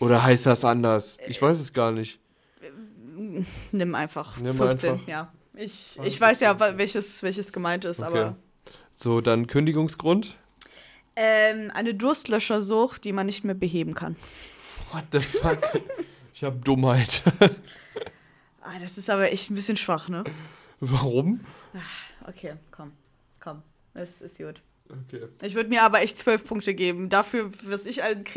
Oder 0.00 0.22
heißt 0.22 0.46
das 0.46 0.64
anders? 0.64 1.18
Ich 1.26 1.40
weiß 1.40 1.58
es 1.60 1.72
gar 1.72 1.92
nicht. 1.92 2.18
nimm 3.72 3.94
einfach 3.94 4.36
Nimm 4.36 4.54
15, 4.56 4.90
einfach. 4.92 5.08
ja. 5.08 5.32
Ich, 5.56 5.92
20, 5.94 6.14
ich 6.14 6.20
weiß 6.20 6.40
ja, 6.40 6.50
15. 6.50 6.74
wa- 6.74 6.78
welches, 6.78 7.22
welches 7.22 7.52
gemeint 7.52 7.84
ist, 7.84 8.00
Okay. 8.00 8.06
aber. 8.18 8.36
So, 8.94 9.20
dann 9.20 9.46
Kündigungsgrund. 9.46 10.36
Ähm, 11.16 11.70
eine 11.74 11.94
Durstlöschersucht, 11.94 13.04
die 13.04 13.12
man 13.12 13.26
nicht 13.26 13.44
mehr 13.44 13.54
beheben 13.54 13.94
kann. 13.94 14.16
What 14.92 15.04
the 15.12 15.20
fuck? 15.20 15.58
ich 16.34 16.44
hab 16.44 16.64
Dummheit. 16.64 17.22
Ah, 18.70 18.78
das 18.78 18.98
ist 18.98 19.08
aber 19.10 19.32
echt 19.32 19.50
ein 19.50 19.56
bisschen 19.56 19.76
schwach, 19.76 20.08
ne? 20.08 20.22
Warum? 20.78 21.40
Okay, 22.28 22.54
komm, 22.70 22.92
komm. 23.40 23.64
Das 23.94 24.20
ist 24.20 24.38
gut. 24.38 24.62
Okay. 24.88 25.26
Ich 25.42 25.54
würde 25.54 25.68
mir 25.68 25.82
aber 25.82 26.02
echt 26.02 26.16
zwölf 26.18 26.44
Punkte 26.44 26.72
geben. 26.74 27.08
Dafür, 27.08 27.50
was 27.64 27.84
ich 27.84 28.04
an! 28.04 28.22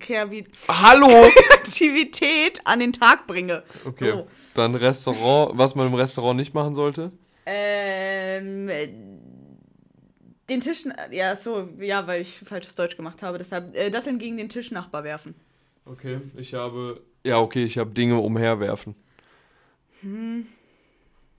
Kreativität 0.00 2.60
an 2.64 2.80
den 2.80 2.92
Tag 2.92 3.28
bringe. 3.28 3.62
Okay. 3.84 4.10
So. 4.10 4.26
Dann 4.54 4.74
Restaurant, 4.74 5.56
was 5.56 5.76
man 5.76 5.86
im 5.86 5.94
Restaurant 5.94 6.36
nicht 6.36 6.52
machen 6.54 6.74
sollte. 6.74 7.12
Ähm, 7.46 8.68
äh, 8.68 8.88
den 10.48 10.60
Tisch, 10.60 10.86
ja, 11.12 11.36
so, 11.36 11.68
ja, 11.78 12.04
weil 12.06 12.22
ich 12.22 12.40
falsches 12.40 12.74
Deutsch 12.74 12.96
gemacht 12.96 13.22
habe. 13.22 13.38
Deshalb 13.38 13.76
äh, 13.76 13.90
Datteln 13.90 14.18
gegen 14.18 14.36
den 14.36 14.48
Tischnachbar 14.48 15.04
werfen. 15.04 15.36
Okay, 15.84 16.20
ich 16.36 16.54
habe. 16.54 17.00
Ja, 17.24 17.38
okay, 17.40 17.64
ich 17.64 17.78
habe 17.78 17.90
Dinge 17.90 18.18
umherwerfen. 18.18 18.94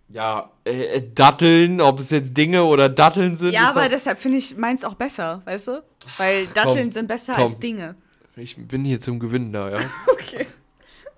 Ja, 0.10 0.52
äh, 0.66 0.84
äh, 0.98 1.12
Datteln, 1.14 1.82
ob 1.82 2.00
es 2.00 2.10
jetzt 2.10 2.36
Dinge 2.36 2.64
oder 2.64 2.90
Datteln 2.90 3.36
sind. 3.36 3.54
Ja, 3.54 3.70
aber 3.70 3.84
doch- 3.84 3.90
deshalb 3.90 4.20
finde 4.20 4.38
ich 4.40 4.58
meins 4.58 4.84
auch 4.84 4.96
besser, 4.96 5.42
weißt 5.46 5.68
du? 5.70 5.84
Weil 6.18 6.48
Datteln 6.48 6.92
sind 6.92 7.08
besser 7.08 7.36
komm. 7.36 7.44
als 7.44 7.60
Dinge. 7.60 7.96
Ich 8.36 8.56
bin 8.58 8.86
hier 8.86 9.00
zum 9.00 9.20
Gewinnen 9.20 9.54
da, 9.54 9.70
ja? 9.72 9.78
Okay. 10.12 10.46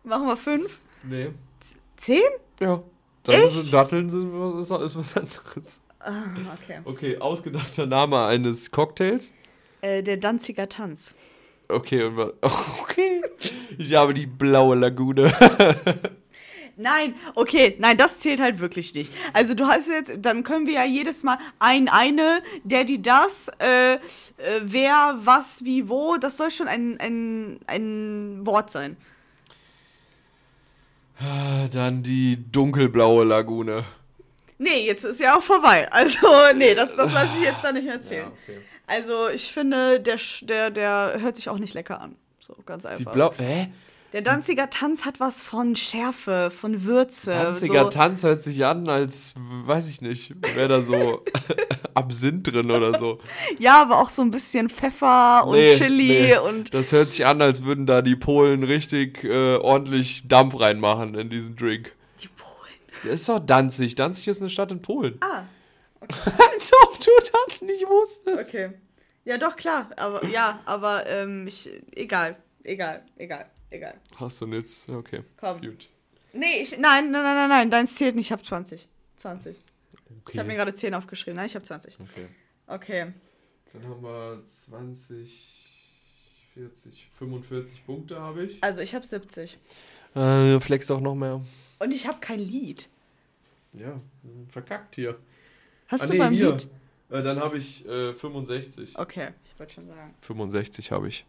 Machen 0.04 0.28
wir 0.28 0.38
fünf? 0.38 0.80
nee. 1.06 1.30
Zehn? 1.96 2.22
Ja. 2.60 2.82
Dann? 3.24 3.50
Sind 3.50 3.72
Datteln 3.72 4.10
sind 4.10 4.32
was, 4.34 4.72
ist, 4.72 4.82
ist 4.82 4.96
was 4.98 5.18
anderes. 5.18 5.82
Ah, 6.00 6.24
okay. 6.56 6.80
Okay, 6.84 7.18
ausgedachter 7.20 7.86
Name 7.86 8.26
eines 8.26 8.72
Cocktails. 8.72 9.32
Äh, 9.82 10.02
der 10.02 10.18
Danziger 10.18 10.68
Tanz. 10.68 11.14
Okay, 11.72 12.04
und 12.04 12.18
was? 12.18 12.34
Okay. 12.82 13.22
Ich 13.78 13.94
habe 13.96 14.14
die 14.14 14.26
blaue 14.26 14.76
Lagune. 14.76 15.34
Nein, 16.78 17.16
okay, 17.36 17.76
nein, 17.80 17.96
das 17.98 18.20
zählt 18.20 18.40
halt 18.40 18.60
wirklich 18.60 18.96
nicht. 18.96 19.14
Also 19.34 19.54
du 19.54 19.68
hast 19.68 19.88
jetzt, 19.88 20.14
dann 20.20 20.44
können 20.44 20.66
wir 20.66 20.74
ja 20.76 20.86
jedes 20.86 21.22
Mal 21.24 21.38
ein, 21.60 21.90
eine, 21.90 22.42
der, 22.64 22.86
die, 22.86 23.02
das, 23.02 23.50
äh, 23.60 23.94
äh, 23.94 24.00
wer, 24.64 25.20
was, 25.22 25.64
wie, 25.64 25.90
wo, 25.90 26.18
das 26.18 26.38
soll 26.38 26.50
schon 26.50 26.68
ein, 26.68 27.00
ein, 27.00 27.60
ein 27.68 28.46
Wort 28.46 28.72
sein. 28.72 28.98
Dann 31.72 32.02
die 32.02 32.40
dunkelblaue 32.52 33.26
Lagune. 33.26 33.84
Nee, 34.62 34.86
jetzt 34.86 35.04
ist 35.04 35.20
ja 35.20 35.36
auch 35.38 35.42
vorbei. 35.42 35.88
Also, 35.92 36.28
nee, 36.56 36.76
das, 36.76 36.96
das 36.96 37.12
lasse 37.12 37.32
ich 37.38 37.44
jetzt 37.44 37.64
da 37.64 37.72
nicht 37.72 37.86
mehr 37.86 37.96
erzählen. 37.96 38.28
Ja, 38.28 38.54
okay. 38.54 38.62
Also, 38.86 39.30
ich 39.30 39.52
finde, 39.52 40.00
der, 40.00 40.20
der, 40.44 40.70
der 40.70 41.16
hört 41.20 41.36
sich 41.36 41.50
auch 41.50 41.58
nicht 41.58 41.74
lecker 41.74 42.00
an. 42.00 42.16
So, 42.40 42.56
ganz 42.66 42.86
einfach. 42.86 43.12
Die 43.12 43.16
blaue. 43.16 43.34
Hä? 43.38 43.70
Der 44.14 44.22
Danziger 44.22 44.70
Tanz 44.70 45.06
hat 45.06 45.20
was 45.22 45.42
von 45.42 45.76
Schärfe, 45.76 46.50
von 46.52 46.84
Würze. 46.84 47.32
Tanziger 47.32 47.84
so. 47.84 47.90
Tanz 47.90 48.24
hört 48.24 48.42
sich 48.42 48.66
an, 48.66 48.90
als 48.90 49.36
weiß 49.38 49.88
ich 49.88 50.02
nicht, 50.02 50.36
wäre 50.54 50.68
da 50.68 50.82
so 50.82 51.24
Absinth 51.94 52.52
drin 52.52 52.72
oder 52.72 53.00
so. 53.00 53.20
Ja, 53.58 53.82
aber 53.82 54.00
auch 54.00 54.10
so 54.10 54.22
ein 54.22 54.30
bisschen 54.30 54.70
Pfeffer 54.70 55.48
und 55.48 55.56
Nee, 55.56 55.78
Chili 55.78 56.08
nee. 56.08 56.38
und. 56.38 56.74
Das 56.74 56.92
hört 56.92 57.10
sich 57.10 57.26
an, 57.26 57.42
als 57.42 57.64
würden 57.64 57.86
da 57.86 58.02
die 58.02 58.18
Polen 58.18 58.64
richtig 58.64 59.24
äh, 59.24 59.56
ordentlich 59.56 60.28
Dampf 60.28 60.60
reinmachen 60.60 61.16
in 61.16 61.30
diesen 61.30 61.56
Drink. 61.56 61.94
Der 63.04 63.14
ist 63.14 63.28
doch 63.28 63.40
Danzig. 63.40 63.96
Danzig 63.96 64.28
ist 64.28 64.42
eine 64.42 64.50
Stadt 64.50 64.72
in 64.72 64.82
Polen. 64.82 65.18
Ah, 65.22 65.44
Als 66.02 66.72
ob 66.84 67.00
du 67.00 67.12
das 67.48 67.62
nicht 67.62 67.86
wusstest. 67.88 68.56
okay. 68.56 68.74
Ja, 69.24 69.38
doch, 69.38 69.56
klar. 69.56 69.90
Aber 69.98 70.26
ja, 70.26 70.62
aber 70.66 71.06
ähm, 71.08 71.46
ich. 71.48 71.70
Egal. 71.96 72.38
Egal, 72.64 73.04
egal, 73.18 73.50
egal. 73.70 74.00
Hast 74.16 74.42
du 74.42 74.48
jetzt? 74.48 74.90
Okay. 74.90 75.24
Komm. 75.38 75.62
Gut. 75.62 75.90
Nee, 76.34 76.62
ich. 76.62 76.78
Nein, 76.78 77.12
nein, 77.12 77.24
nein, 77.24 77.36
nein, 77.36 77.50
nein. 77.50 77.72
Deins 77.72 77.96
zählt 77.96 78.16
nicht. 78.16 78.28
Ich 78.28 78.32
hab 78.32 78.44
20. 78.46 78.88
20. 79.18 79.58
okay. 79.58 80.32
Ich 80.32 80.40
habe 80.40 80.48
mir 80.48 80.56
gerade 80.56 80.74
10 80.74 80.94
aufgeschrieben. 80.94 81.36
Nein, 81.38 81.46
ich 81.48 81.56
habe 81.56 81.66
20. 81.66 82.00
okay. 82.00 82.28
Okay. 82.68 83.14
Dann 83.74 83.84
haben 83.88 84.02
wir 84.04 84.44
20, 84.46 85.32
40, 86.54 87.10
45 87.18 87.86
Punkte 87.86 88.20
habe 88.20 88.46
ich. 88.46 88.64
Also, 88.64 88.82
ich 88.82 88.96
habe 88.96 89.06
70. 89.06 89.58
Äh, 90.16 90.60
flex 90.60 90.90
auch 90.92 91.00
noch 91.00 91.16
mehr. 91.16 91.42
Und 91.82 91.96
ich 91.96 92.06
habe 92.06 92.20
kein 92.20 92.38
Lied. 92.38 92.90
Ja, 93.74 94.00
verkackt 94.50 94.94
hier. 94.94 95.18
Hast 95.88 96.04
ah, 96.04 96.08
du 96.08 96.14
nee, 96.14 96.20
beim 96.20 96.32
hier. 96.32 96.52
Lied? 96.52 96.68
Äh, 97.10 97.24
dann 97.24 97.40
habe 97.40 97.58
ich 97.58 97.84
äh, 97.88 98.14
65. 98.14 99.00
Okay, 99.00 99.30
ich 99.44 99.58
wollte 99.58 99.74
schon 99.74 99.88
sagen. 99.88 100.14
65 100.22 100.92
habe 100.92 101.08
ich. 101.08 101.26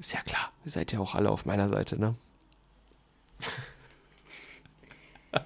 Ist 0.00 0.14
ja 0.14 0.22
klar, 0.22 0.50
ihr 0.64 0.70
seid 0.70 0.92
ja 0.92 0.98
auch 0.98 1.14
alle 1.14 1.30
auf 1.30 1.44
meiner 1.44 1.68
Seite, 1.68 2.00
ne? 2.00 2.14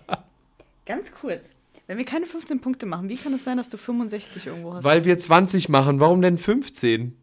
Ganz 0.87 1.11
kurz. 1.13 1.49
Wenn 1.89 1.99
wir 1.99 2.05
keine 2.05 2.27
15 2.27 2.61
Punkte 2.61 2.87
machen, 2.87 3.09
wie 3.09 3.17
kann 3.17 3.35
es 3.35 3.43
sein, 3.43 3.57
dass 3.57 3.69
du 3.69 3.79
65 3.79 4.47
irgendwo 4.47 4.75
hast? 4.75 4.85
Weil 4.85 5.05
wir 5.07 5.19
20 5.19 5.71
machen, 5.71 5.99
warum 5.99 6.23
denn 6.23 6.39
15? 6.39 7.17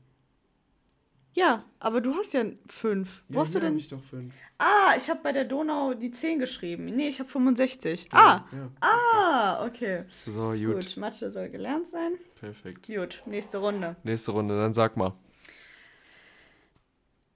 Ja, 1.36 1.64
aber 1.80 2.00
du 2.02 2.16
hast 2.16 2.34
ja 2.34 2.46
5. 2.68 3.24
Wo 3.28 3.42
hast 3.42 3.54
du 3.56 3.60
denn? 3.60 3.78
Ich 3.78 3.90
doch 3.90 4.02
5. 4.10 4.34
Ah, 4.58 4.94
ich 4.98 5.10
habe 5.10 5.20
bei 5.22 5.34
der 5.34 5.44
Donau 5.44 5.94
die 5.94 6.10
10 6.10 6.40
geschrieben. 6.40 6.86
Nee, 6.86 7.10
ich 7.10 7.20
habe 7.20 7.30
65. 7.30 8.08
Ah, 8.14 8.46
Ja. 8.52 8.70
ah, 8.80 9.66
okay. 9.66 10.06
So, 10.26 10.52
gut. 10.54 10.76
Gut, 10.76 10.98
Mathe 10.98 11.30
soll 11.30 11.50
gelernt 11.50 11.88
sein. 11.88 12.14
Perfekt. 12.40 12.88
Gut, 12.88 13.22
nächste 13.26 13.58
Runde. 13.58 13.98
Nächste 14.04 14.32
Runde, 14.32 14.58
dann 14.58 14.74
sag 14.74 14.96
mal. 14.96 15.14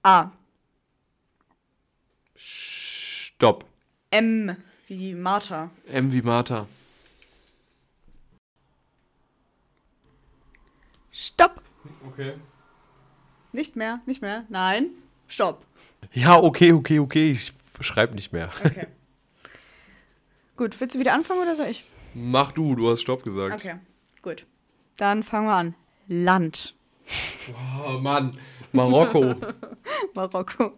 A. 0.02 0.30
Stopp. 2.34 3.66
M 4.10 4.56
wie 4.86 5.14
Martha. 5.14 5.70
M 5.86 6.10
wie 6.10 6.22
Martha. 6.22 6.66
Stopp. 11.12 11.60
Okay. 12.08 12.34
Nicht 13.52 13.76
mehr, 13.76 14.00
nicht 14.06 14.22
mehr. 14.22 14.44
Nein. 14.48 14.90
Stopp. 15.28 15.64
Ja, 16.12 16.38
okay, 16.40 16.72
okay, 16.72 16.98
okay. 16.98 17.32
Ich 17.32 17.52
schreib 17.80 18.14
nicht 18.14 18.32
mehr. 18.32 18.50
Okay. 18.64 18.86
Gut, 20.56 20.78
willst 20.80 20.94
du 20.94 20.98
wieder 20.98 21.14
anfangen 21.14 21.40
oder 21.40 21.56
soll 21.56 21.68
ich? 21.68 21.88
Mach 22.14 22.52
du, 22.52 22.74
du 22.74 22.90
hast 22.90 23.00
Stopp 23.00 23.22
gesagt. 23.22 23.54
Okay, 23.54 23.76
gut. 24.20 24.46
Dann 24.96 25.22
fangen 25.22 25.46
wir 25.46 25.54
an. 25.54 25.74
Land. 26.06 26.74
Oh 27.86 27.92
Mann. 27.92 28.36
Marokko. 28.72 29.36
Marokko. 30.14 30.72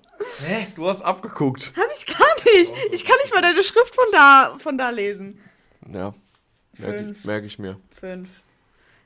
Hä? 0.47 0.69
Du 0.77 0.87
hast 0.87 1.03
abgeguckt. 1.03 1.73
Hab 1.77 1.91
ich 1.97 2.07
gar 2.07 2.55
nicht. 2.55 2.73
Ich 2.93 3.05
kann 3.05 3.17
nicht 3.23 3.35
mal 3.35 3.41
deine 3.41 3.63
Schrift 3.63 3.95
von 3.95 4.05
da, 4.13 4.55
von 4.59 4.79
da 4.79 4.91
lesen. 4.91 5.41
Ja. 5.93 6.15
Merke 6.79 7.11
ich, 7.11 7.25
merk 7.25 7.45
ich 7.45 7.59
mir. 7.59 7.81
Fünf. 7.91 8.29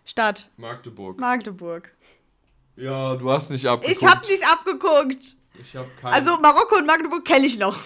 Stadt. 0.04 0.50
Magdeburg. 0.56 1.18
Magdeburg. 1.18 1.90
Ja, 2.76 3.16
du 3.16 3.30
hast 3.30 3.50
nicht 3.50 3.66
abgeguckt. 3.66 3.96
Ich 4.02 4.06
hab 4.06 4.28
nicht 4.28 4.46
abgeguckt. 4.46 5.36
Ich 5.60 5.74
hab 5.76 5.86
keinen. 6.00 6.12
Also 6.12 6.36
Marokko 6.38 6.76
und 6.76 6.86
Magdeburg 6.86 7.24
kenne 7.24 7.46
ich 7.46 7.58
noch. 7.58 7.78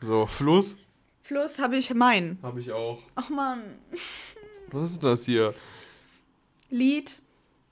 So, 0.00 0.26
Fluss 0.26 0.76
Fluss 1.22 1.58
habe 1.60 1.76
ich 1.76 1.94
Main. 1.94 2.38
habe 2.42 2.60
ich 2.60 2.72
auch. 2.72 2.98
Ach 3.14 3.28
man. 3.30 3.62
Was 4.72 4.90
ist 4.92 5.02
das 5.02 5.24
hier? 5.24 5.54
Lied. 6.70 7.18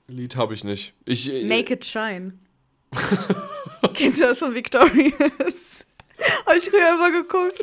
Lied 0.06 0.36
habe 0.36 0.54
ich 0.54 0.62
nicht. 0.64 0.92
Ich. 1.04 1.28
äh, 1.32 1.44
Make 1.46 1.74
it 1.74 1.84
shine. 1.84 2.34
Kennst 3.94 4.20
du 4.20 4.24
das 4.24 4.38
von 4.38 4.54
Victorious? 4.54 5.84
Hab 6.46 6.56
ich 6.56 6.68
früher 6.70 6.94
immer 6.94 7.10
geguckt. 7.10 7.60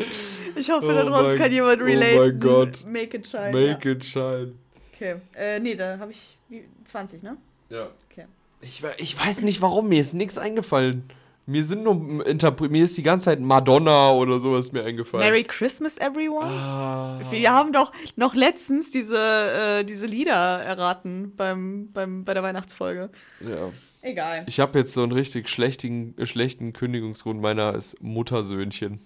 Ich 0.56 0.70
hoffe, 0.72 0.88
da 0.94 1.04
Oh 1.04 1.06
draußen 1.10 1.28
mein- 1.30 1.38
kann 1.38 1.52
jemand 1.52 1.82
oh 1.82 1.86
relate. 1.86 2.18
mein 2.18 2.40
Gott. 2.40 2.84
Make 2.86 3.18
it 3.18 3.28
shine. 3.28 3.52
Make 3.52 3.92
it 3.92 4.04
shine. 4.04 4.54
ja. 4.54 4.54
Okay. 4.94 5.16
Äh, 5.36 5.60
nee, 5.60 5.76
da 5.76 6.00
habe 6.00 6.12
ich 6.12 6.38
wie, 6.50 6.64
20, 6.84 7.22
ne? 7.22 7.38
Ja. 7.70 7.92
Okay. 8.10 8.26
Ich, 8.62 8.84
ich 8.98 9.18
weiß 9.18 9.42
nicht 9.42 9.62
warum, 9.62 9.90
mir 9.90 10.02
ist 10.02 10.14
nichts 10.14 10.38
eingefallen. 10.38 11.10
Mir 11.50 11.64
sind 11.64 11.84
nur 11.84 12.28
Interpre 12.28 12.68
mir 12.68 12.84
ist 12.84 12.98
die 12.98 13.04
ganze 13.04 13.26
Zeit 13.26 13.40
Madonna 13.40 14.12
oder 14.12 14.38
sowas 14.38 14.74
mir 14.74 14.84
eingefallen. 14.84 15.26
Merry 15.26 15.46
Christmas, 15.46 15.98
everyone. 15.98 16.52
Ah. 16.52 17.22
Wir 17.30 17.54
haben 17.54 17.72
doch 17.72 17.94
noch 18.18 18.36
letztens 18.36 18.92
diese, 18.92 19.18
äh, 19.18 19.86
diese 19.86 20.08
Lieder 20.08 20.34
erraten 20.34 21.34
beim, 21.38 21.90
beim, 21.94 22.26
bei 22.26 22.34
der 22.34 22.44
Weihnachtsfolge. 22.44 23.10
Ja. 23.40 23.70
Egal. 24.02 24.44
Ich 24.48 24.60
habe 24.60 24.78
jetzt 24.78 24.94
so 24.94 25.04
einen 25.04 25.14
richtig 25.14 25.48
schlechten, 25.48 26.18
äh, 26.18 26.26
schlechten 26.26 26.74
Kündigungsgrund. 26.74 27.42
Meiner 27.42 27.76
ist 27.76 28.02
Muttersöhnchen. 28.02 29.00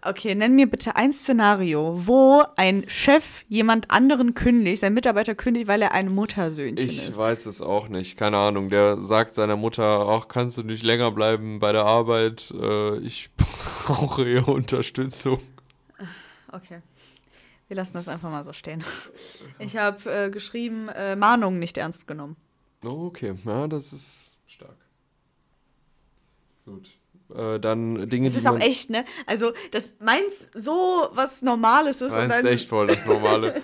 Okay, 0.00 0.34
nenn 0.36 0.54
mir 0.54 0.70
bitte 0.70 0.94
ein 0.94 1.12
Szenario, 1.12 2.06
wo 2.06 2.44
ein 2.56 2.84
Chef 2.88 3.44
jemand 3.48 3.90
anderen 3.90 4.34
kündigt, 4.34 4.80
sein 4.80 4.94
Mitarbeiter 4.94 5.34
kündigt, 5.34 5.66
weil 5.66 5.82
er 5.82 5.90
ein 5.92 6.14
Muttersöhnchen 6.14 6.86
Ich 6.88 7.08
ist. 7.08 7.18
weiß 7.18 7.46
es 7.46 7.60
auch 7.60 7.88
nicht. 7.88 8.16
Keine 8.16 8.36
Ahnung. 8.36 8.68
Der 8.68 9.02
sagt 9.02 9.34
seiner 9.34 9.56
Mutter, 9.56 9.82
ach, 10.08 10.28
kannst 10.28 10.56
du 10.56 10.62
nicht 10.62 10.84
länger 10.84 11.10
bleiben 11.10 11.58
bei 11.58 11.72
der 11.72 11.84
Arbeit? 11.84 12.52
Äh, 12.52 12.98
ich 12.98 13.30
brauche 13.36 14.28
ihre 14.28 14.52
Unterstützung. 14.52 15.40
Okay. 16.52 16.80
Wir 17.66 17.76
lassen 17.76 17.94
das 17.94 18.08
einfach 18.08 18.30
mal 18.30 18.44
so 18.44 18.52
stehen. 18.52 18.84
Ich 19.58 19.76
habe 19.76 20.10
äh, 20.10 20.30
geschrieben, 20.30 20.88
äh, 20.90 21.16
Mahnung 21.16 21.58
nicht 21.58 21.76
ernst 21.76 22.06
genommen. 22.06 22.36
Oh, 22.84 23.06
okay. 23.08 23.34
Ja, 23.44 23.66
das 23.66 23.92
ist 23.92 24.36
stark. 24.46 24.76
Gut. 26.64 26.97
Äh, 27.34 27.60
dann 27.60 28.08
Dinge, 28.08 28.28
Das 28.28 28.36
ist 28.36 28.46
auch 28.46 28.60
echt, 28.60 28.90
ne? 28.90 29.04
Also, 29.26 29.52
das 29.70 29.92
meins 30.00 30.50
so 30.54 31.08
was 31.12 31.42
Normales 31.42 32.00
ist. 32.00 32.14
Meins 32.14 32.38
ist 32.38 32.44
echt 32.44 32.68
voll 32.68 32.86
das 32.86 33.04
Normale. 33.04 33.62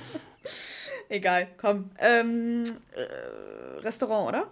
Egal, 1.08 1.48
komm. 1.56 1.90
Ähm, 1.98 2.64
äh, 2.92 3.80
Restaurant, 3.80 4.28
oder? 4.28 4.46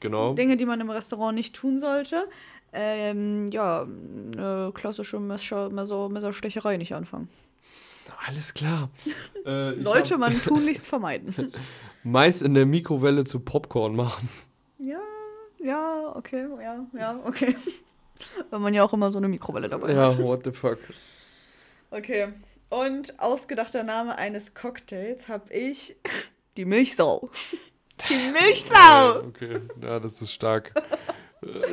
genau. 0.00 0.34
Dinge, 0.34 0.56
die 0.56 0.66
man 0.66 0.80
im 0.80 0.90
Restaurant 0.90 1.34
nicht 1.34 1.54
tun 1.54 1.78
sollte. 1.78 2.28
Ähm, 2.72 3.48
ja, 3.48 3.82
eine 3.82 4.70
klassische 4.74 5.18
Messer, 5.18 5.70
Messer, 5.70 6.08
Messerstecherei 6.08 6.76
nicht 6.76 6.94
anfangen. 6.94 7.28
Alles 8.26 8.54
klar. 8.54 8.90
Äh, 9.46 9.78
Sollte 9.80 10.14
hab 10.14 10.20
man 10.20 10.42
tunlichst 10.42 10.88
vermeiden. 10.88 11.52
Mais 12.02 12.42
in 12.42 12.54
der 12.54 12.66
Mikrowelle 12.66 13.22
zu 13.22 13.38
Popcorn 13.38 13.94
machen. 13.94 14.28
ja, 14.78 14.98
ja, 15.62 16.12
okay, 16.16 16.48
ja, 16.60 16.84
ja, 16.98 17.20
okay. 17.24 17.54
Weil 18.50 18.60
man 18.60 18.74
ja 18.74 18.82
auch 18.84 18.92
immer 18.92 19.10
so 19.10 19.18
eine 19.18 19.28
Mikrowelle 19.28 19.68
dabei 19.68 19.92
Ja, 19.92 20.08
hat. 20.08 20.18
what 20.18 20.44
the 20.44 20.52
fuck. 20.52 20.78
Okay. 21.90 22.28
Und 22.68 23.18
ausgedachter 23.20 23.82
Name 23.84 24.16
eines 24.18 24.54
Cocktails 24.54 25.28
habe 25.28 25.52
ich 25.52 25.96
die 26.56 26.64
Milchsau. 26.64 27.30
Die 28.08 28.30
Milchsau! 28.32 29.20
okay, 29.20 29.54
ja, 29.80 29.98
das 30.00 30.20
ist 30.20 30.32
stark. 30.32 30.72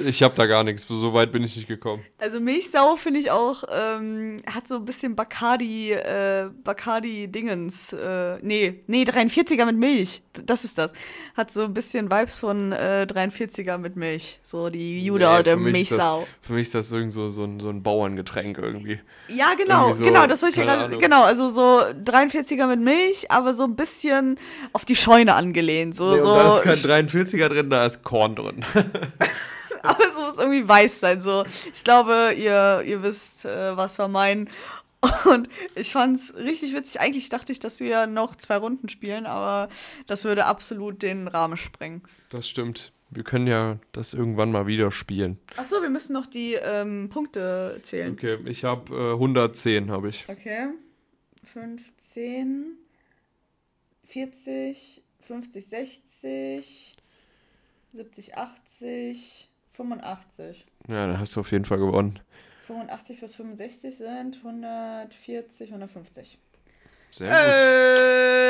Ich 0.06 0.22
habe 0.24 0.34
da 0.36 0.46
gar 0.46 0.64
nichts. 0.64 0.88
So 0.88 1.14
weit 1.14 1.32
bin 1.32 1.44
ich 1.44 1.56
nicht 1.56 1.68
gekommen. 1.68 2.04
Also 2.18 2.40
Milchsau 2.40 2.96
finde 2.96 3.20
ich 3.20 3.32
auch, 3.32 3.64
ähm, 3.74 4.42
hat 4.52 4.68
so 4.68 4.76
ein 4.76 4.86
bisschen 4.86 5.16
Bacardi, 5.16 5.92
äh, 5.92 6.50
Bacardi-Dingens. 6.64 7.94
Äh, 7.94 8.38
nee, 8.42 8.84
nee, 8.88 9.04
43er 9.04 9.66
mit 9.66 9.78
Milch. 9.78 10.22
Das 10.46 10.64
ist 10.64 10.78
das. 10.78 10.94
Hat 11.36 11.52
so 11.52 11.64
ein 11.64 11.74
bisschen 11.74 12.12
Vibes 12.12 12.38
von 12.38 12.72
äh, 12.72 13.06
43er 13.10 13.78
mit 13.78 13.96
Milch. 13.96 14.40
So 14.44 14.70
die 14.70 15.04
Juda 15.06 15.38
Nee, 15.38 15.44
der 15.44 15.58
Milchsau. 15.58 16.22
Das, 16.22 16.48
für 16.48 16.54
mich 16.54 16.62
ist 16.64 16.76
das 16.76 16.92
irgend 16.92 17.12
so, 17.12 17.30
so, 17.30 17.44
ein, 17.44 17.60
so 17.60 17.70
ein 17.70 17.84
Bauerngetränk 17.84 18.58
irgendwie. 18.58 19.00
Ja, 19.28 19.54
genau, 19.56 19.88
Irgendwie 19.88 19.98
so, 20.00 20.06
genau, 20.06 20.28
das 20.28 20.42
wollte 20.42 20.62
ich 20.62 20.66
ja 20.68 20.76
gerade. 20.76 20.98
Genau, 20.98 21.24
also 21.24 21.50
so 21.50 21.80
43er 22.04 22.68
mit 22.68 22.80
Milch, 22.80 23.32
aber 23.32 23.54
so 23.54 23.64
ein 23.64 23.76
bisschen 23.76 24.38
auf 24.74 24.86
die 24.86 24.96
Scheune 24.96 25.36
angelehnt. 25.36 25.96
So, 25.96 26.12
Nee, 26.14 26.20
so, 26.22 26.36
da 26.36 26.58
ist 26.58 26.86
kein 26.86 27.06
43er 27.08 27.50
drin, 27.50 27.70
da 27.70 27.86
ist 27.86 28.04
Korn 28.04 28.36
drin. 28.36 28.66
aber 29.88 30.04
es 30.08 30.16
muss 30.16 30.38
irgendwie 30.38 30.68
weiß 30.68 31.00
sein. 31.00 31.22
So, 31.22 31.46
ich 31.72 31.84
glaube, 31.84 32.34
ihr, 32.38 32.84
ihr 32.86 33.04
wisst, 33.04 33.46
äh, 33.46 33.76
was 33.76 34.00
wir 34.00 34.08
meinen. 34.08 34.50
Und 35.26 35.50
ich 35.76 35.92
fand's 35.92 36.34
richtig 36.36 36.74
witzig. 36.74 37.02
Eigentlich 37.02 37.28
dachte 37.28 37.52
ich, 37.52 37.60
dass 37.60 37.82
wir 37.82 37.90
ja 37.90 38.08
noch 38.08 38.38
zwei 38.38 38.56
Runden 38.56 38.88
spielen, 38.88 39.26
aber 39.26 39.70
das 40.08 40.24
würde 40.24 40.46
absolut 40.46 41.02
den 41.02 41.28
Rahmen 41.28 41.58
sprengen. 41.58 42.02
Das 42.30 42.48
stimmt. 42.48 42.94
Wir 43.10 43.24
können 43.24 43.48
ja 43.48 43.78
das 43.92 44.14
irgendwann 44.14 44.52
mal 44.52 44.66
wieder 44.66 44.90
spielen. 44.92 45.38
Achso, 45.58 45.82
wir 45.82 45.90
müssen 45.90 46.14
noch 46.14 46.26
die 46.26 46.54
ähm, 46.54 47.10
Punkte 47.12 47.80
zählen. 47.84 48.14
Okay, 48.14 48.40
ich 48.46 48.64
habe 48.64 48.96
äh, 48.96 49.14
110, 49.14 49.92
habe 49.92 50.10
ich. 50.10 50.26
Okay. 50.30 50.70
15, 51.54 52.78
40, 54.06 55.04
50, 55.28 55.66
60, 55.66 56.96
70, 57.92 58.38
80, 58.38 59.50
85. 59.74 60.66
Ja, 60.88 61.08
dann 61.08 61.20
hast 61.20 61.36
du 61.36 61.42
auf 61.42 61.52
jeden 61.52 61.66
Fall 61.66 61.80
gewonnen. 61.80 62.20
85 62.68 63.18
plus 63.20 63.36
65 63.36 63.98
sind 63.98 64.38
140, 64.38 65.70
150. 65.70 66.40
Sehr 67.12 67.28
gut. 67.28 67.38
Äh. 67.38 68.44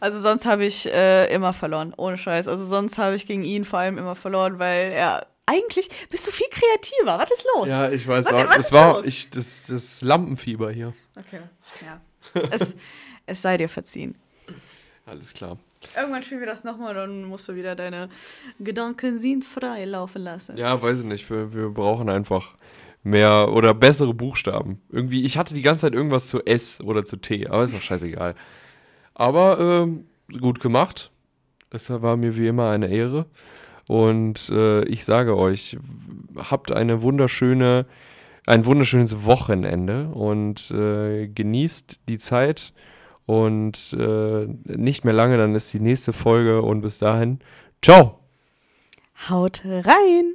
Also 0.00 0.20
sonst 0.20 0.46
habe 0.46 0.64
ich 0.64 0.86
äh, 0.86 1.32
immer 1.32 1.52
verloren, 1.52 1.92
ohne 1.96 2.16
Scheiß. 2.16 2.48
Also 2.48 2.64
sonst 2.64 2.98
habe 2.98 3.16
ich 3.16 3.26
gegen 3.26 3.44
ihn 3.44 3.64
vor 3.64 3.80
allem 3.80 3.98
immer 3.98 4.14
verloren, 4.14 4.58
weil 4.58 4.92
er 4.92 5.26
eigentlich 5.46 5.88
bist 6.10 6.26
du 6.26 6.30
viel 6.32 6.48
kreativer. 6.50 7.18
Was 7.18 7.30
ist 7.30 7.46
los? 7.54 7.68
Ja, 7.68 7.90
ich 7.90 8.06
weiß 8.06 8.26
Warte, 8.26 8.48
auch. 8.48 8.50
was 8.50 8.66
Es 8.66 8.72
war 8.72 8.96
los? 8.96 9.06
ich, 9.06 9.30
das, 9.30 9.66
das 9.68 10.02
Lampenfieber 10.02 10.70
hier. 10.72 10.92
Okay, 11.16 11.40
ja. 11.84 12.00
es, 12.50 12.74
es 13.26 13.42
sei 13.42 13.56
dir 13.56 13.68
verziehen. 13.68 14.16
Alles 15.04 15.32
klar. 15.34 15.58
Irgendwann 15.96 16.22
spielen 16.22 16.40
wir 16.40 16.46
das 16.46 16.64
nochmal, 16.64 16.94
dann 16.94 17.24
musst 17.24 17.48
du 17.48 17.54
wieder 17.54 17.74
deine 17.74 18.08
Gedanken 18.58 19.18
sind 19.18 19.44
frei 19.44 19.84
laufen 19.84 20.22
lassen. 20.22 20.56
Ja, 20.56 20.80
weiß 20.80 21.00
ich 21.00 21.04
nicht. 21.04 21.28
Wir, 21.30 21.52
wir 21.52 21.68
brauchen 21.70 22.08
einfach 22.08 22.54
mehr 23.02 23.52
oder 23.52 23.72
bessere 23.72 24.14
Buchstaben. 24.14 24.80
Irgendwie, 24.90 25.24
ich 25.24 25.38
hatte 25.38 25.54
die 25.54 25.62
ganze 25.62 25.82
Zeit 25.82 25.94
irgendwas 25.94 26.28
zu 26.28 26.44
S 26.44 26.80
oder 26.80 27.04
zu 27.04 27.16
T, 27.18 27.46
aber 27.46 27.62
ist 27.62 27.74
doch 27.74 27.80
scheißegal. 27.80 28.34
Aber 29.14 29.60
ähm, 29.60 30.06
gut 30.40 30.60
gemacht. 30.60 31.10
Es 31.70 31.90
war 31.90 32.16
mir 32.16 32.36
wie 32.36 32.48
immer 32.48 32.70
eine 32.70 32.88
Ehre. 32.88 33.26
Und 33.88 34.48
äh, 34.48 34.84
ich 34.84 35.04
sage 35.04 35.36
euch, 35.36 35.78
habt 36.36 36.72
eine 36.72 37.02
wunderschöne, 37.02 37.86
ein 38.46 38.66
wunderschönes 38.66 39.24
Wochenende 39.24 40.08
und 40.08 40.70
äh, 40.72 41.28
genießt 41.28 42.00
die 42.08 42.18
Zeit. 42.18 42.72
Und 43.26 43.92
äh, 43.98 44.46
nicht 44.64 45.04
mehr 45.04 45.14
lange, 45.14 45.36
dann 45.36 45.54
ist 45.54 45.72
die 45.72 45.80
nächste 45.80 46.12
Folge 46.12 46.62
und 46.62 46.80
bis 46.80 46.98
dahin, 46.98 47.40
ciao! 47.82 48.20
Haut 49.28 49.62
rein! 49.64 50.34